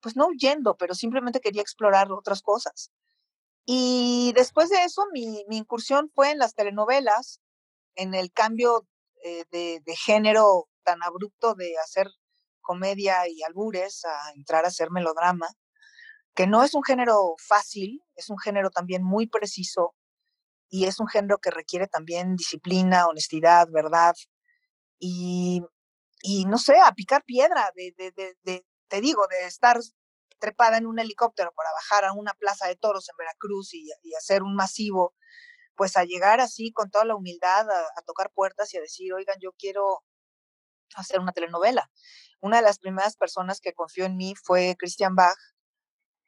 pues 0.01 0.17
no 0.17 0.29
huyendo, 0.29 0.79
pero 0.79 0.95
simplemente 0.95 1.41
quería 1.41 1.61
explorar 1.61 2.11
otras 2.11 2.41
cosas. 2.41 2.91
Y 3.65 4.33
después 4.35 4.69
de 4.71 4.85
eso, 4.85 5.05
mi, 5.13 5.45
incursión 5.51 6.11
fue 6.15 6.31
en 6.31 6.39
las 6.39 6.55
telenovelas, 6.55 7.41
en 7.95 8.15
el 8.15 8.33
cambio 8.33 8.87
eh, 9.25 9.45
de, 9.51 9.81
de, 9.85 9.97
género 9.97 10.69
tan 10.83 11.03
abrupto 11.03 11.55
de 11.55 11.77
hacer 11.79 12.09
comedia 12.61 13.29
y 13.29 13.43
albures 13.43 14.05
a 14.05 14.33
entrar 14.35 14.65
a 14.65 14.69
hacer 14.69 14.91
melodrama 14.91 15.49
que 16.35 16.47
no 16.47 16.63
es 16.63 16.75
un 16.75 16.83
género 16.83 17.35
fácil, 17.39 18.03
es 18.17 18.31
un 18.31 18.39
género 18.39 18.71
también 18.71 19.03
muy 19.05 19.27
preciso 19.27 19.95
y 20.69 20.87
es 20.87 20.99
un 20.99 21.07
género 21.07 21.39
que 21.39 21.51
requiere 21.51 21.87
también 21.87 22.37
disciplina, 22.37 23.07
honestidad, 23.07 23.69
verdad 23.71 24.15
y, 24.99 25.63
y 26.23 26.45
no 26.47 26.59
sé, 26.59 26.77
a 26.79 26.93
picar 26.93 27.25
piedra, 27.25 27.71
de, 27.75 27.93
de, 27.97 28.37
de, 28.43 28.65
te 28.89 29.01
digo, 29.01 29.27
de 29.29 29.47
estar 29.47 29.79
trepada 30.43 30.77
en 30.77 30.87
un 30.87 30.99
helicóptero 30.99 31.53
para 31.57 31.71
bajar 31.73 32.05
a 32.05 32.13
una 32.13 32.35
plaza 32.35 32.67
de 32.67 32.75
toros 32.75 33.09
en 33.09 33.17
Veracruz 33.17 33.73
y, 33.75 33.89
hacer 34.19 34.43
un 34.43 34.57
masivo, 34.57 35.15
pues 35.77 35.97
a 35.97 36.05
llegar 36.05 36.41
así 36.41 36.73
con 36.73 36.91
toda 36.91 37.05
la 37.05 37.15
humildad 37.15 37.71
a, 37.71 37.81
a 37.97 38.03
tocar 38.05 38.33
puertas 38.35 38.75
y 38.75 38.79
a 38.79 38.81
decir, 38.81 39.15
oigan, 39.15 39.37
yo 39.41 39.53
quiero 39.53 40.05
hacer 40.97 41.21
una 41.21 41.33
telenovela. 41.33 41.89
Una 42.41 42.57
de 42.57 42.63
las 42.65 42.79
primeras 42.79 43.17
personas 43.17 43.61
que 43.61 43.73
confió 43.73 44.05
en 44.05 44.17
mí 44.17 44.35
fue 44.45 44.75
Christian 44.77 45.15
Bach, 45.15 45.39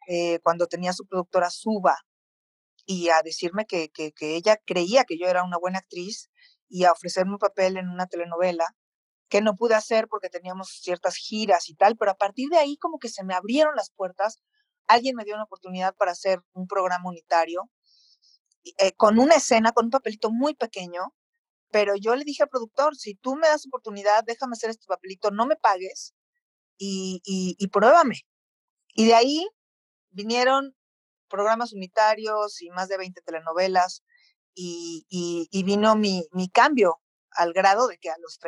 eh, 0.06 0.38
cuando 0.42 0.66
tenía 0.66 0.92
su 0.92 1.06
productora 1.06 1.50
Suba 1.50 1.96
y 2.86 3.08
a 3.08 3.22
decirme 3.22 3.66
que, 3.66 3.90
que, 3.90 4.12
ella 4.20 4.58
creía 4.66 5.04
que 5.04 5.18
yo 5.18 5.26
era 5.26 5.44
una 5.44 5.58
buena 5.58 5.78
actriz 5.78 6.30
y 6.68 6.84
a 6.84 6.92
ofrecerme 6.92 7.32
un 7.32 7.38
papel 7.38 7.78
en 7.78 7.88
una 7.88 8.06
telenovela 8.06 8.66
que 9.28 9.40
no 9.40 9.54
pude 9.56 9.74
hacer 9.74 10.08
porque 10.08 10.28
teníamos 10.28 10.68
ciertas 10.80 11.16
giras 11.16 11.68
y 11.68 11.74
tal, 11.74 11.96
pero 11.96 12.12
a 12.12 12.16
partir 12.16 12.48
de 12.50 12.58
ahí 12.58 12.76
como 12.76 12.98
que 12.98 13.08
se 13.08 13.24
me 13.24 13.34
abrieron 13.34 13.74
las 13.76 13.90
puertas, 13.90 14.40
alguien 14.86 15.16
me 15.16 15.24
dio 15.24 15.34
una 15.34 15.44
oportunidad 15.44 15.94
para 15.96 16.12
hacer 16.12 16.40
un 16.52 16.66
programa 16.66 17.08
unitario 17.08 17.70
eh, 18.78 18.92
con 18.92 19.18
una 19.18 19.36
escena, 19.36 19.72
con 19.72 19.86
un 19.86 19.90
papelito 19.90 20.30
muy 20.30 20.54
pequeño, 20.54 21.14
pero 21.70 21.96
yo 21.96 22.14
le 22.14 22.24
dije 22.24 22.44
al 22.44 22.48
productor, 22.48 22.96
si 22.96 23.14
tú 23.14 23.34
me 23.36 23.48
das 23.48 23.66
oportunidad, 23.66 24.24
déjame 24.24 24.52
hacer 24.52 24.70
este 24.70 24.86
papelito, 24.86 25.30
no 25.30 25.46
me 25.46 25.56
pagues 25.56 26.14
y, 26.78 27.20
y, 27.24 27.56
y 27.58 27.66
pruébame. 27.68 28.20
Y 28.94 29.06
de 29.06 29.14
ahí 29.14 29.48
vinieron 30.10 30.76
programas 31.28 31.72
unitarios 31.72 32.62
y 32.62 32.70
más 32.70 32.88
de 32.88 32.96
20 32.96 33.20
telenovelas 33.22 34.04
y, 34.54 35.62
vino 35.64 35.96
mi, 35.96 36.28
cambio 36.52 37.00
al 37.30 37.52
grado 37.52 37.88
de 37.88 37.98
que 37.98 38.10
a 38.10 38.18
los 38.18 38.38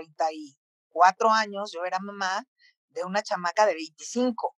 34 0.96 1.30
años 1.30 1.70
yo 1.72 1.84
era 1.84 1.98
mamá 2.00 2.44
de 2.90 3.04
una 3.04 3.22
chamaca 3.22 3.66
de 3.66 3.74
25, 3.74 4.56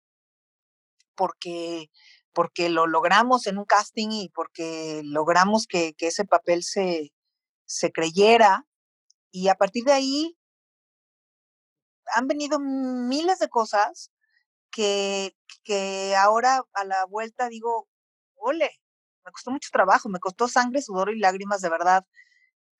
porque, 1.15 1.91
porque 2.33 2.69
lo 2.69 2.87
logramos 2.87 3.47
en 3.47 3.59
un 3.59 3.65
casting 3.65 4.11
y 4.11 4.29
porque 4.31 5.01
logramos 5.05 5.67
que, 5.67 5.95
ese 5.99 6.25
papel 6.25 6.63
se, 6.63 7.13
se 7.65 7.91
creyera 7.93 8.67
y 9.31 9.49
a 9.49 9.55
partir 9.55 9.85
de 9.85 9.93
ahí 9.93 10.39
han 12.15 12.27
venido 12.27 12.59
miles 12.61 13.39
de 13.39 13.49
cosas 13.49 14.13
que, 14.71 15.35
que 15.65 16.15
ahora 16.17 16.63
a 16.75 16.85
la 16.85 17.05
vuelta 17.07 17.49
digo, 17.49 17.89
ole, 18.37 18.71
me 19.25 19.33
costó 19.33 19.51
mucho 19.51 19.71
trabajo, 19.73 20.09
me 20.09 20.21
costó 20.21 20.47
sangre, 20.47 20.83
sudor 20.83 21.11
y 21.11 21.19
lágrimas 21.19 21.61
de 21.63 21.71
verdad. 21.71 22.05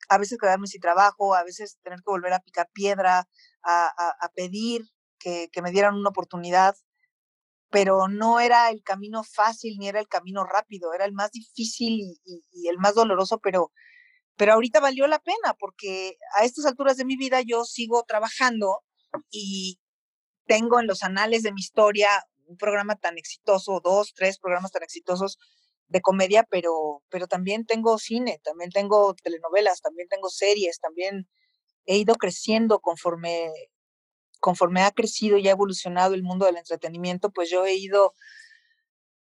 A 0.09 0.19
veces 0.19 0.39
quedarme 0.39 0.67
sin 0.67 0.81
trabajo, 0.81 1.35
a 1.35 1.45
veces 1.45 1.79
tener 1.83 1.99
que 1.99 2.11
volver 2.11 2.33
a 2.33 2.41
picar 2.41 2.69
piedra, 2.73 3.29
a, 3.63 4.31
pedir 4.35 4.83
que, 5.19 5.51
me 5.63 5.71
dieran 5.71 5.95
una 5.95 6.11
oportunidad, 6.11 6.77
pero 7.71 8.09
no 8.09 8.39
era 8.41 8.71
el 8.71 8.83
camino 8.83 9.25
fácil 9.25 9.77
ni 9.79 9.89
era 9.89 10.01
el 10.01 10.09
camino 10.09 10.45
rápido, 10.45 10.95
era 10.95 11.05
el 11.05 11.13
más 11.13 11.33
difícil 11.33 12.19
y, 12.25 12.69
el 12.69 12.79
más 12.79 12.95
doloroso, 12.95 13.41
pero, 13.41 13.73
pero 14.37 14.53
ahorita 14.53 14.81
valió 14.81 15.07
la 15.09 15.19
pena 15.19 15.55
porque 15.59 16.17
a 16.39 16.45
estas 16.45 16.67
alturas 16.67 16.97
de 16.97 17.05
mi 17.05 17.17
vida 17.17 17.41
yo 17.41 17.65
sigo 17.65 18.05
trabajando 18.05 18.85
y, 19.31 19.81
tengo 20.47 20.81
en 20.81 20.87
los 20.87 21.03
anales 21.03 21.43
de 21.43 21.53
mi 21.53 21.61
historia 21.61 22.09
un 22.47 22.57
programa 22.57 22.97
tan 22.97 23.19
exitoso, 23.19 23.81
dos, 23.83 24.15
tres 24.15 24.39
programas 24.39 24.73
tan 24.73 24.83
exitosos 24.83 25.39
de 25.89 26.01
comedia, 26.01 26.45
pero, 26.51 27.03
pero 27.09 27.27
también 27.27 27.65
tengo 27.65 27.99
cine, 27.99 28.41
también 28.43 28.71
tengo 28.71 29.15
telenovelas, 29.15 29.81
también 29.81 30.09
tengo 30.09 30.29
series, 30.29 30.81
también 30.81 31.29
he 31.87 31.97
ido 31.99 32.15
creciendo 32.17 32.81
conforme, 32.81 33.51
conforme 34.41 34.83
ha 34.83 34.91
crecido 34.91 35.39
y 35.39 35.49
ha 35.49 35.53
evolucionado 35.53 36.15
el 36.15 36.23
mundo 36.23 36.47
del 36.47 36.57
entretenimiento, 36.57 37.31
pues 37.31 37.51
yo 37.51 37.67
he 37.67 37.75
ido 37.75 38.15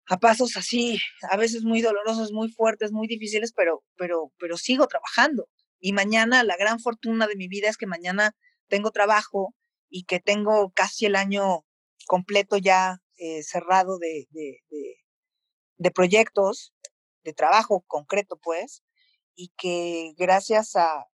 a 0.08 0.18
pasos 0.18 0.56
así, 0.56 0.98
a 1.30 1.36
veces 1.36 1.64
muy 1.64 1.80
dolorosos, 1.80 2.32
muy 2.32 2.50
fuertes, 2.50 2.92
muy 2.92 3.06
difíciles, 3.08 3.52
pero, 3.54 3.82
pero, 3.96 4.32
pero 4.38 4.56
sigo 4.56 4.86
trabajando. 4.86 5.48
Y 5.80 5.92
mañana, 5.92 6.44
la 6.44 6.56
gran 6.56 6.80
fortuna 6.80 7.26
de 7.26 7.36
mi 7.36 7.48
vida 7.48 7.68
es 7.68 7.76
que 7.76 7.86
mañana 7.86 8.36
tengo 8.68 8.90
trabajo, 8.90 9.54
y 9.92 10.04
que 10.04 10.18
tengo 10.18 10.72
casi 10.74 11.06
el 11.06 11.14
año 11.14 11.64
completo 12.06 12.56
ya 12.56 12.98
eh, 13.18 13.42
cerrado 13.44 13.98
de, 13.98 14.26
de, 14.30 14.58
proyectos, 15.90 16.72
de 17.24 17.32
trabajo 17.32 17.82
concreto, 17.86 18.36
pues, 18.36 18.82
y 19.34 19.52
que 19.56 20.14
gracias 20.16 20.76
a, 20.76 21.06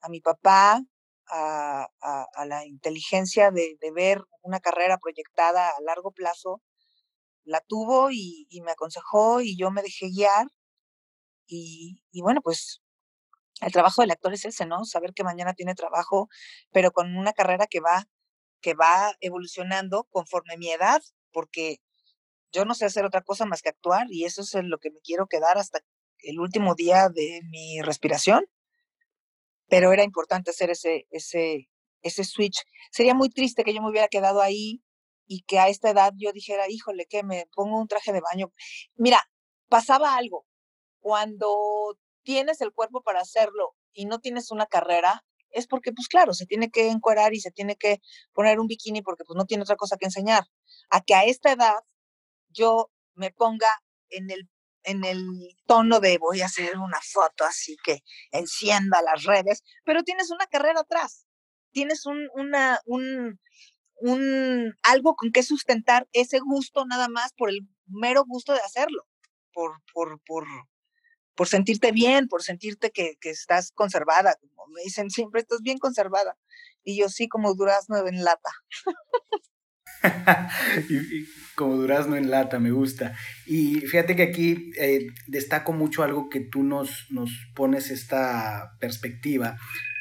a 0.00 0.08
mi 0.08 0.20
papá, 0.20 0.82
a, 1.30 1.88
la 2.46 2.66
inteligencia 2.66 3.50
de, 3.50 3.76
de, 3.80 3.90
ver 3.90 4.22
una 4.42 4.60
carrera 4.60 4.98
proyectada 4.98 5.68
a 5.68 5.80
largo 5.82 6.12
plazo, 6.12 6.62
la 7.44 7.60
tuvo 7.60 8.10
y, 8.10 8.46
y 8.50 8.60
me 8.62 8.72
aconsejó 8.72 9.40
y 9.40 9.56
yo 9.56 9.70
me 9.70 9.82
dejé 9.82 10.08
guiar. 10.08 10.46
Y, 11.46 12.02
y, 12.10 12.22
bueno, 12.22 12.40
pues 12.42 12.82
el 13.60 13.72
trabajo 13.72 14.02
del 14.02 14.10
actor 14.10 14.34
es 14.34 14.44
ese, 14.44 14.66
¿no? 14.66 14.84
Saber 14.84 15.14
que 15.14 15.24
mañana 15.24 15.54
tiene 15.54 15.74
trabajo, 15.74 16.28
pero 16.72 16.92
con 16.92 17.16
una 17.16 17.32
carrera 17.32 17.66
que 17.66 17.80
va, 17.80 18.06
que 18.60 18.74
va 18.74 19.14
evolucionando 19.20 20.04
conforme 20.10 20.56
mi 20.56 20.70
edad, 20.70 21.02
porque 21.32 21.78
yo 22.54 22.64
no 22.64 22.74
sé 22.74 22.86
hacer 22.86 23.04
otra 23.04 23.22
cosa 23.22 23.44
más 23.46 23.62
que 23.62 23.68
actuar 23.70 24.06
y 24.10 24.24
eso 24.24 24.42
es 24.42 24.54
lo 24.64 24.78
que 24.78 24.90
me 24.90 25.00
quiero 25.00 25.26
quedar 25.26 25.58
hasta 25.58 25.80
el 26.18 26.38
último 26.38 26.74
día 26.74 27.08
de 27.08 27.40
mi 27.50 27.82
respiración. 27.82 28.46
Pero 29.68 29.92
era 29.92 30.04
importante 30.04 30.50
hacer 30.50 30.70
ese, 30.70 31.06
ese, 31.10 31.68
ese 32.02 32.24
switch. 32.24 32.62
Sería 32.92 33.14
muy 33.14 33.28
triste 33.28 33.64
que 33.64 33.74
yo 33.74 33.82
me 33.82 33.90
hubiera 33.90 34.08
quedado 34.08 34.40
ahí 34.40 34.82
y 35.26 35.42
que 35.42 35.58
a 35.58 35.68
esta 35.68 35.90
edad 35.90 36.12
yo 36.16 36.32
dijera, 36.32 36.68
híjole, 36.68 37.06
que 37.06 37.24
me 37.24 37.46
pongo 37.54 37.80
un 37.80 37.88
traje 37.88 38.12
de 38.12 38.20
baño. 38.20 38.52
Mira, 38.94 39.20
pasaba 39.68 40.16
algo. 40.16 40.46
Cuando 41.00 41.98
tienes 42.22 42.60
el 42.60 42.72
cuerpo 42.72 43.02
para 43.02 43.20
hacerlo 43.20 43.74
y 43.92 44.06
no 44.06 44.20
tienes 44.20 44.50
una 44.50 44.66
carrera, 44.66 45.24
es 45.50 45.66
porque, 45.66 45.92
pues 45.92 46.08
claro, 46.08 46.34
se 46.34 46.46
tiene 46.46 46.70
que 46.70 46.88
encuerar 46.88 47.34
y 47.34 47.40
se 47.40 47.50
tiene 47.50 47.76
que 47.76 48.00
poner 48.32 48.60
un 48.60 48.66
bikini 48.66 49.02
porque 49.02 49.24
pues 49.24 49.36
no 49.36 49.44
tiene 49.44 49.62
otra 49.62 49.76
cosa 49.76 49.96
que 49.96 50.06
enseñar. 50.06 50.44
A 50.90 51.00
que 51.00 51.14
a 51.14 51.24
esta 51.24 51.52
edad 51.52 51.80
yo 52.54 52.90
me 53.14 53.30
ponga 53.30 53.68
en 54.08 54.30
el 54.30 54.48
en 54.84 55.04
el 55.04 55.26
tono 55.66 55.98
de 55.98 56.18
voy 56.18 56.42
a 56.42 56.46
hacer 56.46 56.76
una 56.78 57.00
foto 57.02 57.44
así 57.44 57.76
que 57.82 58.02
encienda 58.30 59.02
las 59.02 59.24
redes, 59.24 59.62
pero 59.84 60.02
tienes 60.02 60.30
una 60.30 60.46
carrera 60.46 60.80
atrás, 60.80 61.26
tienes 61.72 62.06
un, 62.06 62.28
una, 62.34 62.80
un, 62.84 63.40
un, 63.96 64.74
algo 64.82 65.16
con 65.16 65.32
que 65.32 65.42
sustentar 65.42 66.08
ese 66.12 66.38
gusto 66.38 66.84
nada 66.86 67.08
más 67.08 67.32
por 67.32 67.50
el 67.50 67.66
mero 67.86 68.24
gusto 68.26 68.52
de 68.52 68.60
hacerlo, 68.60 69.06
por, 69.52 69.82
por, 69.92 70.20
por, 70.26 70.44
por 71.34 71.48
sentirte 71.48 71.92
bien, 71.92 72.28
por 72.28 72.42
sentirte 72.42 72.90
que, 72.90 73.16
que, 73.20 73.30
estás 73.30 73.72
conservada, 73.72 74.36
como 74.40 74.72
me 74.74 74.82
dicen 74.82 75.10
siempre, 75.10 75.40
estás 75.40 75.62
bien 75.62 75.78
conservada. 75.78 76.36
Y 76.82 76.98
yo 76.98 77.08
sí, 77.08 77.28
como 77.28 77.54
durazno 77.54 78.06
en 78.06 78.22
lata. 78.24 78.50
como 81.54 81.76
durazno 81.76 82.16
en 82.16 82.30
lata, 82.30 82.58
me 82.58 82.70
gusta. 82.70 83.16
Y 83.46 83.80
fíjate 83.80 84.16
que 84.16 84.22
aquí 84.22 84.72
eh, 84.78 85.08
destaco 85.26 85.72
mucho 85.72 86.02
algo 86.02 86.28
que 86.28 86.40
tú 86.40 86.62
nos, 86.62 87.06
nos 87.10 87.30
pones 87.54 87.90
esta 87.90 88.76
perspectiva, 88.80 89.56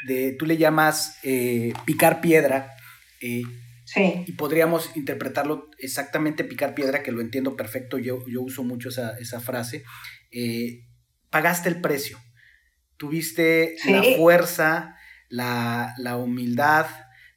de 0.07 0.33
tú 0.33 0.45
le 0.45 0.57
llamas 0.57 1.17
eh, 1.23 1.73
picar 1.85 2.21
piedra. 2.21 2.71
Eh, 3.21 3.43
sí. 3.85 4.23
Y 4.25 4.31
podríamos 4.33 4.95
interpretarlo 4.95 5.69
exactamente 5.77 6.43
picar 6.43 6.75
piedra, 6.75 7.03
que 7.03 7.11
lo 7.11 7.21
entiendo 7.21 7.55
perfecto, 7.55 7.97
yo, 7.97 8.25
yo 8.27 8.41
uso 8.41 8.63
mucho 8.63 8.89
esa, 8.89 9.17
esa 9.17 9.39
frase. 9.39 9.83
pagaste 11.29 11.69
el 11.69 11.81
precio, 11.81 12.19
tuviste 12.97 13.75
la 13.85 14.03
fuerza, 14.17 14.95
la, 15.29 15.93
la 15.97 16.17
humildad, 16.17 16.87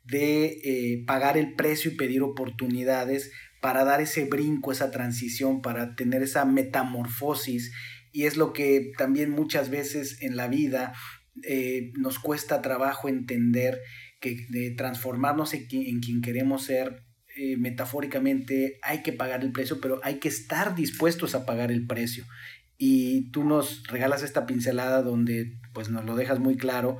de 0.06 0.60
eh, 0.62 1.04
pagar 1.06 1.36
el 1.36 1.54
precio 1.54 1.90
y 1.90 1.96
pedir 1.96 2.22
oportunidades 2.22 3.32
para 3.60 3.84
dar 3.84 4.00
ese 4.00 4.24
brinco, 4.24 4.72
esa 4.72 4.90
transición, 4.90 5.62
para 5.62 5.96
tener 5.96 6.22
esa 6.22 6.44
metamorfosis. 6.44 7.72
Y 8.12 8.24
es 8.24 8.36
lo 8.36 8.52
que 8.52 8.92
también 8.96 9.30
muchas 9.30 9.70
veces 9.70 10.22
en 10.22 10.36
la 10.36 10.48
vida 10.48 10.94
eh, 11.42 11.92
nos 11.98 12.18
cuesta 12.18 12.62
trabajo 12.62 13.08
entender, 13.08 13.80
que 14.20 14.46
de 14.48 14.70
transformarnos 14.70 15.52
en, 15.52 15.66
quien 15.66 16.22
queremos 16.22 16.64
ser, 16.64 17.02
eh, 17.36 17.56
metafóricamente 17.58 18.78
hay 18.82 19.02
que 19.02 19.12
pagar 19.12 19.42
el 19.42 19.52
precio, 19.52 19.80
pero 19.80 20.00
hay 20.02 20.18
que 20.20 20.28
estar 20.28 20.74
dispuestos 20.74 21.34
a 21.34 21.44
pagar 21.44 21.70
el 21.70 21.86
precio. 21.86 22.24
Y 22.78 23.30
tú 23.30 23.44
nos 23.44 23.86
regalas 23.88 24.22
esta 24.22 24.46
pincelada 24.46 25.02
donde 25.02 25.58
pues 25.74 25.90
nos 25.90 26.04
lo 26.04 26.14
dejas 26.14 26.38
muy 26.38 26.56
claro, 26.56 26.98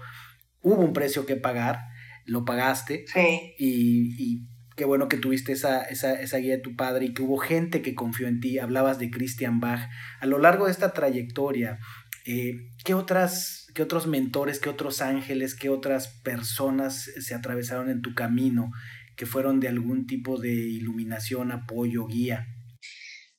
hubo 0.61 0.82
un 0.82 0.92
precio 0.92 1.26
que 1.26 1.36
pagar, 1.36 1.78
lo 2.27 2.45
pagaste. 2.45 3.05
Sí. 3.12 3.55
Y, 3.59 4.47
qué 4.77 4.85
bueno 4.85 5.09
que 5.09 5.16
tuviste 5.16 5.53
esa, 5.53 5.85
esa, 5.85 6.37
guía 6.37 6.57
de 6.57 6.62
tu 6.62 6.77
padre 6.77 7.07
y 7.07 7.14
que 7.14 7.22
hubo 7.22 7.39
gente 7.39 7.81
que 7.81 7.95
confió 7.95 8.29
en 8.29 8.41
ti. 8.41 8.59
Hablabas 8.59 8.99
de 8.99 9.11
Christian 9.11 9.59
Bach. 9.59 9.89
A 10.20 10.27
lo 10.27 10.39
largo 10.39 10.66
de 10.66 10.72
esta 10.72 10.93
trayectoria, 10.93 11.79
eh, 12.27 12.57
¿qué, 12.85 12.93
otras, 12.93 13.68
¿qué 13.74 13.83
otros 13.83 14.07
mentores, 14.07 14.61
qué 14.61 14.68
otros 14.68 15.01
ángeles, 15.01 15.55
qué 15.55 15.70
otras 15.70 16.09
personas 16.22 17.11
se 17.18 17.35
atravesaron 17.35 17.89
en 17.89 18.03
tu 18.03 18.14
camino 18.14 18.70
que 19.16 19.24
fueron 19.24 19.61
de 19.61 19.68
algún 19.68 20.07
tipo 20.07 20.39
de 20.39 20.53
iluminación, 20.53 21.53
apoyo, 21.53 22.07
guía? 22.07 22.47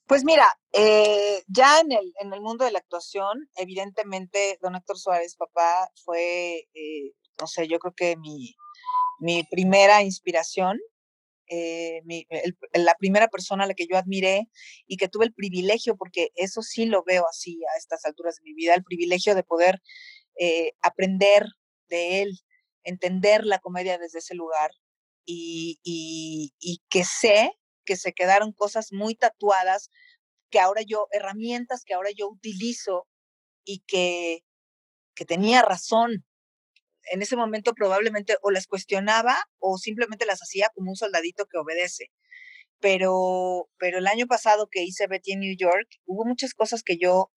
Pues 0.08 0.24
mira, 0.24 0.48
eh, 0.72 1.44
ya 1.48 1.82
en 1.82 1.92
el, 1.92 2.14
en 2.22 2.34
el 2.34 2.40
mundo 2.40 2.64
de 2.64 2.72
la 2.72 2.80
actuación, 2.80 3.50
evidentemente, 3.58 4.58
don 4.62 4.76
Héctor 4.76 4.98
Suárez, 4.98 5.36
papá, 5.36 5.92
fue, 6.06 6.60
eh, 6.74 7.12
no 7.42 7.46
sé, 7.46 7.68
yo 7.68 7.78
creo 7.80 7.94
que 7.94 8.16
mi, 8.16 8.56
mi 9.20 9.44
primera 9.44 10.04
inspiración, 10.04 10.80
eh, 11.50 12.02
la 12.74 12.96
primera 12.96 13.28
persona 13.30 13.64
a 13.64 13.68
la 13.68 13.74
que 13.74 13.88
yo 13.88 13.98
admiré 13.98 14.50
y 14.86 14.98
que 14.98 15.08
tuve 15.08 15.26
el 15.26 15.34
privilegio, 15.34 15.96
porque 15.96 16.30
eso 16.36 16.62
sí 16.62 16.86
lo 16.86 17.04
veo 17.04 17.26
así 17.28 17.60
a 17.74 17.78
estas 17.78 18.06
alturas 18.06 18.36
de 18.38 18.44
mi 18.44 18.54
vida, 18.54 18.74
el 18.74 18.84
privilegio 18.84 19.34
de 19.34 19.44
poder 19.44 19.82
eh, 20.40 20.74
aprender 20.82 21.46
de 21.90 22.22
él, 22.22 22.40
entender 22.84 23.46
la 23.46 23.60
comedia 23.60 23.98
desde 23.98 24.20
ese 24.20 24.36
lugar 24.36 24.72
y, 25.26 25.80
que 26.90 27.04
sé 27.04 27.52
que 27.86 27.96
se 27.96 28.14
quedaron 28.14 28.52
cosas 28.52 28.92
muy 28.92 29.16
tatuadas, 29.16 29.90
que 30.50 30.60
ahora 30.60 30.82
yo, 30.82 31.08
herramientas 31.12 31.84
que 31.86 31.94
ahora 31.94 32.10
yo 32.16 32.28
utilizo 32.30 33.08
y 33.66 33.80
que 33.88 34.44
tenía 35.26 35.62
razón 35.62 36.26
en 37.12 37.22
ese 37.22 37.36
momento 37.36 37.74
probablemente 37.74 38.38
o 38.42 38.52
las 38.52 38.68
cuestionaba 38.68 39.38
o 39.60 39.78
simplemente 39.78 40.26
las 40.26 40.40
hacía 40.40 40.70
como 40.74 40.92
un 40.92 40.96
soldadito 40.96 41.46
que 41.46 41.58
obedece. 41.58 42.12
Pero, 42.80 43.70
pero 43.78 44.00
el 44.00 44.08
año 44.08 44.28
pasado 44.28 44.68
que 44.72 44.84
hice 44.84 45.08
Betty 45.08 45.34
en 45.34 45.40
New 45.40 45.56
York, 45.58 45.88
hubo 46.06 46.26
muchas 46.26 46.54
cosas 46.54 46.84
que 46.84 46.98
yo, 46.98 47.32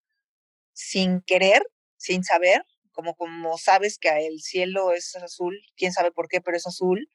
sin 0.73 1.21
querer, 1.21 1.63
sin 1.97 2.23
saber, 2.23 2.63
como, 2.91 3.15
como 3.15 3.57
sabes 3.57 3.97
que 3.97 4.09
el 4.27 4.41
cielo 4.41 4.91
es 4.93 5.15
azul, 5.15 5.59
quién 5.75 5.93
sabe 5.93 6.11
por 6.11 6.27
qué, 6.27 6.41
pero 6.41 6.57
es 6.57 6.67
azul, 6.67 7.09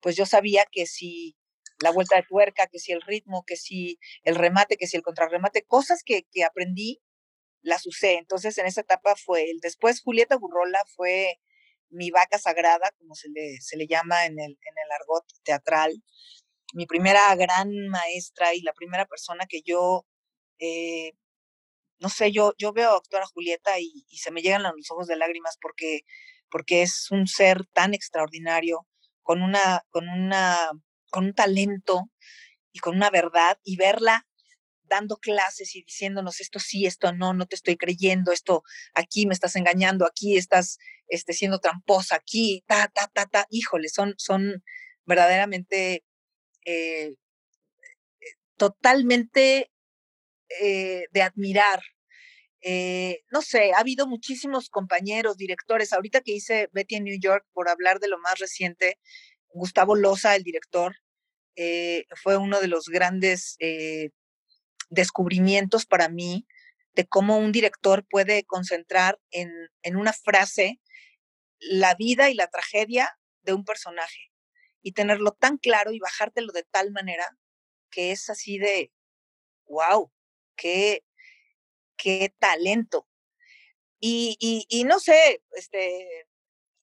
pues 0.00 0.16
yo 0.16 0.26
sabía 0.26 0.64
que 0.70 0.86
si 0.86 1.36
la 1.82 1.90
vuelta 1.90 2.16
de 2.16 2.24
tuerca, 2.28 2.66
que 2.66 2.78
si 2.78 2.92
el 2.92 3.02
ritmo, 3.02 3.44
que 3.46 3.56
si 3.56 3.98
el 4.24 4.34
remate, 4.36 4.76
que 4.76 4.86
si 4.86 4.96
el 4.96 5.02
contrarremate, 5.02 5.62
cosas 5.64 6.02
que, 6.04 6.24
que 6.30 6.44
aprendí, 6.44 7.00
las 7.62 7.86
usé. 7.86 8.14
Entonces 8.18 8.58
en 8.58 8.66
esa 8.66 8.82
etapa 8.82 9.14
fue 9.16 9.50
el 9.50 9.60
después 9.60 10.02
Julieta 10.02 10.36
Burrola 10.36 10.80
fue 10.94 11.38
mi 11.92 12.10
vaca 12.10 12.38
sagrada, 12.38 12.90
como 12.98 13.14
se 13.14 13.28
le, 13.30 13.60
se 13.60 13.76
le 13.76 13.86
llama 13.86 14.26
en 14.26 14.38
el, 14.40 14.52
en 14.52 14.74
el 14.84 14.92
argot 15.00 15.24
teatral, 15.44 16.02
mi 16.74 16.86
primera 16.86 17.34
gran 17.36 17.70
maestra 17.88 18.54
y 18.54 18.62
la 18.62 18.72
primera 18.72 19.06
persona 19.06 19.46
que 19.46 19.62
yo, 19.62 20.06
eh, 20.58 21.12
no 22.00 22.08
sé, 22.08 22.32
yo, 22.32 22.54
yo 22.58 22.72
veo 22.72 22.96
actuar 22.96 23.22
a 23.22 23.26
Julieta 23.26 23.78
y, 23.78 24.04
se 24.10 24.30
me 24.30 24.42
llegan 24.42 24.62
los 24.62 24.90
ojos 24.90 25.06
de 25.06 25.16
lágrimas 25.16 25.58
porque, 25.60 26.02
porque 26.50 26.82
es 26.82 27.10
un 27.10 27.26
ser 27.26 27.66
tan 27.72 27.94
extraordinario, 27.94 28.86
con 29.22 29.42
una, 29.42 29.84
con 29.90 30.08
una, 30.08 30.70
con 31.10 31.26
un 31.26 31.34
talento 31.34 32.10
y 32.72 32.80
con 32.80 32.96
una 32.96 33.10
verdad, 33.10 33.58
y 33.64 33.76
verla 33.76 34.26
dando 34.92 35.16
clases 35.16 35.74
y 35.74 35.84
diciéndonos 35.84 36.40
esto 36.40 36.58
sí, 36.58 36.86
esto 36.86 37.12
no, 37.12 37.32
no 37.32 37.46
te 37.46 37.56
estoy 37.56 37.76
creyendo, 37.76 38.30
esto 38.30 38.62
aquí 38.94 39.26
me 39.26 39.34
estás 39.34 39.56
engañando, 39.56 40.04
aquí 40.06 40.36
estás 40.36 40.78
este, 41.12 41.34
siendo 41.34 41.58
tramposa, 41.58 42.16
aquí, 42.16 42.64
ta, 42.66 42.88
ta, 42.88 43.06
ta, 43.12 43.26
ta, 43.26 43.46
híjole, 43.50 43.90
son, 43.90 44.14
son 44.16 44.64
verdaderamente 45.04 46.04
eh, 46.64 47.12
totalmente 48.56 49.70
eh, 50.62 51.04
de 51.12 51.22
admirar. 51.22 51.82
Eh, 52.62 53.24
no 53.30 53.42
sé, 53.42 53.72
ha 53.74 53.80
habido 53.80 54.06
muchísimos 54.06 54.70
compañeros, 54.70 55.36
directores. 55.36 55.92
Ahorita 55.92 56.22
que 56.22 56.32
hice 56.32 56.70
Betty 56.72 56.94
en 56.94 57.04
New 57.04 57.18
York, 57.20 57.44
por 57.52 57.68
hablar 57.68 58.00
de 58.00 58.08
lo 58.08 58.18
más 58.18 58.38
reciente, 58.38 58.98
Gustavo 59.48 59.94
Loza, 59.94 60.34
el 60.34 60.44
director, 60.44 60.96
fue 62.22 62.38
uno 62.38 62.62
de 62.62 62.68
los 62.68 62.86
grandes 62.86 63.58
descubrimientos 64.88 65.84
para 65.84 66.08
mí 66.08 66.46
de 66.94 67.06
cómo 67.06 67.36
un 67.36 67.52
director 67.52 68.06
puede 68.08 68.44
concentrar 68.44 69.18
en, 69.30 69.50
en 69.82 69.96
una 69.96 70.14
frase 70.14 70.80
la 71.70 71.94
vida 71.94 72.30
y 72.30 72.34
la 72.34 72.48
tragedia 72.48 73.18
de 73.42 73.52
un 73.52 73.64
personaje 73.64 74.30
y 74.82 74.92
tenerlo 74.92 75.32
tan 75.32 75.58
claro 75.58 75.92
y 75.92 75.98
bajártelo 75.98 76.52
de 76.52 76.64
tal 76.64 76.90
manera 76.90 77.36
que 77.90 78.10
es 78.10 78.28
así 78.30 78.58
de, 78.58 78.92
wow, 79.66 80.10
qué, 80.56 81.04
qué 81.96 82.34
talento. 82.38 83.06
Y, 84.00 84.66
y, 84.68 84.82
no 84.82 84.98
sé, 84.98 85.42
este, 85.52 86.26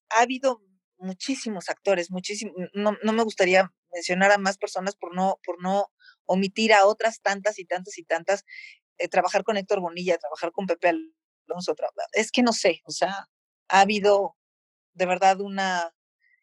ha 0.10 0.22
habido 0.22 0.62
muchísimos 0.98 1.68
actores, 1.70 2.12
muchísimos, 2.12 2.56
no, 2.74 2.98
no, 3.04 3.14
me 3.14 3.24
gustaría 3.24 3.74
mencionar 3.92 4.32
a 4.32 4.38
más 4.38 4.58
personas 4.58 4.96
por 4.96 5.14
no, 5.14 5.38
por 5.44 5.62
no 5.62 5.92
omitir 6.26 6.72
a 6.72 6.86
otras 6.86 7.22
tantas 7.22 7.60
y 7.60 7.66
tantas 7.66 7.98
y 7.98 8.06
tantas, 8.06 8.46
eh, 9.00 9.10
trabajar 9.10 9.44
con 9.44 9.58
Héctor 9.58 9.82
Bonilla, 9.82 10.18
trabajar 10.18 10.54
con 10.54 10.66
Pepe 10.66 10.94
Alonso, 11.50 11.76
es 12.14 12.32
que 12.32 12.44
no 12.44 12.54
sé, 12.54 12.82
o 12.86 12.92
sea, 12.92 13.28
ha 13.68 13.82
habido 13.82 14.38
de 15.00 15.06
verdad 15.06 15.40
una, 15.40 15.96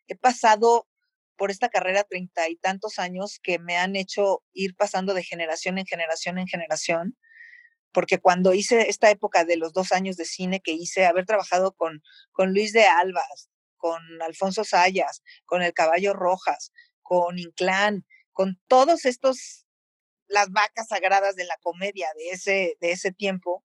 he 0.08 0.16
pasado 0.16 0.88
por 1.36 1.50
esta 1.50 1.68
carrera 1.68 2.04
treinta 2.04 2.48
y 2.48 2.56
tantos 2.56 2.98
años 2.98 3.38
que 3.42 3.58
me 3.58 3.76
han 3.76 3.96
hecho 3.96 4.42
ir 4.54 4.74
pasando 4.74 5.12
de 5.12 5.22
generación 5.22 5.76
en 5.78 5.84
generación 5.84 6.38
en 6.38 6.46
generación, 6.46 7.18
porque 7.92 8.18
cuando 8.18 8.54
hice 8.54 8.88
esta 8.88 9.10
época 9.10 9.44
de 9.44 9.58
los 9.58 9.74
dos 9.74 9.92
años 9.92 10.16
de 10.16 10.24
cine 10.24 10.60
que 10.60 10.72
hice, 10.72 11.04
haber 11.04 11.26
trabajado 11.26 11.72
con, 11.72 12.02
con 12.32 12.54
Luis 12.54 12.72
de 12.72 12.86
Albas, 12.86 13.50
con 13.76 14.00
Alfonso 14.22 14.64
Sayas, 14.64 15.22
con 15.44 15.62
El 15.62 15.74
Caballo 15.74 16.14
Rojas, 16.14 16.72
con 17.02 17.38
Inclán, 17.38 18.06
con 18.32 18.58
todos 18.68 19.04
estos 19.04 19.66
las 20.28 20.50
vacas 20.50 20.88
sagradas 20.88 21.36
de 21.36 21.44
la 21.44 21.58
comedia 21.58 22.08
de 22.16 22.30
ese, 22.30 22.78
de 22.80 22.92
ese 22.92 23.12
tiempo, 23.12 23.62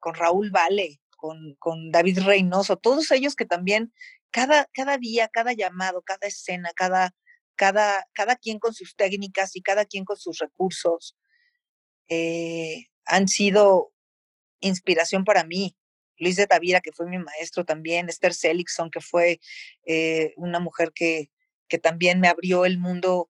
con 0.00 0.14
Raúl 0.14 0.50
Vale, 0.50 1.00
con, 1.18 1.90
David 1.90 2.20
Reynoso, 2.20 2.76
todos 2.76 3.10
ellos 3.10 3.34
que 3.34 3.44
también 3.44 3.92
cada, 4.30 4.68
cada 4.72 4.96
día, 4.96 5.28
cada 5.28 5.52
llamado, 5.52 6.02
cada 6.02 6.26
escena, 6.26 6.70
cada, 6.74 7.14
cada, 7.56 8.06
cada 8.12 8.36
quien 8.36 8.58
con 8.58 8.72
sus 8.72 8.96
técnicas 8.96 9.56
y 9.56 9.62
cada 9.62 9.84
quien 9.84 10.04
con 10.04 10.16
sus 10.16 10.38
recursos, 10.38 11.16
eh, 12.08 12.86
han 13.04 13.28
sido 13.28 13.92
inspiración 14.60 15.24
para 15.24 15.44
mí. 15.44 15.76
Luis 16.18 16.36
de 16.36 16.46
Tavira, 16.46 16.80
que 16.80 16.92
fue 16.92 17.06
mi 17.06 17.18
maestro 17.18 17.64
también, 17.64 18.08
Esther 18.08 18.34
Seligson, 18.34 18.90
que 18.90 19.00
fue 19.00 19.40
eh, 19.86 20.32
una 20.36 20.60
mujer 20.60 20.92
que, 20.92 21.30
que 21.68 21.78
también 21.78 22.20
me 22.20 22.28
abrió 22.28 22.64
el 22.64 22.78
mundo 22.78 23.28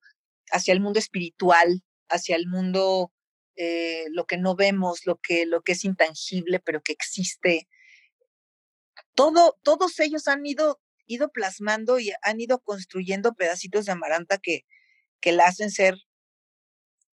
hacia 0.51 0.73
el 0.73 0.79
mundo 0.79 0.99
espiritual, 0.99 1.83
hacia 2.09 2.35
el 2.35 2.47
mundo, 2.47 3.11
eh, 3.55 4.05
lo 4.11 4.25
que 4.25 4.37
no 4.37 4.55
vemos, 4.55 5.05
lo 5.05 5.17
que, 5.17 5.45
lo 5.45 5.61
que 5.61 5.73
es 5.73 5.83
intangible, 5.85 6.59
pero 6.59 6.81
que 6.81 6.93
existe. 6.93 7.67
Todo, 9.19 9.59
todos 9.63 9.99
ellos 9.99 10.29
han 10.29 10.45
ido, 10.45 10.79
ido 11.05 11.29
plasmando 11.29 11.99
y 11.99 12.13
han 12.21 12.39
ido 12.39 12.59
construyendo 12.59 13.33
pedacitos 13.33 13.85
de 13.85 13.91
amaranta 13.91 14.37
que, 14.37 14.65
que 15.19 15.33
la 15.33 15.43
hacen 15.43 15.71
ser 15.71 15.97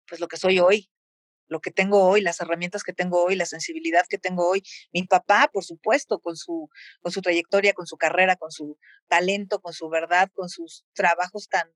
pues 0.08 0.22
lo 0.22 0.28
que 0.28 0.38
soy 0.38 0.60
hoy, 0.60 0.92
lo 1.48 1.62
que 1.62 1.72
tengo 1.72 2.08
hoy, 2.08 2.22
las 2.22 2.40
herramientas 2.42 2.84
que 2.84 2.94
tengo 2.94 3.24
hoy, 3.24 3.36
la 3.36 3.48
sensibilidad 3.48 4.06
que 4.08 4.20
tengo 4.20 4.48
hoy. 4.48 4.62
Mi 4.94 5.02
papá, 5.02 5.50
por 5.52 5.64
supuesto, 5.64 6.20
con 6.20 6.36
su, 6.36 6.70
con 7.02 7.12
su 7.12 7.24
trayectoria, 7.24 7.74
con 7.74 7.88
su 7.88 7.98
carrera, 7.98 8.36
con 8.36 8.52
su 8.52 8.78
talento, 9.08 9.60
con 9.60 9.74
su 9.74 9.90
verdad, 9.90 10.30
con 10.36 10.48
sus 10.48 10.86
trabajos 10.94 11.50
tan, 11.50 11.68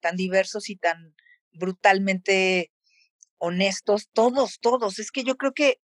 tan 0.00 0.16
diversos 0.16 0.68
y 0.68 0.74
tan 0.74 1.14
brutalmente 1.52 2.72
honestos, 3.38 4.08
todos, 4.12 4.58
todos. 4.58 4.98
Es 4.98 5.12
que 5.12 5.22
yo 5.22 5.36
creo 5.36 5.52
que 5.52 5.80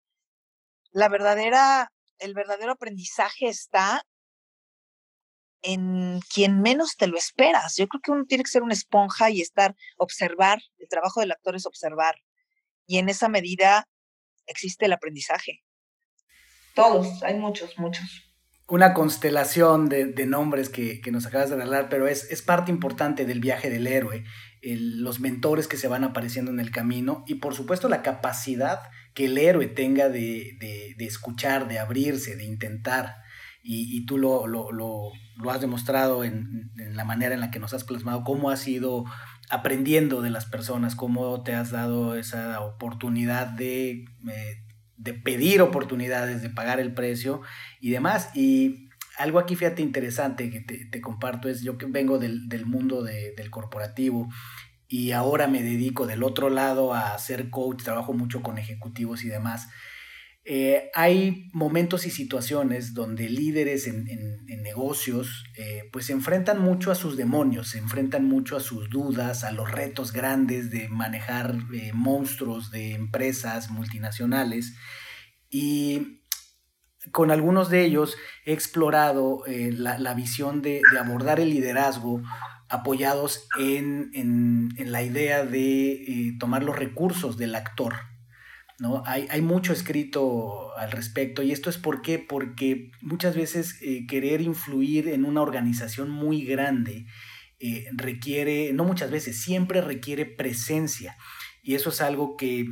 la 0.90 1.08
verdadera, 1.08 1.92
el 2.22 2.34
verdadero 2.34 2.72
aprendizaje 2.72 3.48
está 3.48 4.04
en 5.62 6.20
quien 6.32 6.60
menos 6.60 6.96
te 6.96 7.06
lo 7.06 7.16
esperas. 7.16 7.76
Yo 7.76 7.86
creo 7.86 8.00
que 8.00 8.10
uno 8.10 8.24
tiene 8.24 8.44
que 8.44 8.50
ser 8.50 8.62
una 8.62 8.74
esponja 8.74 9.30
y 9.30 9.40
estar, 9.40 9.76
observar. 9.96 10.60
El 10.78 10.88
trabajo 10.88 11.20
del 11.20 11.32
actor 11.32 11.54
es 11.54 11.66
observar. 11.66 12.16
Y 12.86 12.98
en 12.98 13.08
esa 13.08 13.28
medida 13.28 13.88
existe 14.46 14.86
el 14.86 14.92
aprendizaje. 14.92 15.62
Todos, 16.74 17.22
hay 17.22 17.34
muchos, 17.34 17.78
muchos 17.78 18.32
una 18.68 18.94
constelación 18.94 19.90
de, 19.90 20.26
nombres 20.26 20.70
que, 20.70 21.02
nos 21.12 21.26
acabas 21.26 21.50
de 21.50 21.56
regalar, 21.56 21.90
pero 21.90 22.08
es, 22.08 22.30
es, 22.30 22.40
parte 22.40 22.70
importante 22.70 23.26
del 23.26 23.38
viaje 23.38 23.68
del 23.68 23.86
héroe, 23.86 24.24
los 24.62 25.20
mentores 25.20 25.66
que 25.66 25.76
se 25.76 25.88
van 25.88 26.04
apareciendo 26.04 26.50
en 26.50 26.60
el 26.60 26.70
camino 26.70 27.24
y 27.26 27.36
por 27.36 27.54
supuesto 27.54 27.88
la 27.88 28.02
capacidad 28.02 28.80
que 29.12 29.26
el 29.26 29.36
héroe 29.36 29.66
tenga 29.66 30.08
de, 30.08 30.56
escuchar, 30.98 31.68
de 31.68 31.78
abrirse, 31.78 32.36
de 32.36 32.44
intentar. 32.44 33.16
Y, 33.64 34.04
tú 34.06 34.18
lo, 34.18 34.46
lo, 34.46 35.12
has 35.50 35.60
demostrado 35.60 36.24
en, 36.24 36.72
la 36.76 37.04
manera 37.04 37.34
en 37.34 37.40
la 37.40 37.50
que 37.50 37.60
nos 37.60 37.74
has 37.74 37.84
plasmado, 37.84 38.24
cómo 38.24 38.50
has 38.50 38.66
ido 38.66 39.04
aprendiendo 39.50 40.22
de 40.22 40.30
las 40.30 40.46
personas, 40.46 40.96
cómo 40.96 41.42
te 41.42 41.54
has 41.54 41.70
dado 41.70 42.16
esa 42.16 42.60
oportunidad 42.60 43.46
de 43.48 44.04
eh, 44.28 44.62
de 45.02 45.14
pedir 45.14 45.60
oportunidades, 45.62 46.42
de 46.42 46.50
pagar 46.50 46.78
el 46.78 46.94
precio 46.94 47.42
y 47.80 47.90
demás. 47.90 48.30
Y 48.34 48.81
algo 49.18 49.38
aquí, 49.38 49.56
fíjate, 49.56 49.82
interesante 49.82 50.50
que 50.50 50.60
te, 50.60 51.00
comparto 51.00 51.48
es, 51.48 51.62
yo 51.62 51.78
que 51.78 51.86
vengo 51.86 52.18
del, 52.18 52.66
mundo 52.66 53.02
del 53.02 53.50
corporativo 53.50 54.28
y 54.88 55.12
ahora 55.12 55.48
me 55.48 55.62
dedico 55.62 56.06
del 56.06 56.22
otro 56.22 56.50
lado 56.50 56.92
a 56.92 57.16
ser 57.18 57.50
coach, 57.50 57.82
trabajo 57.82 58.12
mucho 58.12 58.42
con 58.42 58.58
ejecutivos 58.58 59.24
y 59.24 59.28
demás. 59.28 59.68
Eh, 60.44 60.90
hay 60.94 61.48
momentos 61.52 62.04
y 62.04 62.10
situaciones 62.10 62.94
donde 62.94 63.28
líderes 63.28 63.86
en, 63.86 64.04
negocios 64.62 65.44
eh, 65.56 65.88
pues 65.92 66.06
se 66.06 66.12
enfrentan 66.12 66.60
mucho 66.60 66.90
a 66.90 66.94
sus 66.94 67.16
demonios, 67.16 67.68
se 67.70 67.78
enfrentan 67.78 68.24
mucho 68.24 68.56
a 68.56 68.60
sus 68.60 68.90
dudas, 68.90 69.44
a 69.44 69.52
los 69.52 69.70
retos 69.70 70.12
grandes 70.12 70.70
de 70.70 70.88
manejar 70.88 71.56
eh, 71.72 71.92
monstruos 71.94 72.70
de 72.70 72.94
empresas 72.94 73.70
multinacionales 73.70 74.74
y 75.50 76.21
con 77.12 77.30
algunos 77.30 77.70
de 77.70 77.84
ellos 77.84 78.16
he 78.44 78.52
explorado 78.52 79.44
la, 79.46 80.14
visión 80.14 80.62
de, 80.62 80.80
abordar 80.98 81.40
el 81.40 81.50
liderazgo 81.50 82.22
apoyados 82.68 83.48
en 83.58 84.74
la 84.78 85.02
idea 85.02 85.44
de 85.44 86.34
tomar 86.40 86.62
los 86.62 86.76
recursos 86.76 87.36
del 87.36 87.54
actor, 87.54 87.94
¿no? 88.82 89.04
Hay, 89.06 89.42
mucho 89.42 89.72
escrito 89.72 90.76
al 90.76 90.90
respecto 90.90 91.42
y 91.42 91.52
esto 91.52 91.70
es 91.70 91.78
por 91.78 92.02
qué, 92.02 92.18
porque 92.18 92.90
muchas 93.00 93.36
veces 93.36 93.78
eh, 93.80 94.06
querer 94.08 94.40
influir 94.40 95.08
en 95.08 95.24
una 95.24 95.40
organización 95.40 96.10
muy 96.10 96.44
grande 96.44 97.06
eh, 97.60 97.86
requiere, 97.92 98.72
no 98.72 98.82
muchas 98.82 99.12
veces, 99.12 99.40
siempre 99.40 99.80
requiere 99.82 100.26
presencia. 100.26 101.16
Y 101.62 101.74
eso 101.76 101.90
es 101.90 102.00
algo 102.00 102.36
que, 102.36 102.66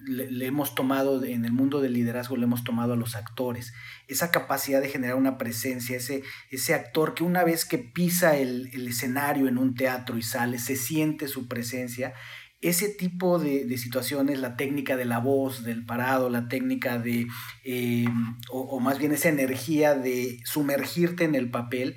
le, 0.00 0.46
hemos 0.46 0.74
tomado 0.74 1.24
en 1.24 1.44
el 1.44 1.52
mundo 1.52 1.80
del 1.80 1.94
liderazgo, 1.94 2.36
le 2.36 2.44
hemos 2.44 2.62
tomado 2.62 2.92
a 2.92 2.96
los 2.96 3.16
actores. 3.16 3.74
Esa 4.06 4.30
capacidad 4.30 4.80
de 4.80 4.88
generar 4.88 5.16
una 5.16 5.38
presencia, 5.38 5.96
ese, 5.96 6.22
ese 6.50 6.74
actor 6.74 7.14
que 7.14 7.24
una 7.24 7.42
vez 7.42 7.64
que 7.64 7.78
pisa 7.78 8.36
el, 8.36 8.70
el 8.72 8.86
escenario 8.86 9.48
en 9.48 9.58
un 9.58 9.74
teatro 9.74 10.16
y 10.16 10.22
sale, 10.22 10.58
se 10.58 10.76
siente 10.76 11.26
su 11.26 11.48
presencia 11.48 12.14
ese 12.60 12.88
tipo 12.88 13.38
de, 13.38 13.78
situaciones, 13.78 14.40
la 14.40 14.56
técnica 14.56 14.96
de 14.96 15.04
la 15.04 15.18
voz, 15.18 15.62
del 15.62 15.84
parado, 15.84 16.28
la 16.28 16.48
técnica 16.48 16.98
de, 16.98 17.28
eh, 17.64 18.06
o, 18.50 18.80
más 18.80 18.98
bien 18.98 19.12
esa 19.12 19.28
energía 19.28 19.94
de 19.94 20.40
sumergirte 20.44 21.24
en 21.24 21.36
el 21.36 21.50
papel, 21.50 21.96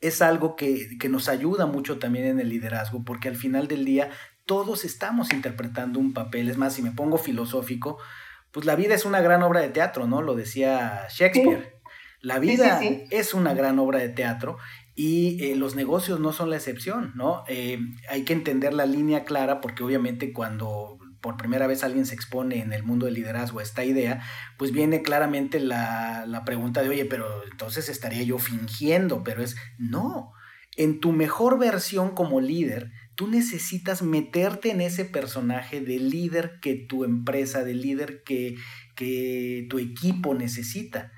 es 0.00 0.22
algo 0.22 0.54
que, 0.54 0.96
nos 1.08 1.28
ayuda 1.28 1.66
mucho 1.66 1.98
también 1.98 2.26
en 2.26 2.40
el 2.40 2.50
liderazgo, 2.50 3.04
porque 3.04 3.28
al 3.28 3.36
final 3.36 3.66
del 3.66 3.84
día 3.84 4.10
todos 4.46 4.84
estamos 4.84 5.32
interpretando 5.32 5.98
un 5.98 6.12
papel. 6.12 6.48
Es 6.48 6.56
más, 6.56 6.74
si 6.74 6.82
me 6.82 6.92
pongo 6.92 7.18
filosófico, 7.18 7.98
pues 8.52 8.66
la 8.66 8.76
vida 8.76 8.94
es 8.94 9.04
una 9.04 9.20
gran 9.20 9.42
obra 9.42 9.60
de 9.60 9.68
teatro, 9.68 10.06
¿no? 10.06 10.22
Lo 10.22 10.34
decía 10.34 11.06
Shakespeare. 11.10 11.74
La 12.20 12.38
vida 12.38 12.80
es 13.10 13.34
una 13.34 13.52
gran 13.52 13.78
obra 13.78 13.98
de 13.98 14.08
teatro 14.08 14.56
y 14.94 15.44
eh, 15.44 15.56
los 15.56 15.74
negocios 15.74 16.20
no 16.20 16.32
son 16.32 16.48
la 16.48 16.56
excepción, 16.56 17.12
¿no? 17.14 17.44
Eh, 17.48 17.78
hay 18.08 18.24
que 18.24 18.32
entender 18.32 18.72
la 18.72 18.86
línea 18.86 19.24
clara 19.24 19.60
porque 19.60 19.82
obviamente 19.82 20.32
cuando 20.32 20.98
por 21.20 21.36
primera 21.36 21.66
vez 21.66 21.84
alguien 21.84 22.06
se 22.06 22.14
expone 22.14 22.60
en 22.60 22.72
el 22.72 22.82
mundo 22.82 23.06
del 23.06 23.14
liderazgo 23.14 23.58
a 23.58 23.62
esta 23.62 23.84
idea, 23.84 24.22
pues 24.56 24.72
viene 24.72 25.02
claramente 25.02 25.58
la, 25.58 26.24
la 26.26 26.44
pregunta 26.44 26.82
de, 26.82 26.90
oye, 26.90 27.04
pero 27.04 27.44
entonces 27.50 27.88
estaría 27.88 28.22
yo 28.22 28.38
fingiendo, 28.38 29.22
pero 29.22 29.42
es, 29.42 29.56
no, 29.78 30.32
en 30.76 31.00
tu 31.00 31.12
mejor 31.12 31.58
versión 31.58 32.14
como 32.14 32.40
líder, 32.40 32.90
tú 33.14 33.28
necesitas 33.28 34.02
meterte 34.02 34.70
en 34.70 34.80
ese 34.80 35.04
personaje 35.04 35.80
de 35.80 35.98
líder 35.98 36.58
que 36.60 36.74
tu 36.74 37.04
empresa, 37.04 37.64
de 37.64 37.74
líder 37.74 38.22
que, 38.24 38.56
que 38.94 39.66
tu 39.68 39.78
equipo 39.78 40.34
necesita 40.34 41.12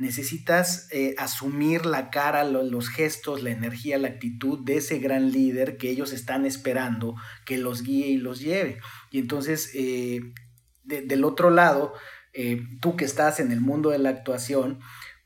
necesitas 0.00 0.88
eh, 0.92 1.14
asumir 1.18 1.84
la 1.84 2.08
cara, 2.08 2.42
los 2.42 2.88
gestos, 2.88 3.42
la 3.42 3.50
energía, 3.50 3.98
la 3.98 4.08
actitud 4.08 4.58
de 4.64 4.78
ese 4.78 4.98
gran 4.98 5.30
líder 5.30 5.76
que 5.76 5.90
ellos 5.90 6.14
están 6.14 6.46
esperando 6.46 7.16
que 7.44 7.58
los 7.58 7.82
guíe 7.82 8.06
y 8.06 8.16
los 8.16 8.40
lleve. 8.40 8.78
Y 9.10 9.18
entonces, 9.18 9.70
eh, 9.74 10.32
del 10.84 11.22
otro 11.22 11.50
lado, 11.50 11.92
eh, 12.32 12.62
tú 12.80 12.96
que 12.96 13.04
estás 13.04 13.40
en 13.40 13.52
el 13.52 13.60
mundo 13.60 13.90
de 13.90 13.98
la 13.98 14.08
actuación, 14.08 14.80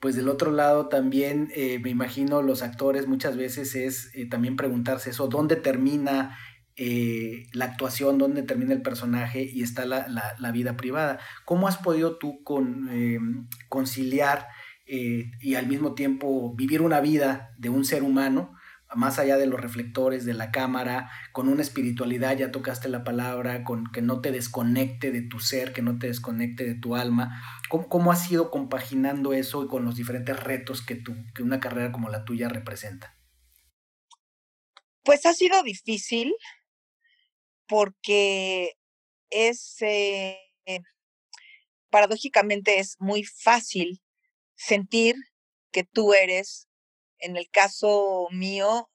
pues 0.05 0.17
del 0.17 0.29
otro 0.29 0.51
lado 0.51 0.91
también 0.91 1.51
me 1.81 1.89
imagino 1.89 2.43
los 2.43 2.61
actores 2.61 3.09
muchas 3.09 3.39
veces 3.39 3.75
es 3.75 4.13
también 4.29 4.55
preguntarse 4.55 5.09
eso, 5.09 5.29
¿dónde 5.29 5.57
termina 5.57 6.37
la 6.77 7.65
actuación, 7.65 8.19
dónde 8.19 8.43
termina 8.43 8.75
el 8.75 8.83
personaje 8.83 9.49
y 9.51 9.63
está 9.63 9.87
la, 9.87 10.07
la, 10.39 10.53
vida 10.53 10.77
privada. 10.77 11.21
¿Cómo 11.47 11.69
has 11.69 11.79
podido 11.79 12.19
tú 12.19 12.43
con, 12.43 13.49
conciliar 13.71 14.49
eh, 14.87 15.31
y 15.41 15.55
al 15.55 15.67
mismo 15.67 15.95
tiempo 15.95 16.55
vivir 16.55 16.83
una 16.83 17.01
vida 17.01 17.55
de 17.57 17.71
un 17.71 17.85
ser 17.85 18.03
humano, 18.03 18.53
más 18.97 19.19
allá 19.19 19.37
de 19.37 19.47
los 19.47 19.61
reflectores, 19.61 20.25
de 20.25 20.35
la 20.35 20.51
cámara, 20.51 21.11
con 21.33 21.49
una 21.49 21.63
espiritualidad, 21.63 22.37
ya 22.37 22.51
tocaste 22.51 22.89
la 22.89 23.05
palabra, 23.05 23.65
con 23.65 23.91
que 23.93 24.03
no 24.03 24.21
te 24.21 24.33
desconecte 24.33 25.11
de 25.11 25.23
tu 25.23 25.41
ser, 25.41 25.73
que 25.73 25.83
no 25.83 25.99
te 25.99 26.09
desconecte 26.09 26.65
de 26.65 26.75
tu 26.75 26.97
alma. 26.97 27.41
¿Cómo, 27.69 27.89
cómo 27.89 28.13
has 28.13 28.31
ido 28.31 28.51
compaginando 28.51 29.33
eso 29.33 29.67
con 29.69 29.85
los 29.85 29.97
diferentes 29.97 30.39
retos 30.39 30.85
que, 30.85 30.97
tu, 30.97 31.15
que 31.35 31.43
una 31.43 31.61
carrera 31.61 31.93
como 31.93 32.09
la 32.09 32.25
tuya 32.25 32.49
representa? 32.49 33.17
Pues 35.03 35.27
ha 35.27 35.35
sido 35.35 35.63
difícil 35.63 36.35
porque 37.67 38.75
es, 39.31 39.77
eh, 39.83 40.39
paradójicamente 41.91 42.79
es 42.79 42.97
muy 42.99 43.25
fácil 43.25 44.01
sentir 44.55 45.17
que 45.71 45.85
tú 45.85 46.15
eres, 46.15 46.69
en 47.25 47.37
el 47.37 47.51
caso 47.51 48.29
mío, 48.31 48.91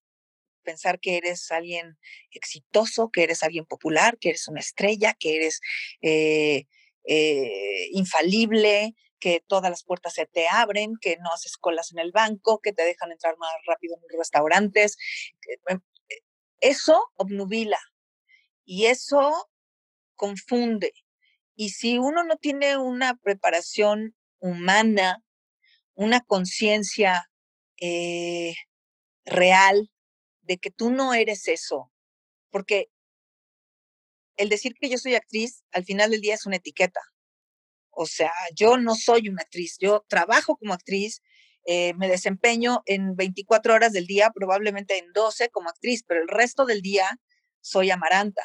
pensar 0.64 1.00
que 1.00 1.18
eres 1.18 1.52
alguien 1.52 1.98
exitoso, 2.32 3.10
que 3.12 3.24
eres 3.24 3.44
alguien 3.44 3.66
popular, 3.66 4.18
que 4.20 4.30
eres 4.30 4.48
una 4.48 4.60
estrella, 4.60 5.16
que 5.20 5.36
eres 5.38 5.62
eh, 6.02 6.66
eh, 7.06 7.90
infalible, 7.92 8.96
que 9.20 9.44
todas 9.48 9.70
las 9.72 9.84
puertas 9.84 10.14
se 10.14 10.26
te 10.28 10.48
abren, 10.48 10.94
que 11.02 11.18
no 11.18 11.32
haces 11.34 11.58
colas 11.58 11.92
en 11.92 12.00
el 12.00 12.12
banco, 12.12 12.60
que 12.62 12.74
te 12.74 12.84
dejan 12.84 13.12
entrar 13.12 13.36
más 13.38 13.52
rápido 13.66 13.96
en 13.96 14.02
los 14.04 14.20
restaurantes. 14.20 14.98
Em, 15.68 15.80
eso 16.62 17.12
obnubila 17.16 17.80
y 18.66 18.86
eso 18.88 19.50
confunde 20.16 20.94
Y 21.56 21.72
si 21.72 21.98
uno 21.98 22.24
no 22.24 22.38
tiene 22.38 22.78
una 22.78 23.16
preparación 23.18 24.16
humana, 24.40 25.24
una 25.96 26.22
conciencia 26.22 27.29
eh, 27.82 28.54
real 29.26 29.90
de 30.42 30.58
que 30.58 30.72
tú 30.72 30.92
no 30.92 31.14
eres 31.14 31.48
eso, 31.48 31.92
porque 32.52 32.90
el 34.38 34.50
decir 34.50 34.74
que 34.80 34.90
yo 34.90 34.98
soy 34.98 35.16
actriz 35.16 35.64
al 35.72 35.86
final 35.86 36.12
del 36.12 36.22
día 36.22 36.36
es 36.36 36.46
una 36.46 36.56
etiqueta. 36.58 37.02
O 37.92 38.06
sea, 38.06 38.32
yo 38.56 38.78
no 38.78 38.96
soy 38.96 39.30
una 39.30 39.42
actriz, 39.42 39.78
yo 39.80 40.06
trabajo 40.08 40.56
como 40.58 40.74
actriz, 40.74 41.22
eh, 41.66 41.94
me 41.96 42.08
desempeño 42.08 42.82
en 42.86 43.16
24 43.16 43.74
horas 43.74 43.92
del 43.92 44.08
día, 44.08 44.32
probablemente 44.34 44.98
en 44.98 45.12
12 45.14 45.50
como 45.50 45.70
actriz, 45.70 46.04
pero 46.08 46.22
el 46.22 46.30
resto 46.30 46.66
del 46.66 46.82
día 46.82 47.06
soy 47.62 47.92
Amaranta. 47.92 48.44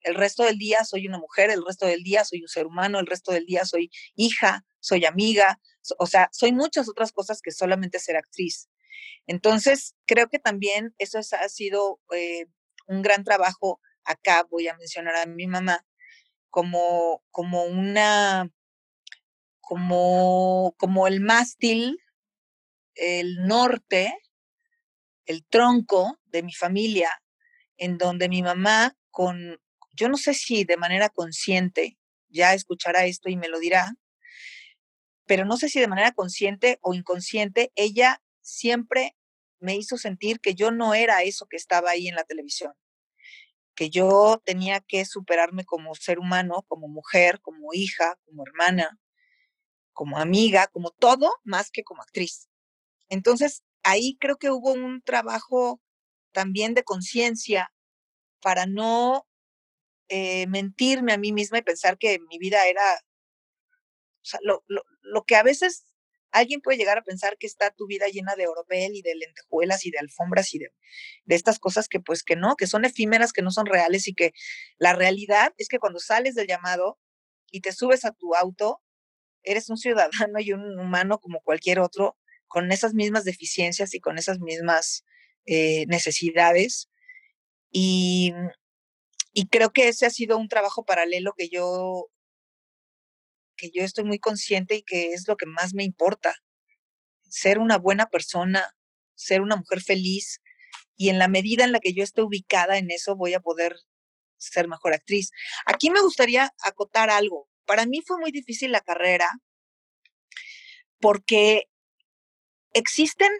El 0.00 0.14
resto 0.14 0.44
del 0.44 0.58
día 0.58 0.84
soy 0.84 1.06
una 1.06 1.18
mujer, 1.18 1.50
el 1.50 1.64
resto 1.64 1.86
del 1.86 2.02
día 2.02 2.24
soy 2.24 2.42
un 2.42 2.48
ser 2.48 2.66
humano, 2.66 2.98
el 2.98 3.06
resto 3.06 3.32
del 3.32 3.46
día 3.46 3.64
soy 3.64 3.90
hija, 4.16 4.64
soy 4.80 5.04
amiga, 5.04 5.60
o 5.98 6.06
sea, 6.06 6.28
soy 6.32 6.52
muchas 6.52 6.88
otras 6.88 7.12
cosas 7.12 7.40
que 7.42 7.50
solamente 7.50 7.98
ser 7.98 8.16
actriz. 8.16 8.68
Entonces, 9.26 9.94
creo 10.06 10.28
que 10.28 10.38
también 10.38 10.94
eso 10.98 11.18
ha 11.18 11.48
sido 11.48 12.00
eh, 12.14 12.46
un 12.86 13.02
gran 13.02 13.24
trabajo. 13.24 13.80
Acá 14.04 14.46
voy 14.50 14.68
a 14.68 14.76
mencionar 14.76 15.16
a 15.16 15.26
mi 15.26 15.46
mamá 15.46 15.84
como, 16.50 17.24
como 17.30 17.64
una, 17.64 18.50
como, 19.60 20.74
como 20.78 21.06
el 21.06 21.20
mástil, 21.20 21.98
el 22.94 23.46
norte, 23.46 24.16
el 25.26 25.44
tronco 25.46 26.20
de 26.26 26.42
mi 26.42 26.52
familia, 26.52 27.10
en 27.76 27.98
donde 27.98 28.28
mi 28.28 28.42
mamá 28.42 28.96
con, 29.10 29.60
yo 29.92 30.08
no 30.08 30.16
sé 30.16 30.34
si 30.34 30.64
de 30.64 30.76
manera 30.76 31.08
consciente, 31.08 31.98
ya 32.28 32.54
escuchará 32.54 33.06
esto 33.06 33.28
y 33.28 33.36
me 33.36 33.48
lo 33.48 33.58
dirá, 33.58 33.94
pero 35.26 35.44
no 35.44 35.56
sé 35.56 35.68
si 35.68 35.80
de 35.80 35.88
manera 35.88 36.12
consciente 36.12 36.78
o 36.82 36.94
inconsciente, 36.94 37.72
ella 37.74 38.22
siempre 38.44 39.16
me 39.58 39.74
hizo 39.76 39.96
sentir 39.96 40.40
que 40.40 40.54
yo 40.54 40.70
no 40.70 40.94
era 40.94 41.22
eso 41.22 41.46
que 41.46 41.56
estaba 41.56 41.90
ahí 41.90 42.06
en 42.06 42.14
la 42.14 42.24
televisión, 42.24 42.74
que 43.74 43.90
yo 43.90 44.40
tenía 44.44 44.80
que 44.80 45.04
superarme 45.04 45.64
como 45.64 45.94
ser 45.94 46.18
humano, 46.18 46.64
como 46.68 46.86
mujer, 46.86 47.40
como 47.40 47.72
hija, 47.72 48.18
como 48.26 48.44
hermana, 48.46 49.00
como 49.92 50.18
amiga, 50.18 50.66
como 50.68 50.90
todo, 50.90 51.32
más 51.44 51.70
que 51.70 51.82
como 51.82 52.02
actriz. 52.02 52.48
Entonces, 53.08 53.64
ahí 53.82 54.16
creo 54.20 54.36
que 54.36 54.50
hubo 54.50 54.72
un 54.72 55.02
trabajo 55.02 55.80
también 56.32 56.74
de 56.74 56.84
conciencia 56.84 57.72
para 58.40 58.66
no 58.66 59.26
eh, 60.08 60.46
mentirme 60.48 61.12
a 61.12 61.18
mí 61.18 61.32
misma 61.32 61.58
y 61.58 61.62
pensar 61.62 61.96
que 61.96 62.18
mi 62.28 62.38
vida 62.38 62.66
era, 62.66 62.82
lo, 64.42 65.24
que 65.24 65.36
a 65.36 65.42
veces 65.42 65.84
alguien 66.34 66.60
puede 66.60 66.76
llegar 66.78 66.98
a 66.98 67.02
pensar 67.02 67.36
que 67.38 67.46
está 67.46 67.70
tu 67.70 67.86
vida 67.86 68.06
llena 68.08 68.34
de 68.34 68.48
oropel 68.48 68.94
y 68.96 69.02
de 69.02 69.14
lentejuelas 69.14 69.86
y 69.86 69.92
de 69.92 69.98
alfombras 69.98 70.52
y 70.52 70.58
de, 70.58 70.72
de 71.24 71.34
estas 71.34 71.60
cosas 71.60 71.88
que 71.88 72.00
pues 72.00 72.24
que 72.24 72.34
no, 72.34 72.56
que 72.56 72.66
son 72.66 72.84
efímeras, 72.84 73.32
que 73.32 73.42
no 73.42 73.52
son 73.52 73.66
reales 73.66 74.08
y 74.08 74.14
que 74.14 74.32
la 74.76 74.94
realidad 74.94 75.54
es 75.58 75.68
que 75.68 75.78
cuando 75.78 76.00
sales 76.00 76.34
del 76.34 76.48
llamado 76.48 76.98
y 77.52 77.60
te 77.60 77.72
subes 77.72 78.04
a 78.04 78.10
tu 78.10 78.34
auto, 78.34 78.82
eres 79.44 79.70
un 79.70 79.76
ciudadano 79.76 80.40
y 80.40 80.52
un 80.52 80.78
humano 80.78 81.20
como 81.20 81.40
cualquier 81.40 81.78
otro, 81.78 82.18
con 82.48 82.72
esas 82.72 82.94
mismas 82.94 83.24
deficiencias 83.24 83.94
y 83.94 84.00
con 84.00 84.18
esas 84.18 84.40
mismas 84.40 85.04
eh, 85.46 85.86
necesidades. 85.86 86.90
Y, 87.70 88.32
y 89.32 89.46
creo 89.48 89.72
que 89.72 89.88
ese 89.88 90.06
ha 90.06 90.10
sido 90.10 90.36
un 90.36 90.48
trabajo 90.48 90.84
paralelo 90.84 91.32
que 91.36 91.48
yo, 91.48 92.08
que 93.64 93.78
yo 93.78 93.84
estoy 93.84 94.04
muy 94.04 94.18
consciente 94.18 94.76
y 94.76 94.82
que 94.82 95.12
es 95.12 95.26
lo 95.28 95.36
que 95.36 95.46
más 95.46 95.74
me 95.74 95.84
importa. 95.84 96.34
Ser 97.22 97.58
una 97.58 97.78
buena 97.78 98.06
persona, 98.06 98.74
ser 99.14 99.40
una 99.40 99.56
mujer 99.56 99.80
feliz 99.80 100.40
y 100.96 101.08
en 101.08 101.18
la 101.18 101.28
medida 101.28 101.64
en 101.64 101.72
la 101.72 101.80
que 101.80 101.94
yo 101.94 102.04
esté 102.04 102.22
ubicada 102.22 102.78
en 102.78 102.90
eso 102.90 103.16
voy 103.16 103.34
a 103.34 103.40
poder 103.40 103.76
ser 104.36 104.68
mejor 104.68 104.94
actriz. 104.94 105.30
Aquí 105.66 105.90
me 105.90 106.00
gustaría 106.00 106.52
acotar 106.62 107.10
algo. 107.10 107.48
Para 107.64 107.86
mí 107.86 108.02
fue 108.06 108.18
muy 108.18 108.30
difícil 108.30 108.72
la 108.72 108.80
carrera 108.80 109.28
porque 111.00 111.64
existen 112.72 113.30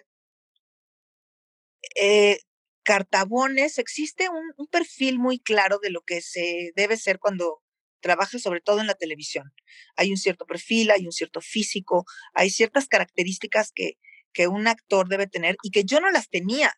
eh, 1.97 2.39
cartabones, 2.83 3.79
existe 3.79 4.29
un, 4.29 4.67
perfil 4.69 5.19
muy 5.19 5.39
claro 5.39 5.79
de 5.83 5.91
lo 5.91 6.03
que 6.03 6.21
se 6.21 6.73
debe 6.77 6.97
ser 6.97 7.19
cuando 7.19 7.64
trabaja 8.05 8.39
sobre 8.39 8.61
todo 8.61 8.81
en 8.81 8.87
la 8.87 8.95
televisión. 8.95 9.55
Hay 9.97 10.11
un 10.11 10.19
cierto 10.19 10.45
perfil, 10.45 10.91
hay 10.91 11.07
un 11.07 11.13
cierto 11.13 11.41
físico, 11.41 12.05
hay 12.35 12.51
ciertas 12.51 12.87
características 12.87 13.73
que, 13.75 13.95
que 14.35 14.47
un 14.47 14.69
actor 14.69 15.09
debe 15.09 15.27
tener 15.27 15.57
y 15.63 15.71
que 15.71 15.85
yo 15.85 16.01
no 16.01 16.11
las 16.11 16.29
tenía, 16.29 16.75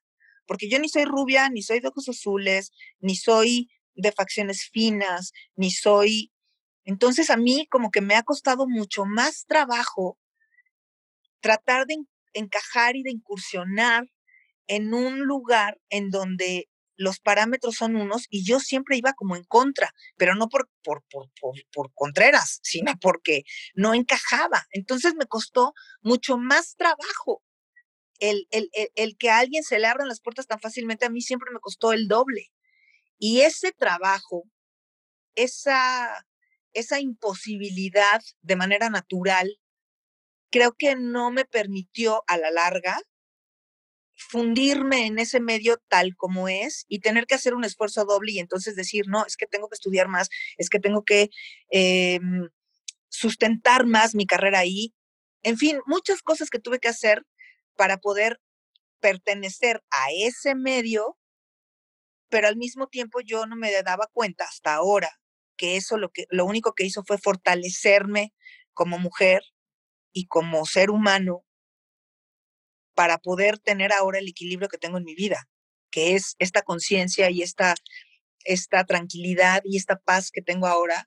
porque 0.47 0.69
yo 0.71 0.79
ni 0.79 0.89
soy 0.89 1.05
rubia, 1.05 1.51
ni 1.51 1.63
soy 1.63 1.81
de 1.81 1.89
ojos 1.89 2.09
azules, 2.09 2.71
ni 3.01 3.17
soy 3.17 3.69
de 3.97 4.13
facciones 4.13 4.71
finas, 4.73 5.33
ni 5.57 5.73
soy... 5.73 6.33
Entonces 6.85 7.29
a 7.31 7.37
mí 7.37 7.67
como 7.73 7.91
que 7.91 8.03
me 8.03 8.15
ha 8.15 8.23
costado 8.23 8.69
mucho 8.69 9.05
más 9.05 9.47
trabajo 9.47 10.21
tratar 11.41 11.87
de 11.87 11.97
encajar 12.35 12.95
y 12.95 13.03
de 13.03 13.11
incursionar 13.11 14.05
en 14.69 14.95
un 14.95 15.23
lugar 15.23 15.81
en 15.91 16.11
donde 16.11 16.69
los 16.97 17.21
parámetros 17.21 17.77
son 17.77 17.97
unos 17.97 18.27
y 18.31 18.45
yo 18.45 18.61
siempre 18.61 18.97
iba 18.97 19.13
como 19.13 19.37
en 19.37 19.45
contra, 19.45 19.93
pero 20.17 20.35
no 20.35 20.49
por, 20.49 20.69
por, 20.83 21.05
por, 21.11 21.31
por, 21.73 21.93
contreras, 21.95 22.61
sino 22.63 22.93
porque 23.01 23.43
no 23.75 23.95
encajaba. 23.95 24.67
Entonces 24.71 25.15
me 25.15 25.27
costó 25.27 25.75
mucho 26.03 26.39
más 26.39 26.77
trabajo. 26.77 27.43
El, 28.19 28.47
el, 28.51 28.71
el, 28.95 29.17
que 29.19 29.29
a 29.29 29.39
alguien 29.39 29.63
se 29.63 29.79
le 29.79 29.87
abran 29.87 30.09
las 30.09 30.23
puertas 30.23 30.47
tan 30.47 30.59
fácilmente 30.59 31.05
a 31.05 31.11
mí 31.11 31.21
siempre 31.21 31.51
me 31.53 31.61
costó 31.61 31.93
el 31.93 32.09
doble. 32.09 32.51
Y 33.19 33.41
ese 33.43 33.73
trabajo, 33.73 34.45
esa, 35.35 36.27
esa 36.73 36.99
imposibilidad 36.99 38.23
de 38.41 38.57
manera 38.57 38.89
natural, 38.89 39.59
creo 40.51 40.73
que 40.73 40.97
no 40.97 41.31
me 41.31 41.45
permitió 41.45 42.25
a 42.27 42.39
la 42.39 42.51
larga 42.51 42.99
fundirme 44.17 45.07
en 45.07 45.19
ese 45.19 45.41
medio 45.41 45.77
tal 45.89 46.17
como 46.17 46.49
es 46.49 46.87
y 46.89 47.01
tener 47.01 47.27
que 47.27 47.35
hacer 47.35 47.55
un 47.55 47.65
esfuerzo 47.65 48.05
doble 48.05 48.33
y 48.33 48.39
entonces 48.39 48.75
decir, 48.75 49.07
no, 49.09 49.25
es 49.27 49.37
que 49.37 49.47
tengo 49.47 49.69
que 49.69 49.75
estudiar 49.75 50.09
más, 50.09 50.29
es 50.57 50.71
que 50.71 50.81
tengo 50.81 51.05
que 51.05 51.31
em, 51.71 52.49
sustentar 53.09 53.87
más 53.87 54.15
mi 54.15 54.27
carrera 54.27 54.61
ahí. 54.61 54.95
En 55.43 55.59
fin, 55.59 55.81
muchas 55.87 56.23
cosas 56.23 56.51
que 56.51 56.59
tuve 56.59 56.81
que 56.81 56.89
hacer 56.89 57.25
para 57.77 57.99
poder 57.99 58.41
pertenecer 59.01 59.85
a 59.91 60.07
ese 60.13 60.55
medio, 60.55 61.19
pero 62.29 62.49
al 62.49 62.57
mismo 62.57 62.89
tiempo 62.89 63.21
yo 63.21 63.47
no 63.47 63.55
me 63.55 63.71
daba 63.83 64.09
cuenta 64.13 64.45
hasta 64.45 64.75
ahora 64.75 65.11
que 65.57 65.77
eso 65.77 65.97
lo, 65.97 66.11
que, 66.11 66.27
lo 66.31 66.45
único 66.45 66.75
que 66.75 66.85
hizo 66.85 67.05
fue 67.05 67.19
fortalecerme 67.19 68.35
como 68.75 68.99
mujer 68.99 69.43
y 70.13 70.27
como 70.27 70.67
ser 70.67 70.91
humano 70.91 71.46
para 72.97 73.19
poder 73.19 73.59
tener 73.59 73.93
ahora 73.93 74.19
el 74.19 74.27
equilibrio 74.27 74.71
que 74.71 74.79
tengo 74.79 74.97
en 74.97 75.05
mi 75.05 75.15
vida, 75.15 75.49
que 75.91 76.15
es 76.17 76.35
esta 76.39 76.63
conciencia 76.63 77.31
y 77.31 77.43
esta, 77.43 77.75
esta 78.43 78.85
tranquilidad 78.85 79.61
y 79.65 79.77
esta 79.77 79.97
paz 79.99 80.31
que 80.31 80.41
tengo 80.41 80.67
ahora 80.67 81.07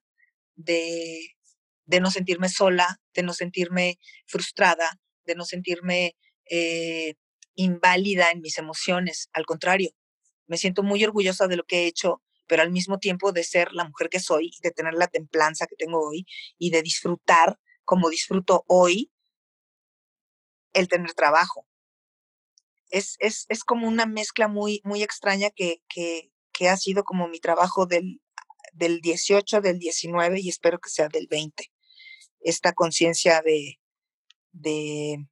de, 0.56 1.36
de 1.86 2.00
no 2.00 2.12
sentirme 2.12 2.48
sola, 2.48 3.02
de 3.16 3.24
no 3.24 3.34
sentirme 3.34 3.98
frustrada, 4.28 5.00
de 5.26 5.34
no 5.34 5.46
sentirme 5.46 6.16
eh, 6.46 7.16
inválida 7.56 8.30
en 8.32 8.42
mis 8.42 8.60
emociones. 8.60 9.30
Al 9.34 9.48
contrario, 9.48 9.90
me 10.46 10.58
siento 10.58 10.84
muy 10.84 11.04
orgullosa 11.04 11.48
de 11.48 11.56
lo 11.56 11.64
que 11.64 11.84
he 11.84 11.88
hecho, 11.88 12.22
pero 12.46 12.62
al 12.62 12.72
mismo 12.72 13.00
tiempo 13.00 13.32
de 13.32 13.44
ser 13.44 13.74
la 13.74 13.86
mujer 13.86 14.10
que 14.10 14.20
soy, 14.20 14.52
de 14.62 14.70
tener 14.70 14.94
la 14.94 15.08
templanza 15.08 15.66
que 15.66 15.76
tengo 15.76 16.08
hoy 16.08 16.28
y 16.60 16.70
de 16.70 16.84
disfrutar 16.84 17.58
como 17.84 18.12
disfruto 18.12 18.64
hoy 18.68 19.12
el 20.74 20.88
tener 20.88 21.14
trabajo 21.14 21.66
es, 22.90 23.16
es, 23.20 23.46
es 23.50 23.64
como 23.64 23.88
una 23.88 24.06
mezcla 24.06 24.48
muy, 24.48 24.82
muy 24.84 25.04
extraña 25.04 25.50
que, 25.50 25.82
que, 25.90 26.32
que 26.52 26.70
ha 26.70 26.78
sido 26.78 27.04
como 27.04 27.28
mi 27.28 27.40
trabajo 27.40 27.86
del, 27.86 28.22
del 28.74 29.02
18, 29.02 29.62
del 29.62 29.80
19 29.80 30.40
y 30.40 30.50
espero 30.50 30.80
que 30.80 30.90
sea 30.90 31.08
del 31.10 31.28
20. 31.28 31.72
Esta 32.42 32.74
conciencia 32.74 33.42
de, 33.42 33.80
de, 34.52 35.26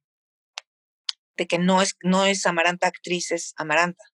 de 1.36 1.46
que 1.46 1.58
no 1.58 1.82
es, 1.82 1.96
no 2.02 2.26
es 2.26 2.46
Amaranta 2.46 2.88
actriz, 2.88 3.30
es 3.32 3.54
Amaranta, 3.56 4.04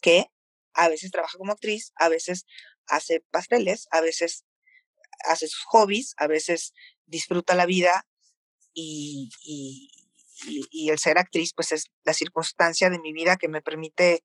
que 0.00 0.26
a 0.74 0.88
veces 0.88 1.10
trabaja 1.10 1.38
como 1.38 1.52
actriz, 1.52 1.92
a 1.96 2.08
veces 2.08 2.46
hace 2.86 3.20
pasteles, 3.30 3.88
a 3.90 4.00
veces 4.00 4.44
hace 5.28 5.46
sus 5.48 5.62
hobbies, 5.64 6.14
a 6.18 6.26
veces 6.26 6.74
disfruta 7.06 7.54
la 7.54 7.66
vida 7.66 8.06
y, 8.74 9.30
y, 9.44 9.90
el 10.46 10.98
ser 10.98 11.18
actriz, 11.18 11.52
pues 11.54 11.72
es 11.72 11.86
la 12.04 12.14
circunstancia 12.14 12.90
de 12.90 12.98
mi 12.98 13.12
vida 13.12 13.36
que 13.36 13.48
me 13.48 13.62
permite 13.62 14.24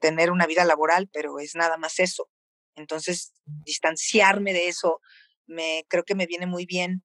tener 0.00 0.30
una 0.30 0.46
vida 0.46 0.64
laboral, 0.64 1.08
pero 1.12 1.38
es 1.38 1.54
nada 1.54 1.76
más 1.76 1.98
eso. 1.98 2.28
Entonces, 2.76 3.32
distanciarme 3.44 4.52
de 4.52 4.68
eso 4.68 5.00
me 5.46 5.84
creo 5.88 6.04
que 6.04 6.14
me 6.14 6.26
viene 6.26 6.46
muy 6.46 6.66
bien 6.66 7.02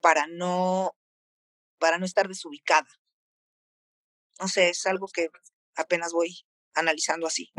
para 0.00 0.26
no 0.26 0.92
para 1.78 1.98
no 1.98 2.04
estar 2.04 2.28
desubicada. 2.28 2.86
No 4.40 4.48
sé, 4.48 4.68
es 4.68 4.86
algo 4.86 5.08
que 5.08 5.28
apenas 5.74 6.12
voy 6.12 6.44
analizando 6.74 7.26
así. 7.26 7.52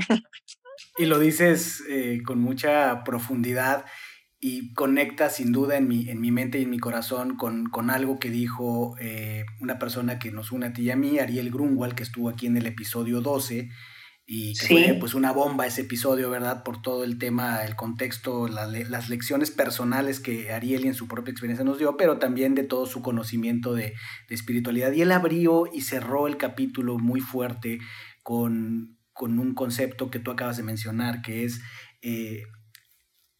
Y 0.97 1.05
lo 1.05 1.19
dices 1.19 1.83
eh, 1.87 2.21
con 2.25 2.39
mucha 2.39 3.03
profundidad 3.03 3.85
y 4.45 4.73
conecta 4.73 5.29
sin 5.29 5.53
duda 5.53 5.77
en 5.77 5.87
mi, 5.87 6.09
en 6.09 6.19
mi 6.19 6.29
mente 6.29 6.59
y 6.59 6.63
en 6.63 6.69
mi 6.69 6.77
corazón 6.77 7.37
con, 7.37 7.69
con 7.69 7.89
algo 7.89 8.19
que 8.19 8.29
dijo 8.29 8.97
eh, 8.99 9.45
una 9.61 9.79
persona 9.79 10.19
que 10.19 10.31
nos 10.33 10.51
une 10.51 10.65
a 10.65 10.73
ti 10.73 10.81
y 10.81 10.91
a 10.91 10.97
mí, 10.97 11.17
Ariel 11.17 11.49
Grunwald, 11.49 11.95
que 11.95 12.03
estuvo 12.03 12.27
aquí 12.27 12.47
en 12.47 12.57
el 12.57 12.65
episodio 12.65 13.21
12 13.21 13.69
y 14.25 14.53
que 14.55 14.67
fue 14.67 14.97
pues 14.99 15.13
una 15.13 15.31
bomba 15.31 15.65
ese 15.65 15.83
episodio, 15.83 16.29
¿verdad? 16.29 16.61
Por 16.63 16.81
todo 16.81 17.05
el 17.05 17.19
tema, 17.19 17.63
el 17.63 17.77
contexto, 17.77 18.49
las 18.49 19.07
lecciones 19.07 19.49
personales 19.49 20.19
que 20.19 20.51
Ariel 20.51 20.83
en 20.87 20.93
su 20.93 21.07
propia 21.07 21.31
experiencia 21.31 21.63
nos 21.63 21.79
dio, 21.79 21.95
pero 21.95 22.19
también 22.19 22.53
de 22.53 22.63
todo 22.65 22.85
su 22.85 23.01
conocimiento 23.01 23.73
de, 23.73 23.93
de 24.27 24.35
espiritualidad. 24.35 24.91
Y 24.91 25.03
él 25.03 25.13
abrió 25.13 25.69
y 25.71 25.81
cerró 25.81 26.27
el 26.27 26.35
capítulo 26.35 26.99
muy 26.99 27.21
fuerte 27.21 27.79
con, 28.23 28.97
con 29.13 29.39
un 29.39 29.53
concepto 29.53 30.11
que 30.11 30.19
tú 30.19 30.31
acabas 30.31 30.57
de 30.57 30.63
mencionar, 30.63 31.21
que 31.21 31.45
es 31.45 31.61
eh, 32.01 32.43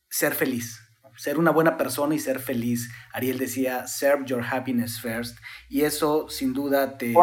ser 0.09 0.35
feliz, 0.35 0.79
ser 1.15 1.37
una 1.37 1.51
buena 1.51 1.77
persona 1.77 2.15
y 2.15 2.19
ser 2.19 2.39
feliz. 2.39 2.91
Ariel 3.13 3.37
decía, 3.37 3.87
serve 3.87 4.25
your 4.25 4.43
happiness 4.43 4.99
first. 4.99 5.37
Y 5.69 5.81
eso 5.81 6.27
sin 6.29 6.53
duda 6.53 6.97
te, 6.97 7.13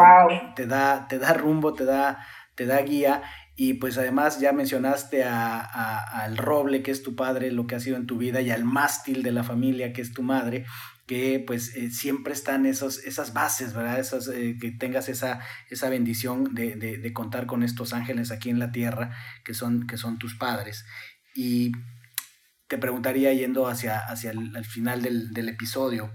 te, 0.55 0.67
da, 0.67 1.07
te 1.07 1.19
da 1.19 1.33
rumbo, 1.33 1.73
te 1.73 1.85
da, 1.85 2.25
te 2.55 2.65
da 2.65 2.81
guía. 2.81 3.23
Y 3.55 3.75
pues 3.75 3.97
además 3.97 4.39
ya 4.39 4.53
mencionaste 4.53 5.23
al 5.23 6.37
roble, 6.37 6.81
que 6.81 6.91
es 6.91 7.03
tu 7.03 7.15
padre, 7.15 7.51
lo 7.51 7.67
que 7.67 7.75
ha 7.75 7.79
sido 7.79 7.97
en 7.97 8.07
tu 8.07 8.17
vida, 8.17 8.41
y 8.41 8.49
al 8.49 8.63
mástil 8.63 9.23
de 9.23 9.31
la 9.31 9.43
familia, 9.43 9.93
que 9.93 10.01
es 10.01 10.13
tu 10.13 10.23
madre 10.23 10.65
que 11.11 11.43
pues 11.45 11.75
eh, 11.75 11.91
siempre 11.91 12.31
están 12.31 12.65
esos, 12.65 12.99
esas 12.99 13.33
bases, 13.33 13.73
¿verdad? 13.73 13.99
Esas, 13.99 14.29
eh, 14.29 14.57
que 14.57 14.71
tengas 14.71 15.09
esa, 15.09 15.41
esa 15.69 15.89
bendición 15.89 16.55
de, 16.55 17.11
contar 17.13 17.47
con 17.47 17.63
estos 17.63 17.91
ángeles 17.91 18.31
aquí 18.31 18.49
en 18.49 18.59
la 18.59 18.71
tierra, 18.71 19.11
que 19.43 19.53
son, 19.53 19.87
que 19.87 19.97
son 19.97 20.19
tus 20.19 20.35
padres. 20.35 20.85
Y 21.35 21.73
te 22.71 22.77
preguntaría, 22.77 23.33
yendo 23.33 23.67
hacia, 23.67 23.99
hacia 23.99 24.31
el 24.31 24.63
final 24.63 25.01
del, 25.01 25.49
episodio, 25.49 26.13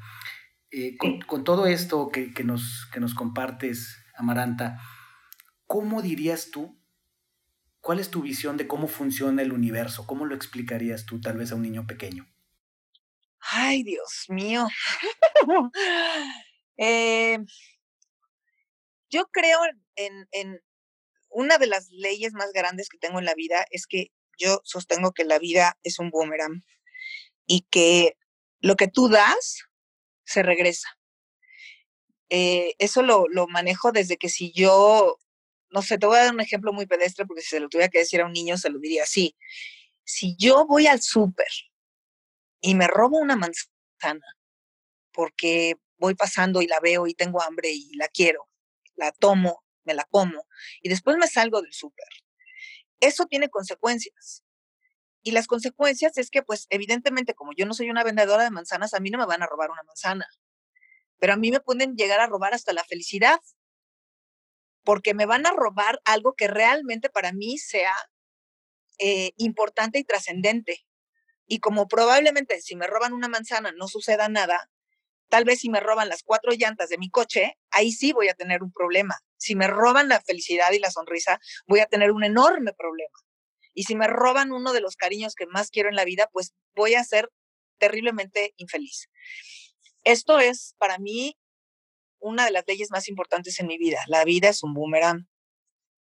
eh, 0.70 0.96
con, 0.96 1.44
todo 1.44 1.66
esto 1.66 2.08
que, 2.08 2.32
nos, 2.44 2.88
que 2.94 2.98
nos 2.98 3.12
compartes, 3.12 4.02
Amaranta, 4.16 4.80
¿cómo 5.66 6.00
dirías 6.00 6.50
tú, 6.50 6.80
cuál 7.82 8.00
es 8.00 8.10
tu 8.10 8.22
visión 8.22 8.56
de 8.56 8.66
cómo 8.66 8.88
funciona 8.88 9.42
el 9.42 9.52
universo? 9.52 10.06
¿Cómo 10.06 10.24
lo 10.24 10.34
explicarías 10.34 11.04
tú 11.04 11.20
tal 11.20 11.36
vez 11.36 11.52
a 11.52 11.56
un 11.56 11.62
niño 11.62 11.86
pequeño? 11.86 12.26
Ay, 13.38 13.82
Dios 13.82 14.24
mío. 14.28 14.66
Eh, 16.78 17.38
yo 19.08 19.24
creo 19.32 19.58
en, 19.94 20.28
en, 20.32 20.60
una 21.30 21.56
de 21.56 21.66
las 21.66 21.88
leyes 21.90 22.34
más 22.34 22.52
grandes 22.52 22.90
que 22.90 22.98
tengo 22.98 23.18
en 23.18 23.24
la 23.24 23.34
vida 23.34 23.64
es 23.70 23.86
que 23.86 24.10
yo 24.36 24.60
sostengo 24.64 25.12
que 25.12 25.24
la 25.24 25.38
vida 25.38 25.78
es 25.82 25.98
un 25.98 26.10
boomerang 26.10 26.64
y 27.46 27.62
que 27.70 28.16
lo 28.60 28.76
que 28.76 28.88
tú 28.88 29.08
das 29.08 29.64
se 30.24 30.42
regresa. 30.42 30.88
Eh, 32.28 32.74
eso 32.78 33.02
lo, 33.02 33.28
lo, 33.28 33.46
manejo 33.46 33.92
desde 33.92 34.16
que 34.16 34.28
si 34.28 34.52
yo, 34.52 35.18
no 35.70 35.82
sé, 35.82 35.98
te 35.98 36.06
voy 36.06 36.16
a 36.18 36.24
dar 36.24 36.34
un 36.34 36.40
ejemplo 36.40 36.72
muy 36.72 36.86
pedestre 36.86 37.24
porque 37.24 37.42
si 37.42 37.50
se 37.50 37.60
lo 37.60 37.68
tuviera 37.68 37.88
que 37.88 38.00
decir 38.00 38.20
a 38.20 38.26
un 38.26 38.32
niño 38.32 38.56
se 38.56 38.70
lo 38.70 38.78
diría 38.78 39.04
así. 39.04 39.36
Si 40.04 40.36
yo 40.36 40.66
voy 40.66 40.86
al 40.88 41.00
súper 41.00 41.48
y 42.60 42.74
me 42.74 42.88
robo 42.88 43.18
una 43.18 43.36
manzana 43.36 44.26
porque 45.12 45.76
voy 45.98 46.14
pasando 46.14 46.62
y 46.62 46.66
la 46.66 46.80
veo 46.80 47.06
y 47.06 47.14
tengo 47.14 47.42
hambre 47.42 47.70
y 47.70 47.94
la 47.94 48.08
quiero, 48.08 48.48
la 48.96 49.12
tomo, 49.12 49.64
me 49.84 49.94
la 49.94 50.04
como 50.04 50.46
y 50.82 50.88
después 50.88 51.16
me 51.16 51.28
salgo 51.28 51.62
del 51.62 51.72
súper. 51.72 52.08
Eso 53.00 53.26
tiene 53.26 53.48
consecuencias. 53.48 54.42
Y 55.22 55.32
las 55.32 55.46
consecuencias 55.48 56.16
es 56.18 56.30
que, 56.30 56.42
pues, 56.42 56.66
evidentemente, 56.70 57.34
como 57.34 57.52
yo 57.56 57.66
no 57.66 57.74
soy 57.74 57.90
una 57.90 58.04
vendedora 58.04 58.44
de 58.44 58.50
manzanas, 58.50 58.94
a 58.94 59.00
mí 59.00 59.10
no 59.10 59.18
me 59.18 59.26
van 59.26 59.42
a 59.42 59.46
robar 59.46 59.70
una 59.70 59.82
manzana. 59.82 60.26
Pero 61.18 61.32
a 61.32 61.36
mí 61.36 61.50
me 61.50 61.60
pueden 61.60 61.96
llegar 61.96 62.20
a 62.20 62.26
robar 62.26 62.54
hasta 62.54 62.72
la 62.72 62.84
felicidad. 62.84 63.40
Porque 64.84 65.14
me 65.14 65.26
van 65.26 65.46
a 65.46 65.52
robar 65.52 66.00
algo 66.04 66.34
que 66.34 66.46
realmente 66.46 67.10
para 67.10 67.32
mí 67.32 67.58
sea 67.58 67.94
eh, 68.98 69.32
importante 69.36 69.98
y 69.98 70.04
trascendente. 70.04 70.86
Y 71.46 71.60
como 71.60 71.88
probablemente 71.88 72.60
si 72.60 72.76
me 72.76 72.86
roban 72.86 73.12
una 73.12 73.28
manzana 73.28 73.72
no 73.72 73.88
suceda 73.88 74.28
nada, 74.28 74.70
tal 75.28 75.44
vez 75.44 75.60
si 75.60 75.68
me 75.68 75.80
roban 75.80 76.08
las 76.08 76.22
cuatro 76.22 76.52
llantas 76.52 76.88
de 76.88 76.98
mi 76.98 77.10
coche, 77.10 77.58
ahí 77.70 77.92
sí 77.92 78.12
voy 78.12 78.28
a 78.28 78.34
tener 78.34 78.62
un 78.62 78.72
problema. 78.72 79.16
Si 79.36 79.54
me 79.54 79.66
roban 79.66 80.08
la 80.08 80.20
felicidad 80.20 80.72
y 80.72 80.78
la 80.78 80.90
sonrisa, 80.90 81.40
voy 81.66 81.80
a 81.80 81.86
tener 81.86 82.12
un 82.12 82.24
enorme 82.24 82.72
problema. 82.72 83.18
Y 83.74 83.84
si 83.84 83.94
me 83.94 84.06
roban 84.06 84.52
uno 84.52 84.72
de 84.72 84.80
los 84.80 84.96
cariños 84.96 85.34
que 85.34 85.46
más 85.46 85.70
quiero 85.70 85.88
en 85.88 85.96
la 85.96 86.04
vida, 86.04 86.28
pues 86.32 86.54
voy 86.74 86.94
a 86.94 87.04
ser 87.04 87.30
terriblemente 87.78 88.54
infeliz. 88.56 89.10
Esto 90.04 90.38
es 90.38 90.74
para 90.78 90.98
mí 90.98 91.36
una 92.18 92.46
de 92.46 92.52
las 92.52 92.64
leyes 92.66 92.90
más 92.90 93.08
importantes 93.08 93.60
en 93.60 93.66
mi 93.66 93.76
vida. 93.76 93.98
La 94.06 94.24
vida 94.24 94.48
es 94.48 94.62
un 94.62 94.72
boomerang 94.72 95.28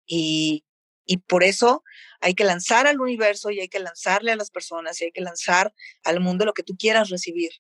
y 0.07 0.65
y 1.11 1.17
por 1.17 1.43
eso 1.43 1.83
hay 2.21 2.35
que 2.35 2.45
lanzar 2.45 2.87
al 2.87 3.01
universo 3.01 3.51
y 3.51 3.59
hay 3.59 3.69
que 3.69 3.81
lanzarle 3.81 4.31
a 4.31 4.37
las 4.37 4.53
personas 4.53 5.01
y 5.01 5.07
hay 5.07 5.11
que 5.11 5.23
lanzar 5.23 5.75
al 6.05 6.21
mundo 6.21 6.45
lo 6.45 6.53
que 6.53 6.63
tú 6.63 6.77
quieras 6.79 7.11
recibir. 7.11 7.51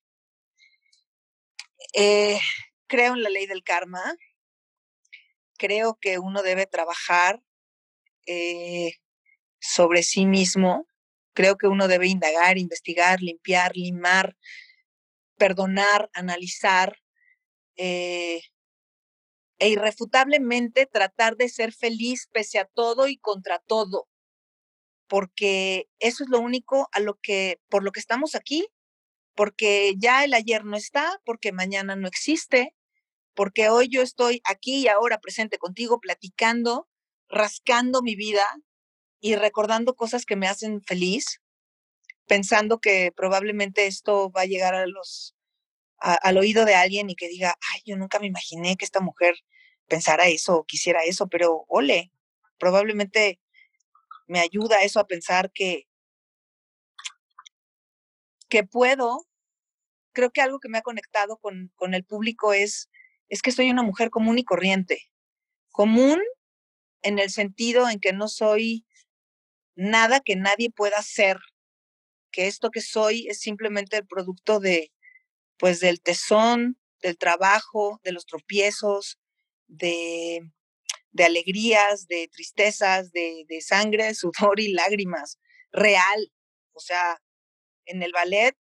Eh, 1.95 2.39
creo 2.87 3.14
en 3.14 3.22
la 3.22 3.31
ley 3.31 3.47
del 3.47 3.62
karma. 3.62 4.03
Creo 5.59 5.99
que 6.01 6.18
uno 6.18 6.43
debe 6.43 6.66
trabajar 6.66 7.43
eh, 8.26 8.93
sobre 9.61 10.03
sí 10.03 10.26
mismo. 10.26 10.87
Creo 11.35 11.57
que 11.57 11.66
uno 11.66 11.89
debe 11.89 12.09
indagar, 12.09 12.59
investigar, 12.59 13.20
limpiar, 13.20 13.76
limar, 13.76 14.37
perdonar, 15.37 16.11
analizar, 16.14 16.97
eh, 17.76 18.43
e 19.61 19.68
irrefutablemente 19.68 20.87
tratar 20.87 21.37
de 21.37 21.49
ser 21.49 21.72
feliz 21.72 22.28
pese 22.33 22.59
a 22.59 22.64
todo 22.64 23.07
y 23.09 23.18
contra 23.18 23.59
todo, 23.59 24.09
porque 25.07 25.89
eso 25.99 26.24
es 26.24 26.31
lo 26.31 26.41
único 26.41 26.89
a 26.93 27.01
lo 27.01 27.18
que 27.20 27.61
por 27.68 27.85
lo 27.85 27.93
que 27.93 28.01
estamos 28.01 28.35
aquí, 28.35 28.66
porque 29.41 29.95
ya 29.97 30.22
el 30.22 30.34
ayer 30.34 30.66
no 30.66 30.76
está, 30.76 31.18
porque 31.24 31.51
mañana 31.51 31.97
no 31.97 32.07
existe, 32.07 32.76
porque 33.32 33.70
hoy 33.70 33.88
yo 33.88 34.03
estoy 34.03 34.43
aquí 34.45 34.82
y 34.82 34.88
ahora 34.88 35.18
presente 35.18 35.57
contigo 35.57 35.99
platicando, 35.99 36.91
rascando 37.26 38.03
mi 38.03 38.16
vida 38.16 38.45
y 39.18 39.36
recordando 39.36 39.97
cosas 39.97 40.26
que 40.26 40.36
me 40.36 40.47
hacen 40.47 40.82
feliz, 40.82 41.41
pensando 42.26 42.82
que 42.82 43.12
probablemente 43.16 43.86
esto 43.86 44.30
va 44.30 44.43
a 44.43 44.45
llegar 44.45 44.74
a 44.74 44.86
los 44.86 45.34
al 45.97 46.36
oído 46.36 46.66
de 46.66 46.74
alguien 46.74 47.09
y 47.09 47.14
que 47.14 47.28
diga, 47.28 47.57
ay, 47.72 47.80
yo 47.86 47.97
nunca 47.97 48.18
me 48.18 48.26
imaginé 48.26 48.76
que 48.76 48.84
esta 48.84 49.01
mujer 49.01 49.36
pensara 49.88 50.28
eso 50.28 50.57
o 50.57 50.64
quisiera 50.66 51.05
eso, 51.05 51.28
pero 51.28 51.64
ole, 51.66 52.12
probablemente 52.59 53.41
me 54.26 54.41
ayuda 54.41 54.82
eso 54.82 55.01
a 55.01 55.07
pensar 55.07 55.51
que, 55.51 55.88
que 58.51 58.64
puedo. 58.64 59.30
Creo 60.12 60.30
que 60.30 60.40
algo 60.40 60.61
que 60.61 60.68
me 60.68 60.78
ha 60.78 60.82
conectado 60.82 61.36
con, 61.38 61.72
con 61.76 61.94
el 61.94 62.04
público 62.04 62.52
es, 62.52 62.90
es 63.28 63.42
que 63.42 63.52
soy 63.52 63.70
una 63.70 63.82
mujer 63.82 64.11
común 64.11 64.38
y 64.38 64.44
corriente. 64.44 65.11
Común 65.70 66.20
en 67.02 67.18
el 67.18 67.30
sentido 67.30 67.88
en 67.88 68.00
que 68.00 68.12
no 68.12 68.28
soy 68.28 68.84
nada 69.74 70.20
que 70.20 70.36
nadie 70.36 70.70
pueda 70.70 71.00
ser, 71.02 71.38
que 72.30 72.46
esto 72.46 72.70
que 72.70 72.80
soy 72.80 73.28
es 73.28 73.40
simplemente 73.40 73.96
el 73.96 74.06
producto 74.06 74.61
de, 74.61 74.92
pues 75.58 75.80
del 75.80 76.00
tesón, 76.00 76.78
del 77.02 77.16
trabajo, 77.16 78.00
de 78.04 78.12
los 78.12 78.26
tropiezos, 78.26 79.18
de, 79.66 80.42
alegrías, 81.18 82.06
de 82.06 82.28
tristezas, 82.28 83.12
de, 83.12 83.44
de 83.48 83.61
sangre, 83.61 84.14
sudor 84.14 84.61
y 84.61 84.72
lágrimas, 84.72 85.38
real. 85.72 86.32
O 86.72 86.80
sea, 86.80 87.20
en 87.86 88.02
el 88.02 88.12
ballet 88.12 88.56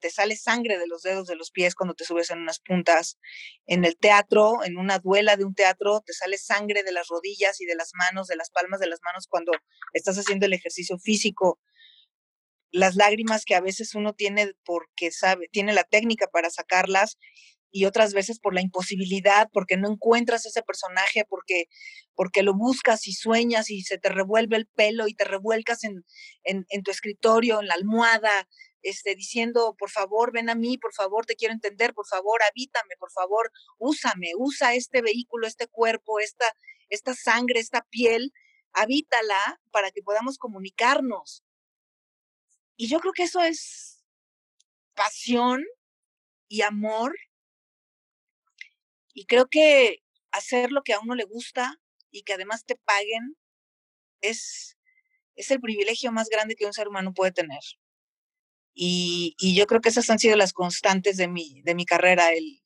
te 0.00 0.10
sale 0.10 0.36
sangre 0.36 0.78
de 0.78 0.86
los 0.86 1.02
dedos 1.02 1.26
de 1.26 1.36
los 1.36 1.50
pies 1.50 1.74
cuando 1.74 1.94
te 1.94 2.04
subes 2.04 2.30
en 2.30 2.38
unas 2.38 2.60
puntas. 2.60 3.18
En 3.66 3.84
el 3.84 3.96
teatro, 3.96 4.64
en 4.64 4.78
una 4.78 4.98
duela 4.98 5.36
de 5.36 5.44
un 5.44 5.54
teatro, 5.54 6.02
te 6.04 6.12
sale 6.12 6.38
sangre 6.38 6.82
de 6.82 6.92
las 6.92 7.08
rodillas 7.08 7.60
y 7.60 7.66
de 7.66 7.74
las 7.76 7.92
manos, 7.94 8.26
de 8.26 8.36
las 8.36 8.50
palmas 8.50 8.80
de 8.80 8.88
las 8.88 9.00
manos 9.04 9.26
cuando 9.28 9.52
estás 9.92 10.16
haciendo 10.16 10.46
el 10.46 10.52
ejercicio 10.52 10.98
físico 10.98 11.60
las 12.72 12.94
lágrimas 12.94 13.44
que 13.44 13.54
a 13.54 13.60
veces 13.60 13.94
uno 13.94 14.14
tiene 14.14 14.52
porque 14.64 15.10
sabe, 15.10 15.48
tiene 15.50 15.72
la 15.72 15.84
técnica 15.84 16.28
para 16.28 16.50
sacarlas 16.50 17.18
y 17.72 17.84
otras 17.84 18.12
veces 18.12 18.40
por 18.40 18.54
la 18.54 18.62
imposibilidad, 18.62 19.48
porque 19.52 19.76
no 19.76 19.88
encuentras 19.88 20.44
ese 20.44 20.62
personaje, 20.62 21.24
porque, 21.28 21.66
porque 22.14 22.42
lo 22.42 22.54
buscas 22.54 23.06
y 23.06 23.12
sueñas 23.12 23.70
y 23.70 23.82
se 23.82 23.98
te 23.98 24.08
revuelve 24.08 24.56
el 24.56 24.66
pelo 24.66 25.06
y 25.06 25.14
te 25.14 25.24
revuelcas 25.24 25.84
en, 25.84 26.04
en, 26.42 26.82
tu 26.82 26.90
escritorio, 26.90 27.60
en 27.60 27.68
la 27.68 27.74
almohada, 27.74 28.48
este, 28.82 29.14
diciendo, 29.14 29.74
por 29.78 29.90
favor, 29.90 30.32
ven 30.32 30.50
a 30.50 30.54
mí, 30.54 30.78
por 30.78 30.92
favor, 30.94 31.26
te 31.26 31.36
quiero 31.36 31.54
entender, 31.54 31.94
por 31.94 32.06
favor, 32.06 32.40
habítame, 32.42 32.94
por 32.98 33.10
favor, 33.12 33.50
úsame, 33.78 34.32
usa 34.36 34.74
este 34.74 35.02
vehículo, 35.02 35.46
este 35.46 35.68
cuerpo, 35.68 36.20
esta, 36.20 36.46
esta 36.88 37.14
sangre, 37.14 37.60
esta 37.60 37.82
piel, 37.82 38.32
habítala 38.72 39.60
para 39.70 39.90
que 39.90 40.02
podamos 40.02 40.38
comunicarnos. 40.38 41.44
Y 42.76 42.88
yo 42.88 43.00
creo 43.00 43.12
que 43.12 43.24
eso 43.24 43.40
es 43.40 44.02
pasión 44.94 45.64
y 46.48 46.62
amor. 46.62 47.14
Y 49.12 49.26
creo 49.26 49.48
que 49.48 50.02
hacer 50.30 50.72
lo 50.72 50.82
que 50.82 50.94
a 50.94 51.00
uno 51.00 51.14
le 51.14 51.24
gusta 51.24 51.80
y 52.10 52.22
que 52.22 52.34
además 52.34 52.64
te 52.64 52.76
paguen 52.76 53.36
es, 54.20 54.78
es 55.36 55.50
el 55.50 55.60
privilegio 55.60 56.12
más 56.12 56.28
grande 56.28 56.54
que 56.54 56.66
un 56.66 56.72
ser 56.72 56.88
humano 56.88 57.12
puede 57.12 57.32
tener. 57.32 57.60
Y, 58.74 59.34
yo 59.54 59.66
creo 59.66 59.80
que 59.80 59.90
esas 59.90 60.08
han 60.10 60.18
sido 60.18 60.36
las 60.36 60.52
constantes 60.52 61.16
de 61.16 61.28
mi, 61.28 61.60
de 61.62 61.74
mi 61.74 61.84
carrera, 61.84 62.32
el, 62.32 62.62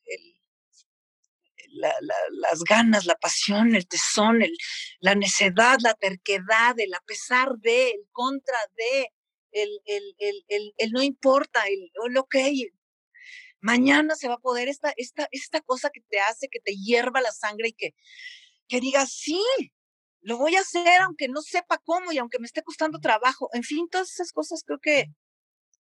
las 1.72 2.62
ganas, 2.68 3.04
la 3.04 3.16
pasión, 3.16 3.74
el 3.74 3.88
tesón, 3.88 4.42
el, 4.42 4.56
la 5.00 5.14
necedad, 5.14 5.78
la 5.82 5.94
terquedad, 5.94 6.78
el 6.78 6.94
a 6.94 7.00
pesar 7.00 7.56
de, 7.58 7.90
el 7.90 8.06
contra 8.12 8.58
de, 8.76 9.08
el, 9.52 10.74
el 10.78 10.92
no 10.92 11.02
importa, 11.02 11.64
el, 11.66 12.16
ok, 12.16 12.36
mañana 13.60 14.14
se 14.14 14.28
va 14.28 14.34
a 14.34 14.38
poder 14.38 14.68
esta, 14.68 14.92
esta, 14.96 15.26
esta 15.32 15.60
cosa 15.62 15.90
que 15.90 16.02
te 16.02 16.20
hace 16.20 16.48
que 16.50 16.60
te 16.60 16.76
hierva 16.76 17.22
la 17.22 17.32
sangre 17.32 17.68
y 17.68 17.72
que, 17.72 17.94
que 18.68 18.80
digas, 18.80 19.10
sí, 19.12 19.40
lo 20.20 20.38
voy 20.38 20.56
a 20.56 20.60
hacer 20.60 21.00
aunque 21.02 21.28
no 21.28 21.42
sepa 21.42 21.78
cómo 21.84 22.12
y 22.12 22.18
aunque 22.18 22.38
me 22.38 22.46
esté 22.46 22.62
costando 22.62 22.98
trabajo. 23.00 23.48
En 23.52 23.62
fin, 23.62 23.88
todas 23.90 24.10
esas 24.10 24.32
cosas 24.32 24.62
creo 24.66 24.78
que, 24.80 25.06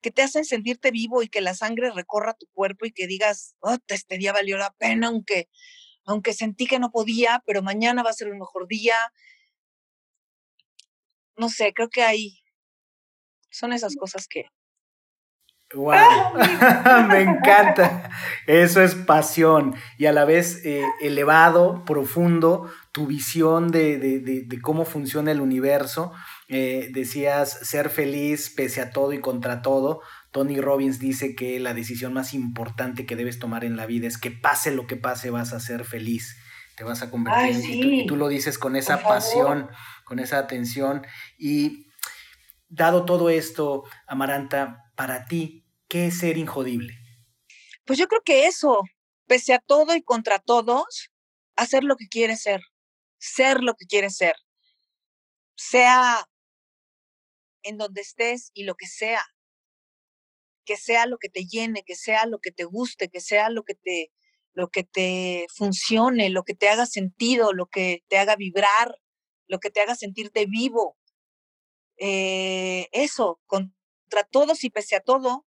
que 0.02 0.12
te 0.12 0.22
hacen 0.22 0.46
sentirte 0.46 0.92
vivo 0.92 1.24
y 1.24 1.30
que 1.30 1.42
la 1.42 1.54
sangre 1.54 1.92
recorra 1.92 2.34
tu 2.34 2.48
cuerpo 2.54 2.86
y 2.86 2.92
que 2.92 3.08
digas, 3.08 3.56
oh, 3.60 3.78
este 3.88 4.18
día 4.18 4.34
valió 4.34 4.58
la 4.58 4.72
pena, 4.72 5.08
aunque, 5.08 5.50
aunque 6.06 6.34
sentí 6.34 6.68
que 6.68 6.80
no 6.80 6.92
podía, 6.92 7.44
pero 7.46 7.62
mañana 7.62 8.04
va 8.04 8.10
a 8.10 8.14
ser 8.14 8.30
un 8.30 8.40
mejor 8.40 8.68
día. 8.68 8.96
No 11.36 11.50
sé, 11.50 11.74
creo 11.74 11.90
que 11.90 12.04
hay, 12.04 12.42
son 13.50 13.74
esas 13.74 13.96
cosas 13.96 14.28
que... 14.28 14.46
¡Wow! 15.74 16.34
Me 17.10 17.22
encanta. 17.22 18.10
Eso 18.48 18.82
es 18.82 18.96
pasión 18.96 19.76
y 20.00 20.08
a 20.08 20.12
la 20.12 20.26
vez 20.26 20.66
eh, 20.66 20.84
elevado, 21.00 21.86
profundo, 21.86 22.72
tu 22.92 23.06
visión 23.06 23.72
de, 23.72 24.48
cómo 24.64 24.86
funciona 24.86 25.32
el 25.32 25.42
universo. 25.42 26.12
Eh, 26.50 26.90
decías 26.92 27.60
ser 27.62 27.90
feliz 27.90 28.52
pese 28.56 28.82
a 28.82 28.92
todo 28.92 29.14
y 29.14 29.22
contra 29.22 29.62
todo. 29.62 30.02
Tony 30.32 30.60
Robbins 30.60 31.00
dice 31.00 31.36
que 31.36 31.60
la 31.60 31.74
decisión 31.74 32.14
más 32.14 32.34
importante 32.34 33.06
que 33.06 33.16
debes 33.16 33.40
tomar 33.40 33.64
en 33.64 33.78
la 33.78 33.86
vida 33.86 34.08
es 34.08 34.18
que 34.18 34.32
pase 34.32 34.72
lo 34.72 34.88
que 34.88 34.98
pase, 34.98 35.30
vas 35.30 35.54
a 35.54 35.60
ser 35.60 35.86
feliz. 35.86 36.38
Te 36.76 36.84
vas 36.84 37.02
a 37.02 37.12
convertir 37.12 37.64
en. 37.64 37.94
Y, 37.94 38.08
tú, 38.08 38.16
lo 38.16 38.28
dices 38.28 38.58
con 38.58 38.76
esa 38.76 39.02
pasión, 39.02 39.70
con 40.06 40.20
esa 40.20 40.40
atención. 40.40 41.06
Y 41.38 41.88
dado 42.68 43.06
todo 43.06 43.30
esto, 43.30 43.84
Amaranta, 44.08 44.92
para 44.96 45.26
ti, 45.26 45.66
¿qué 45.88 46.08
es 46.08 46.20
ser 46.20 46.38
injodible? 46.38 46.98
Pues 47.86 48.00
yo 48.00 48.08
creo 48.08 48.22
que 48.24 48.48
eso, 48.48 48.84
pese 49.28 49.54
a 49.54 49.60
todo 49.60 49.96
y 49.96 50.02
contra 50.02 50.40
todos, 50.40 51.10
hacer 51.56 51.84
lo 51.84 51.96
que 51.96 52.08
quieres 52.08 52.42
ser 52.42 52.62
ser 53.20 53.62
lo 53.62 53.76
que 53.76 53.86
quieres 53.86 54.16
ser, 54.16 54.36
sea 55.56 56.26
en 57.64 57.78
donde 57.78 58.02
estés 58.02 58.52
y 58.54 58.64
lo 58.64 58.76
que 58.76 58.88
sea, 58.88 59.26
que 60.66 60.78
sea 60.78 61.06
lo 61.06 61.18
que 61.18 61.30
te 61.30 61.46
llene, 61.46 61.84
que 61.84 61.96
sea 61.96 62.26
lo 62.26 62.40
que 62.40 62.52
te 62.52 62.64
guste, 62.64 63.10
que 63.10 63.22
sea 63.22 63.50
lo 63.50 63.64
que 63.64 63.76
te, 63.76 64.12
lo 64.54 64.70
que 64.70 64.84
te 64.84 65.48
funcione, 65.56 66.30
lo 66.30 66.44
que 66.44 66.56
te 66.56 66.70
haga 66.70 66.86
sentido, 66.86 67.54
lo 67.54 67.68
que 67.68 68.04
te 68.08 68.18
haga 68.18 68.36
vibrar, 68.36 69.00
lo 69.48 69.60
que 69.60 69.70
te 69.72 69.82
haga 69.82 69.96
sentirte 69.96 70.46
vivo. 70.46 70.98
Eh, 71.98 72.88
eso, 72.92 73.42
contra 73.48 74.24
todos 74.30 74.64
y 74.64 74.70
pese 74.70 74.96
a 74.96 75.02
todo, 75.02 75.46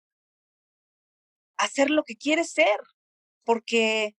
hacer 1.56 1.90
lo 1.90 2.04
que 2.04 2.16
quieres 2.16 2.50
ser, 2.52 2.80
porque 3.44 4.14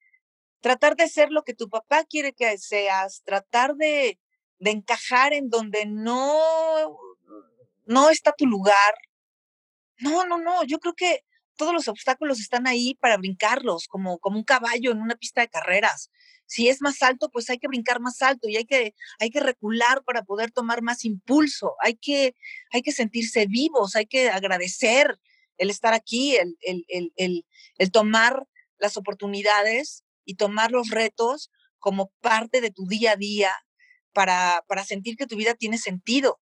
tratar 0.62 0.96
de 0.96 1.08
ser 1.10 1.32
lo 1.32 1.44
que 1.44 1.54
tu 1.54 1.70
papá 1.70 2.06
quiere 2.06 2.34
que 2.34 2.58
seas, 2.58 3.22
tratar 3.24 3.76
de, 3.76 4.20
encajar 4.60 5.34
en 5.34 5.50
donde 5.50 5.86
no, 5.86 6.98
no 7.86 8.10
está 8.10 8.34
tu 8.34 8.46
lugar. 8.46 8.94
No, 10.00 10.26
no, 10.26 10.38
no, 10.38 10.64
yo 10.64 10.80
creo 10.80 10.94
que 10.94 11.22
todos 11.56 11.74
los 11.74 11.88
obstáculos 11.88 12.40
están 12.40 12.68
ahí 12.68 12.96
para 12.96 13.18
brincarlos, 13.18 13.88
como, 13.88 14.20
como 14.20 14.38
un 14.38 14.44
caballo 14.44 14.92
en 14.92 15.02
una 15.02 15.16
pista 15.16 15.42
de 15.42 15.50
carreras. 15.50 16.10
Si 16.46 16.68
es 16.68 16.82
más 16.82 17.02
alto, 17.02 17.30
pues 17.32 17.50
hay 17.50 17.58
que 17.60 17.68
brincar 17.68 18.00
más 18.00 18.22
alto 18.22 18.50
y 18.50 18.58
hay 18.58 18.66
que, 18.66 18.96
hay 19.20 19.30
que 19.30 19.40
recular 19.40 20.04
para 20.04 20.24
poder 20.24 20.52
tomar 20.52 20.82
más 20.82 21.06
impulso. 21.06 21.76
Hay 21.82 21.96
que, 21.96 22.36
hay 22.72 22.82
que 22.82 22.92
sentirse 22.92 23.46
vivos, 23.48 23.96
hay 23.96 24.06
que 24.08 24.30
agradecer 24.30 25.20
el 25.58 25.70
estar 25.70 25.94
aquí, 25.94 26.36
el, 26.36 26.58
el, 26.62 27.46
el 27.78 27.92
tomar 27.92 28.48
las 28.78 28.98
oportunidades 28.98 30.04
y 30.26 30.36
tomar 30.36 30.72
los 30.72 30.90
retos 30.90 31.52
como 31.80 32.12
parte 32.22 32.62
de 32.62 32.72
tu 32.72 32.88
día 32.88 33.12
a 33.12 33.16
día 33.16 33.52
para, 34.14 34.64
para 34.68 34.84
sentir 34.84 35.16
que 35.18 35.28
tu 35.28 35.36
vida 35.36 35.54
tiene 35.54 35.78
sentido. 35.78 36.40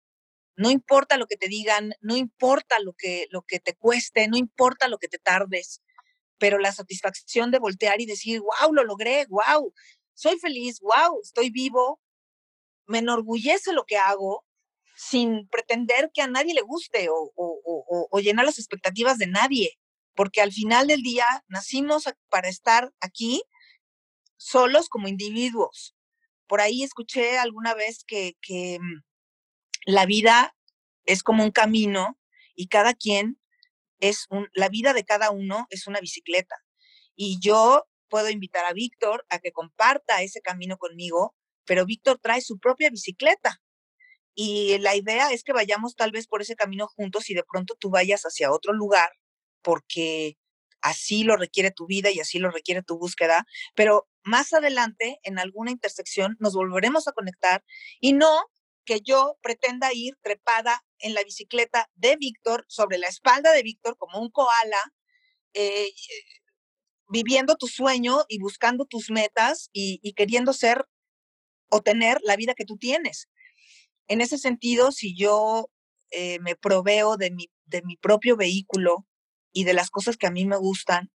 No 0.56 0.70
importa 0.70 1.16
lo 1.16 1.26
que 1.26 1.36
te 1.36 1.48
digan, 1.48 1.92
no 2.00 2.16
importa 2.16 2.78
lo 2.80 2.92
que, 2.92 3.26
lo 3.30 3.42
que 3.42 3.60
te 3.60 3.74
cueste, 3.74 4.28
no 4.28 4.36
importa 4.36 4.88
lo 4.88 4.98
que 4.98 5.08
te 5.08 5.18
tardes, 5.18 5.82
pero 6.38 6.58
la 6.58 6.72
satisfacción 6.72 7.50
de 7.50 7.58
voltear 7.58 8.00
y 8.00 8.06
decir, 8.06 8.40
wow, 8.40 8.72
lo 8.72 8.84
logré, 8.84 9.26
wow, 9.28 9.72
soy 10.14 10.38
feliz, 10.38 10.80
wow, 10.80 11.20
estoy 11.22 11.50
vivo, 11.50 12.00
me 12.86 12.98
enorgullece 12.98 13.72
lo 13.72 13.84
que 13.84 13.96
hago 13.96 14.44
sin 14.96 15.48
pretender 15.48 16.10
que 16.12 16.22
a 16.22 16.28
nadie 16.28 16.52
le 16.54 16.62
guste 16.62 17.08
o, 17.08 17.32
o, 17.34 18.08
o 18.10 18.20
llenar 18.20 18.44
las 18.44 18.58
expectativas 18.58 19.16
de 19.18 19.28
nadie, 19.28 19.78
porque 20.14 20.42
al 20.42 20.52
final 20.52 20.88
del 20.88 21.02
día 21.02 21.26
nacimos 21.48 22.04
para 22.28 22.48
estar 22.48 22.92
aquí 23.00 23.42
solos 24.36 24.88
como 24.88 25.08
individuos. 25.08 25.94
Por 26.46 26.60
ahí 26.60 26.82
escuché 26.82 27.38
alguna 27.38 27.74
vez 27.74 28.04
que, 28.04 28.34
mm, 28.80 29.02
la 29.92 30.06
vida 30.06 30.56
es 31.04 31.22
como 31.22 31.44
un 31.44 31.50
camino 31.50 32.18
y 32.54 32.68
cada 32.68 32.94
quien 32.94 33.40
es 33.98 34.26
un, 34.30 34.48
la 34.54 34.68
vida 34.68 34.92
de 34.92 35.04
cada 35.04 35.30
uno 35.30 35.66
es 35.70 35.86
una 35.86 36.00
bicicleta. 36.00 36.56
Y 37.14 37.38
yo 37.40 37.86
puedo 38.08 38.30
invitar 38.30 38.64
a 38.64 38.72
Víctor 38.72 39.24
a 39.28 39.38
que 39.38 39.52
comparta 39.52 40.22
ese 40.22 40.40
camino 40.40 40.76
conmigo, 40.78 41.34
pero 41.64 41.86
Víctor 41.86 42.18
trae 42.18 42.40
su 42.40 42.58
propia 42.58 42.90
bicicleta. 42.90 43.60
Y 44.34 44.78
la 44.78 44.96
idea 44.96 45.32
es 45.32 45.42
que 45.42 45.52
vayamos 45.52 45.96
tal 45.96 46.12
vez 46.12 46.26
por 46.26 46.42
ese 46.42 46.56
camino 46.56 46.88
juntos 46.88 47.28
y 47.30 47.34
de 47.34 47.44
pronto 47.44 47.74
tú 47.78 47.90
vayas 47.90 48.22
hacia 48.22 48.52
otro 48.52 48.72
lugar 48.72 49.10
porque 49.62 50.38
así 50.80 51.24
lo 51.24 51.36
requiere 51.36 51.70
tu 51.70 51.86
vida 51.86 52.10
y 52.10 52.20
así 52.20 52.38
lo 52.38 52.50
requiere 52.50 52.82
tu 52.82 52.98
búsqueda, 52.98 53.46
pero 53.74 54.08
más 54.22 54.52
adelante, 54.52 55.18
en 55.22 55.38
alguna 55.38 55.70
intersección, 55.70 56.36
nos 56.40 56.54
volveremos 56.54 57.08
a 57.08 57.12
conectar 57.12 57.64
y 58.00 58.12
no 58.12 58.46
que 58.84 59.00
yo 59.00 59.38
pretenda 59.42 59.92
ir 59.92 60.16
trepada 60.22 60.84
en 60.98 61.14
la 61.14 61.22
bicicleta 61.22 61.90
de 61.94 62.16
Víctor, 62.16 62.64
sobre 62.68 62.98
la 62.98 63.08
espalda 63.08 63.52
de 63.52 63.62
Víctor, 63.62 63.96
como 63.96 64.20
un 64.20 64.30
koala, 64.30 64.92
eh, 65.54 65.90
viviendo 67.08 67.56
tu 67.56 67.66
sueño 67.66 68.24
y 68.28 68.38
buscando 68.38 68.84
tus 68.84 69.10
metas 69.10 69.68
y, 69.72 70.12
queriendo 70.14 70.52
ser 70.52 70.86
o 71.68 71.80
tener 71.80 72.18
la 72.22 72.36
vida 72.36 72.54
que 72.54 72.64
tú 72.64 72.76
tienes. 72.76 73.28
En 74.08 74.20
ese 74.20 74.38
sentido, 74.38 74.92
si 74.92 75.16
yo 75.16 75.70
eh, 76.10 76.38
me 76.40 76.56
proveo 76.56 77.16
de 77.16 77.30
mi, 77.30 77.50
de 77.66 77.82
mi 77.82 77.96
propio 77.96 78.36
vehículo 78.36 79.06
y 79.52 79.64
de 79.64 79.74
las 79.74 79.90
cosas 79.90 80.16
que 80.16 80.26
a 80.26 80.30
mí 80.30 80.46
me 80.46 80.56
gustan, 80.56 81.10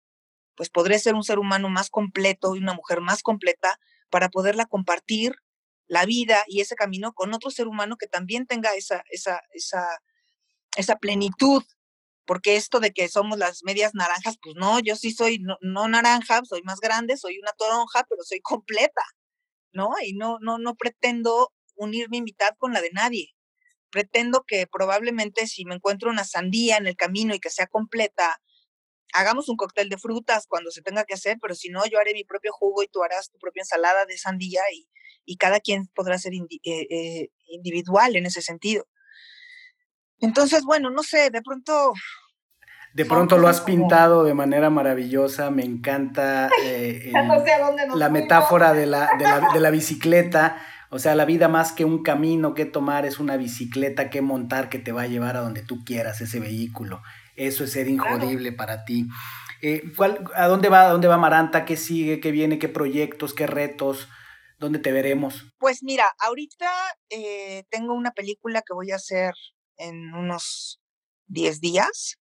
pues 0.55 0.69
podré 0.69 0.99
ser 0.99 1.15
un 1.15 1.23
ser 1.23 1.39
humano 1.39 1.69
más 1.69 1.89
completo 1.89 2.55
y 2.55 2.59
una 2.59 2.73
mujer 2.73 3.01
más 3.01 3.21
completa 3.21 3.79
para 4.09 4.29
poderla 4.29 4.65
compartir 4.65 5.35
la 5.87 6.05
vida 6.05 6.43
y 6.47 6.61
ese 6.61 6.75
camino 6.75 7.13
con 7.13 7.33
otro 7.33 7.51
ser 7.51 7.67
humano 7.67 7.97
que 7.97 8.07
también 8.07 8.47
tenga 8.47 8.73
esa, 8.75 9.03
esa, 9.09 9.41
esa, 9.53 9.85
esa 10.77 10.97
plenitud. 10.97 11.63
Porque 12.25 12.55
esto 12.55 12.79
de 12.79 12.91
que 12.91 13.07
somos 13.07 13.37
las 13.37 13.63
medias 13.63 13.93
naranjas, 13.93 14.37
pues 14.41 14.55
no, 14.55 14.79
yo 14.79 14.95
sí 14.95 15.11
soy 15.11 15.37
no, 15.39 15.57
no 15.61 15.87
naranja, 15.87 16.41
soy 16.43 16.63
más 16.63 16.79
grande, 16.79 17.17
soy 17.17 17.37
una 17.37 17.51
toronja, 17.51 18.03
pero 18.09 18.23
soy 18.23 18.41
completa, 18.41 19.03
¿no? 19.71 19.91
Y 20.03 20.13
no, 20.13 20.39
no, 20.41 20.57
no 20.57 20.73
pretendo 20.75 21.53
unir 21.75 22.09
mi 22.09 22.23
mitad 22.23 22.55
con 22.57 22.73
la 22.73 22.81
de 22.81 22.89
nadie. 22.93 23.35
Pretendo 23.91 24.43
que 24.47 24.65
probablemente 24.65 25.45
si 25.45 25.65
me 25.65 25.75
encuentro 25.75 26.09
una 26.09 26.23
sandía 26.23 26.77
en 26.77 26.87
el 26.87 26.95
camino 26.95 27.35
y 27.35 27.39
que 27.39 27.51
sea 27.51 27.67
completa, 27.67 28.41
hagamos 29.15 29.47
un 29.49 29.55
cóctel 29.55 29.89
de 29.89 29.97
frutas 29.97 30.45
cuando 30.47 30.71
se 30.71 30.81
tenga 30.81 31.05
que 31.05 31.13
hacer, 31.13 31.37
pero 31.41 31.55
si 31.55 31.69
no, 31.69 31.85
yo 31.85 31.99
haré 31.99 32.13
mi 32.13 32.23
propio 32.23 32.51
jugo 32.51 32.83
y 32.83 32.87
tú 32.87 33.01
harás 33.03 33.29
tu 33.29 33.39
propia 33.39 33.61
ensalada 33.61 34.05
de 34.05 34.17
sandía 34.17 34.61
y, 34.73 34.87
cada 35.37 35.59
quien 35.59 35.87
podrá 35.87 36.17
ser 36.17 36.33
eh, 36.33 36.59
eh, 36.63 37.29
individual 37.47 38.15
en 38.15 38.25
ese 38.25 38.41
sentido. 38.41 38.85
Entonces, 40.19 40.63
bueno, 40.63 40.89
no 40.91 41.03
sé, 41.03 41.29
de 41.29 41.41
pronto... 41.41 41.93
De 42.93 43.05
pronto 43.05 43.37
lo 43.37 43.49
has 43.49 43.59
pintado 43.59 44.23
de 44.23 44.33
manera 44.33 44.69
maravillosa, 44.69 45.49
me 45.51 45.63
encanta 45.63 46.49
eh, 46.63 47.11
la 47.95 48.09
metáfora 48.09 48.71
de 48.73 48.85
la, 48.85 49.09
de 49.53 49.59
la 49.59 49.69
bicicleta. 49.71 50.61
O 50.91 50.99
sea, 50.99 51.15
la 51.15 51.25
vida 51.25 51.49
más 51.49 51.73
que 51.73 51.83
un 51.83 52.03
camino 52.03 52.53
que 52.53 52.63
tomar 52.63 53.05
es 53.05 53.19
una 53.19 53.35
bicicleta 53.35 54.09
que 54.09 54.21
montar 54.21 54.69
que 54.69 54.79
te 54.79 54.93
va 54.93 55.01
a 55.01 55.07
llevar 55.07 55.35
a 55.35 55.41
donde 55.41 55.61
tú 55.61 55.83
quieras, 55.83 56.21
ese 56.21 56.39
vehículo. 56.39 57.01
Eso 57.35 57.63
es 57.63 57.73
ser 57.73 57.87
injodible 57.87 58.51
para 58.51 58.85
ti. 58.85 59.07
Eh, 59.61 59.83
¿A 60.35 60.47
dónde 60.47 60.69
va, 60.69 60.83
a 60.83 60.89
dónde 60.89 61.07
va 61.07 61.17
Maranta? 61.17 61.65
¿Qué 61.65 61.77
sigue? 61.77 62.19
¿Qué 62.19 62.31
viene? 62.31 62.59
¿Qué 62.59 62.69
proyectos? 62.69 63.33
¿Qué 63.33 63.47
retos? 63.47 64.07
¿Dónde 64.59 64.79
te 64.79 64.91
veremos? 64.91 65.45
Pues 65.57 65.83
mira, 65.83 66.05
ahorita 66.19 66.71
eh, 67.09 67.63
tengo 67.69 67.93
una 67.93 68.11
película 68.11 68.61
que 68.61 68.73
voy 68.73 68.91
a 68.91 68.97
hacer 68.97 69.33
en 69.77 70.13
unos 70.13 70.79
10 71.27 71.61
días. 71.61 72.17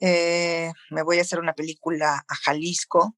Eh, 0.00 0.72
me 0.90 1.02
voy 1.02 1.18
a 1.18 1.22
hacer 1.22 1.40
una 1.40 1.52
película 1.52 2.24
a 2.26 2.34
Jalisco. 2.36 3.16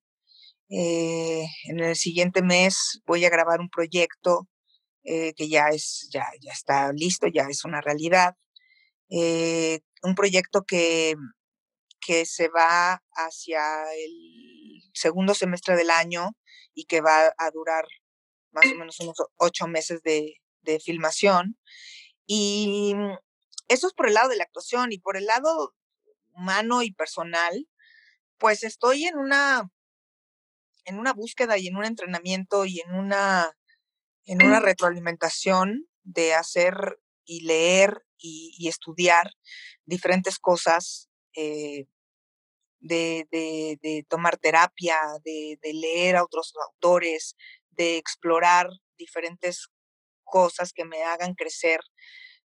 en 0.69 1.81
el 1.81 1.97
siguiente 1.97 2.43
mes 2.43 3.01
voy 3.07 3.25
a 3.25 3.31
grabar 3.31 3.61
un 3.61 3.69
proyecto 3.69 4.49
que 5.03 5.49
ya, 5.51 5.69
es, 5.69 6.09
ya, 6.11 6.25
ya 6.41 6.53
está 6.53 6.91
listo, 6.93 7.27
ya 7.27 7.43
es 7.51 7.67
una 7.67 7.83
realidad. 7.83 8.37
Un 10.05 10.15
proyecto 10.15 10.65
que 10.65 11.17
que 12.05 12.27
se 12.27 12.49
va 12.49 13.03
hacia 13.13 13.63
el 13.95 14.83
segundo 14.93 15.35
semestre 15.35 15.75
del 15.77 15.91
año 15.91 16.37
y 16.75 16.85
que 16.85 17.01
va 17.01 17.33
a 17.39 17.51
durar 17.51 17.87
más 18.53 18.67
o 18.67 18.75
menos 18.77 19.01
unos 19.01 19.17
ocho 19.37 19.67
meses 19.67 20.03
de, 20.03 20.35
filmación. 20.83 21.59
Y 22.27 22.95
eso 23.69 23.87
es 23.87 23.93
por 23.93 24.09
el 24.09 24.15
lado 24.15 24.31
de 24.31 24.37
la 24.37 24.45
actuación 24.45 24.93
y 24.93 24.99
por 24.99 25.17
el 25.17 25.27
lado 25.27 25.75
humano 26.33 26.83
y 26.83 26.91
personal, 26.93 27.69
pues 28.39 28.65
estoy 28.65 29.05
en 29.05 29.19
una, 29.19 29.71
en 30.87 30.99
una 30.99 31.13
búsqueda 31.13 31.59
y 31.59 31.69
en 31.69 31.77
un 31.77 31.85
entrenamiento 31.85 32.65
y 32.65 32.81
en 32.81 32.95
una, 32.95 33.53
en 34.25 34.45
una 34.45 34.61
retroalimentación 34.61 35.87
de 36.03 36.35
hacer 36.35 36.99
y 37.27 37.41
leer 37.45 38.05
y, 38.19 38.69
estudiar 38.69 39.31
diferentes 39.87 40.39
cosas 40.39 41.09
eh, 41.37 41.87
de, 42.81 44.07
tomar 44.09 44.37
terapia, 44.37 44.97
de, 45.25 45.59
leer 45.73 46.17
a 46.17 46.25
otros 46.25 46.53
autores, 46.69 47.37
de 47.71 47.97
explorar 47.97 48.69
diferentes 48.97 49.69
cosas 50.25 50.73
que 50.73 50.85
me 50.85 51.03
hagan 51.03 51.35
crecer 51.35 51.81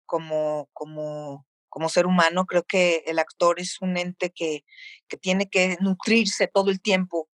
como, 0.04 0.68
como, 0.72 1.46
como 1.68 1.88
ser 1.88 2.06
humano. 2.06 2.46
Creo 2.46 2.64
que 2.64 3.02
el 3.06 3.18
actor 3.18 3.60
es 3.60 3.80
un 3.80 3.96
ente 3.96 4.30
que, 4.30 4.64
que 5.08 5.16
tiene 5.16 5.48
que 5.48 5.76
nutrirse 5.80 6.48
todo 6.48 6.70
el 6.70 6.80
tiempo. 6.80 7.28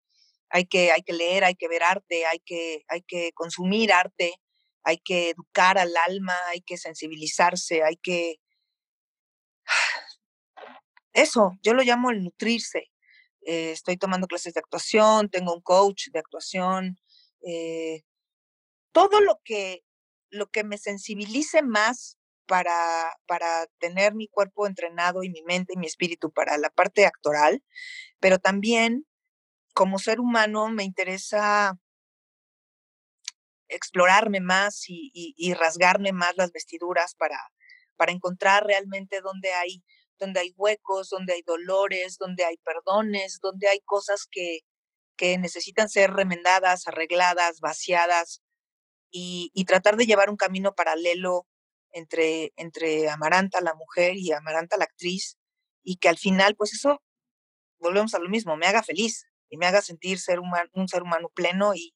Hay 0.50 0.66
que, 0.66 0.92
hay 0.92 1.02
que 1.02 1.12
leer, 1.12 1.44
hay 1.44 1.54
que 1.54 1.68
ver 1.68 1.82
arte, 1.82 2.26
hay 2.26 2.40
que, 2.44 2.84
hay 2.88 3.02
que 3.02 3.32
consumir 3.32 3.92
arte, 3.92 4.34
hay 4.84 4.98
que 4.98 5.30
educar 5.30 5.78
al 5.78 5.96
alma, 5.96 6.36
hay 6.48 6.60
que 6.60 6.76
sensibilizarse, 6.76 7.82
hay 7.82 7.96
que... 7.96 8.36
Eso, 11.12 11.58
yo 11.62 11.74
lo 11.74 11.82
llamo 11.82 12.10
el 12.10 12.24
nutrirse. 12.24 12.90
Eh, 13.44 13.72
estoy 13.72 13.96
tomando 13.96 14.26
clases 14.26 14.54
de 14.54 14.60
actuación, 14.60 15.28
tengo 15.28 15.52
un 15.54 15.60
coach 15.60 16.08
de 16.12 16.18
actuación, 16.20 16.98
eh, 17.46 18.02
todo 18.92 19.20
lo 19.20 19.40
que, 19.44 19.82
lo 20.30 20.48
que 20.50 20.64
me 20.64 20.78
sensibilice 20.78 21.62
más 21.62 22.18
para, 22.46 23.16
para 23.26 23.66
tener 23.78 24.14
mi 24.14 24.28
cuerpo 24.28 24.66
entrenado 24.66 25.22
y 25.22 25.30
mi 25.30 25.42
mente 25.42 25.72
y 25.74 25.78
mi 25.78 25.86
espíritu 25.86 26.30
para 26.32 26.56
la 26.58 26.70
parte 26.70 27.06
actoral, 27.06 27.62
pero 28.20 28.38
también 28.38 29.06
como 29.74 29.98
ser 29.98 30.20
humano 30.20 30.68
me 30.68 30.84
interesa 30.84 31.78
explorarme 33.68 34.40
más 34.40 34.84
y, 34.88 35.10
y 35.14 35.54
rasgarme 35.54 36.12
más 36.12 36.36
las 36.36 36.52
vestiduras 36.52 37.14
para, 37.14 37.38
para 37.96 38.12
encontrar 38.12 38.66
realmente 38.66 39.20
dónde 39.20 39.52
hay 39.54 39.82
donde 40.22 40.40
hay 40.40 40.54
huecos, 40.56 41.10
donde 41.10 41.32
hay 41.32 41.42
dolores, 41.42 42.16
donde 42.16 42.44
hay 42.44 42.56
perdones, 42.58 43.40
donde 43.42 43.66
hay 43.68 43.80
cosas 43.80 44.28
que, 44.30 44.60
que 45.16 45.36
necesitan 45.36 45.88
ser 45.88 46.12
remendadas, 46.12 46.86
arregladas, 46.86 47.60
vaciadas 47.60 48.40
y, 49.10 49.50
tratar 49.66 49.96
de 49.96 50.06
llevar 50.06 50.30
un 50.30 50.36
camino 50.36 50.74
paralelo 50.74 51.46
entre, 51.90 52.52
entre 52.56 53.10
Amaranta 53.10 53.60
la 53.60 53.74
mujer 53.74 54.16
y 54.16 54.30
Amaranta 54.32 54.76
la 54.76 54.84
actriz 54.84 55.38
y 55.82 55.96
que 55.96 56.08
al 56.08 56.18
final 56.18 56.54
pues 56.54 56.72
eso, 56.72 57.02
volvemos 57.80 58.14
a 58.14 58.20
lo 58.20 58.28
mismo, 58.28 58.56
me 58.56 58.66
haga 58.66 58.84
feliz 58.84 59.26
y 59.50 59.56
me 59.56 59.66
haga 59.66 59.82
sentir 59.82 60.20
ser 60.20 60.38
un 60.40 60.88
ser 60.88 61.02
humano 61.02 61.30
pleno 61.34 61.74
y, 61.74 61.94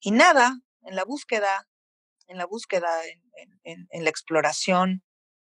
y 0.00 0.12
nada, 0.12 0.56
en 0.82 0.96
la 0.96 1.04
búsqueda, 1.04 1.68
en 2.26 2.38
la 2.38 2.46
búsqueda, 2.46 2.88
en 3.64 4.04
la 4.04 4.10
exploración, 4.10 5.04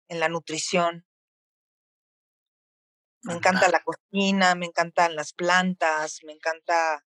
en 0.08 0.20
la 0.20 0.30
nutrición, 0.30 1.06
me 3.24 3.34
encanta 3.36 3.70
la 3.70 3.82
cocina, 3.84 4.56
me 4.56 4.66
encantan 4.66 5.16
las 5.16 5.34
plantas, 5.34 6.20
me 6.26 6.34
encanta 6.34 7.04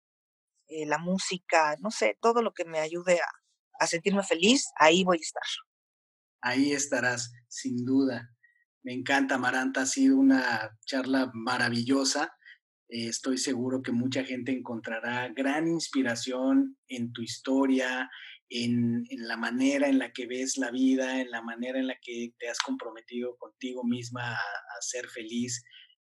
eh, 0.68 0.86
la 0.86 0.98
música, 0.98 1.76
no 1.80 1.90
sé, 1.90 2.16
todo 2.20 2.40
lo 2.40 2.52
que 2.52 2.64
me 2.64 2.78
ayude 2.78 3.20
a, 3.20 3.86
sentirme 3.86 4.22
feliz, 4.22 4.64
ahí 4.78 5.04
voy 5.04 5.18
a 5.18 5.20
estar. 5.20 5.42
Ahí 6.40 6.72
estarás, 6.72 7.32
sin 7.48 7.84
duda. 7.84 8.30
Me 8.82 8.94
encanta, 8.94 9.36
Maranta, 9.36 9.82
ha 9.82 9.86
sido 9.86 10.16
una 10.16 10.70
charla 10.86 11.30
maravillosa. 11.34 12.32
Eh, 12.88 13.08
estoy 13.08 13.36
seguro 13.36 13.82
que 13.82 13.92
mucha 13.92 14.24
gente 14.24 14.52
encontrará 14.52 15.28
gran 15.28 15.68
inspiración 15.68 16.78
en 16.88 17.12
tu 17.12 17.20
historia, 17.20 18.08
en, 18.48 19.04
la 19.10 19.36
manera 19.36 19.88
en 19.88 19.98
la 19.98 20.12
que 20.12 20.26
ves 20.26 20.56
la 20.56 20.70
vida, 20.70 21.20
en 21.20 21.30
la 21.30 21.42
manera 21.42 21.78
en 21.78 21.88
la 21.88 21.96
que 22.00 22.32
te 22.38 22.48
has 22.48 22.60
comprometido 22.60 23.36
contigo 23.36 23.84
misma 23.84 24.32
a 24.32 24.80
ser 24.80 25.08
feliz 25.08 25.62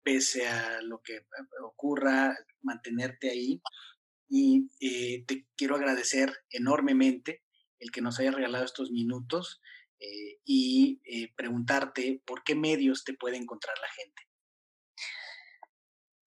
pese 0.06 0.46
a 0.46 0.80
lo 0.82 1.02
que 1.02 1.16
eh, 1.16 1.24
ocurra, 1.64 2.38
mantenerte 2.62 3.28
ahí. 3.28 3.60
Y 4.28 4.70
eh, 4.80 5.24
te 5.26 5.48
quiero 5.56 5.74
agradecer 5.74 6.32
enormemente 6.50 7.42
el 7.80 7.90
que 7.90 8.02
nos 8.02 8.20
hayas 8.20 8.34
regalado 8.34 8.64
estos 8.64 8.92
minutos 8.92 9.60
eh, 9.98 10.38
y 10.44 11.00
preguntarte 11.36 12.22
por 12.24 12.44
qué 12.44 12.54
medios 12.54 13.02
te 13.02 13.14
puede 13.14 13.36
encontrar 13.36 13.76
la 13.78 13.88
gente. 13.88 14.22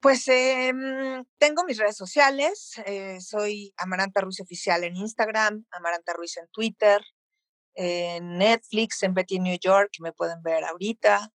Pues 0.01 0.27
em, 0.27 1.25
tengo 1.37 1.63
mis 1.65 1.77
redes 1.77 1.97
sociales, 1.97 2.75
soy 3.19 3.73
Amaranta 3.77 4.21
Ruiz 4.21 4.39
Oficial 4.39 4.83
en 4.83 4.95
Instagram, 4.95 5.65
Amaranta 5.71 6.13
Ruiz 6.13 6.37
en 6.37 6.47
Twitter, 6.51 7.01
en 7.73 8.37
Netflix, 8.37 9.03
en 9.03 9.13
Betty 9.13 9.39
New 9.39 9.57
York, 9.61 9.91
me 9.99 10.13
pueden 10.13 10.41
ver 10.41 10.63
ahorita. 10.63 11.31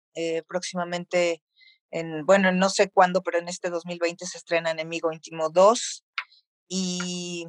próximamente 0.47 1.43
bueno, 2.25 2.53
no 2.53 2.71
sé 2.71 2.91
cuándo, 2.91 3.23
pero 3.23 3.39
en 3.39 3.49
este 3.49 3.69
2020 3.71 4.27
se 4.27 4.39
estrena 4.39 4.71
Enemigo 4.71 5.13
Íntimo 5.13 5.51
2. 5.51 6.05
Y, 6.69 7.47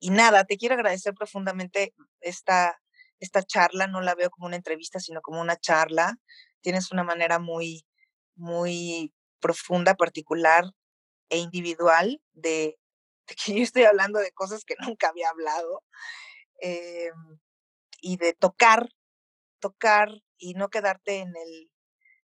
y 0.00 0.10
nada, 0.10 0.44
te 0.44 0.56
quiero 0.56 0.74
agradecer 0.74 1.14
profundamente 1.14 1.94
esta, 2.20 2.80
esta 3.20 3.42
charla, 3.42 3.86
no 3.86 4.00
la 4.00 4.14
veo 4.14 4.30
como 4.30 4.46
una 4.46 4.56
entrevista, 4.56 4.98
sino 4.98 5.20
como 5.20 5.40
una 5.40 5.56
charla. 5.56 6.16
Tienes 6.60 6.90
una 6.90 7.04
manera 7.04 7.38
muy, 7.38 7.86
muy 8.34 9.14
profunda, 9.40 9.94
particular 9.94 10.64
e 11.28 11.38
individual 11.38 12.20
de, 12.32 12.78
que 13.26 13.54
yo 13.54 13.62
estoy 13.62 13.84
hablando 13.84 14.18
de 14.18 14.32
cosas 14.32 14.64
que 14.64 14.74
nunca 14.80 15.08
había 15.08 15.30
hablado 15.30 15.84
em, 16.60 17.38
y 18.00 18.16
de 18.16 18.34
tocar, 18.34 18.88
tocar 19.60 20.10
y 20.38 20.54
no 20.54 20.68
quedarte 20.68 21.18
en 21.18 21.34
el, 21.36 21.71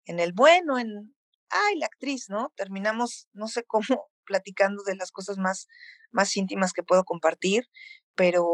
en 0.06 0.20
el 0.20 0.34
bueno, 0.34 0.78
en, 0.80 1.16
ay, 1.50 1.78
la 1.78 1.88
actriz, 1.88 2.30
¿no? 2.30 2.54
Terminamos, 2.56 3.28
no 3.34 3.48
sé 3.48 3.64
cómo, 3.66 3.86
platicando 4.26 4.84
de 4.84 4.96
las 4.96 5.12
cosas 5.12 5.38
más, 5.38 5.68
más 6.12 6.36
íntimas 6.38 6.74
que 6.74 6.84
puedo 6.84 7.04
compartir, 7.04 7.66
pero 8.16 8.46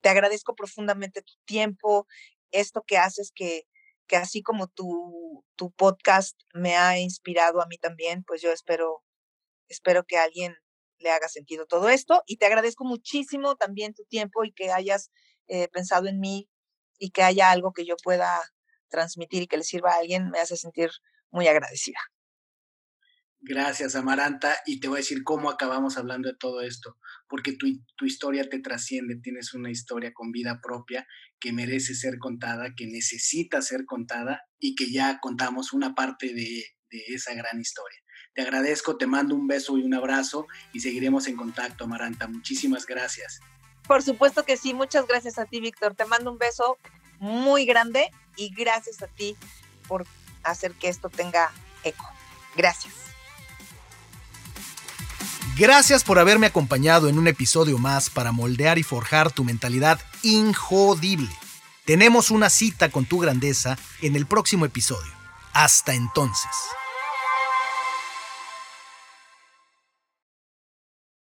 te 0.00 0.08
agradezco 0.08 0.54
profundamente 0.54 1.22
tu 1.22 1.34
tiempo, 1.44 2.06
esto 2.52 2.82
que 2.86 2.96
haces 2.98 3.32
que, 3.34 3.64
que 4.06 4.16
así 4.16 4.42
como 4.42 4.66
tu, 4.68 5.44
tu 5.56 5.70
podcast 5.72 6.36
me 6.54 6.76
ha 6.76 6.98
inspirado 6.98 7.60
a 7.60 7.66
mí 7.66 7.78
también, 7.78 8.24
pues 8.24 8.42
yo 8.42 8.50
espero, 8.52 9.02
espero 9.68 10.04
que 10.04 10.16
alguien 10.16 10.56
le 10.98 11.10
haga 11.10 11.28
sentido 11.28 11.66
todo 11.66 11.88
esto 11.88 12.22
y 12.26 12.36
te 12.36 12.46
agradezco 12.46 12.84
muchísimo 12.84 13.56
también 13.56 13.94
tu 13.94 14.04
tiempo 14.04 14.44
y 14.44 14.52
que 14.52 14.70
hayas 14.70 15.10
eh, 15.48 15.68
pensado 15.68 16.08
en 16.08 16.20
mí 16.20 16.48
y 16.98 17.10
que 17.10 17.22
haya 17.22 17.50
algo 17.50 17.72
que 17.72 17.86
yo 17.86 17.96
pueda 18.02 18.40
transmitir 18.90 19.42
y 19.42 19.46
que 19.46 19.56
le 19.56 19.64
sirva 19.64 19.92
a 19.92 19.98
alguien, 20.00 20.30
me 20.30 20.40
hace 20.40 20.56
sentir 20.56 20.90
muy 21.30 21.48
agradecida. 21.48 21.98
Gracias, 23.42 23.96
Amaranta. 23.96 24.58
Y 24.66 24.80
te 24.80 24.88
voy 24.88 24.96
a 24.96 25.00
decir 25.00 25.24
cómo 25.24 25.48
acabamos 25.48 25.96
hablando 25.96 26.28
de 26.28 26.36
todo 26.36 26.60
esto, 26.60 26.98
porque 27.26 27.52
tu, 27.52 27.66
tu, 27.96 28.04
historia 28.04 28.46
te 28.50 28.58
trasciende, 28.60 29.16
tienes 29.22 29.54
una 29.54 29.70
historia 29.70 30.12
con 30.12 30.30
vida 30.30 30.60
propia 30.62 31.06
que 31.38 31.52
merece 31.52 31.94
ser 31.94 32.18
contada, 32.18 32.74
que 32.76 32.86
necesita 32.86 33.62
ser 33.62 33.86
contada 33.86 34.42
y 34.58 34.74
que 34.74 34.92
ya 34.92 35.20
contamos 35.20 35.72
una 35.72 35.94
parte 35.94 36.34
de, 36.34 36.64
de 36.90 37.04
esa 37.08 37.32
gran 37.32 37.58
historia. 37.58 37.98
Te 38.34 38.42
agradezco, 38.42 38.98
te 38.98 39.06
mando 39.06 39.34
un 39.34 39.46
beso 39.46 39.78
y 39.78 39.84
un 39.84 39.94
abrazo 39.94 40.46
y 40.74 40.80
seguiremos 40.80 41.26
en 41.26 41.36
contacto, 41.36 41.84
Amaranta. 41.84 42.28
Muchísimas 42.28 42.84
gracias. 42.84 43.40
Por 43.88 44.02
supuesto 44.02 44.44
que 44.44 44.58
sí, 44.58 44.74
muchas 44.74 45.06
gracias 45.06 45.38
a 45.38 45.46
ti, 45.46 45.60
Víctor. 45.60 45.94
Te 45.94 46.04
mando 46.04 46.30
un 46.30 46.38
beso 46.38 46.76
muy 47.20 47.66
grande 47.66 48.10
y 48.36 48.52
gracias 48.52 49.00
a 49.02 49.06
ti 49.06 49.36
por 49.86 50.06
hacer 50.42 50.72
que 50.72 50.88
esto 50.88 51.08
tenga 51.08 51.52
eco. 51.84 52.04
Gracias. 52.56 52.94
Gracias 55.56 56.04
por 56.04 56.18
haberme 56.18 56.46
acompañado 56.46 57.08
en 57.08 57.18
un 57.18 57.28
episodio 57.28 57.78
más 57.78 58.08
para 58.08 58.32
moldear 58.32 58.78
y 58.78 58.82
forjar 58.82 59.30
tu 59.30 59.44
mentalidad 59.44 60.00
injodible. 60.22 61.30
Tenemos 61.84 62.30
una 62.30 62.48
cita 62.48 62.90
con 62.90 63.04
tu 63.04 63.18
grandeza 63.18 63.76
en 64.00 64.16
el 64.16 64.26
próximo 64.26 64.64
episodio. 64.64 65.12
Hasta 65.52 65.92
entonces. 65.94 66.50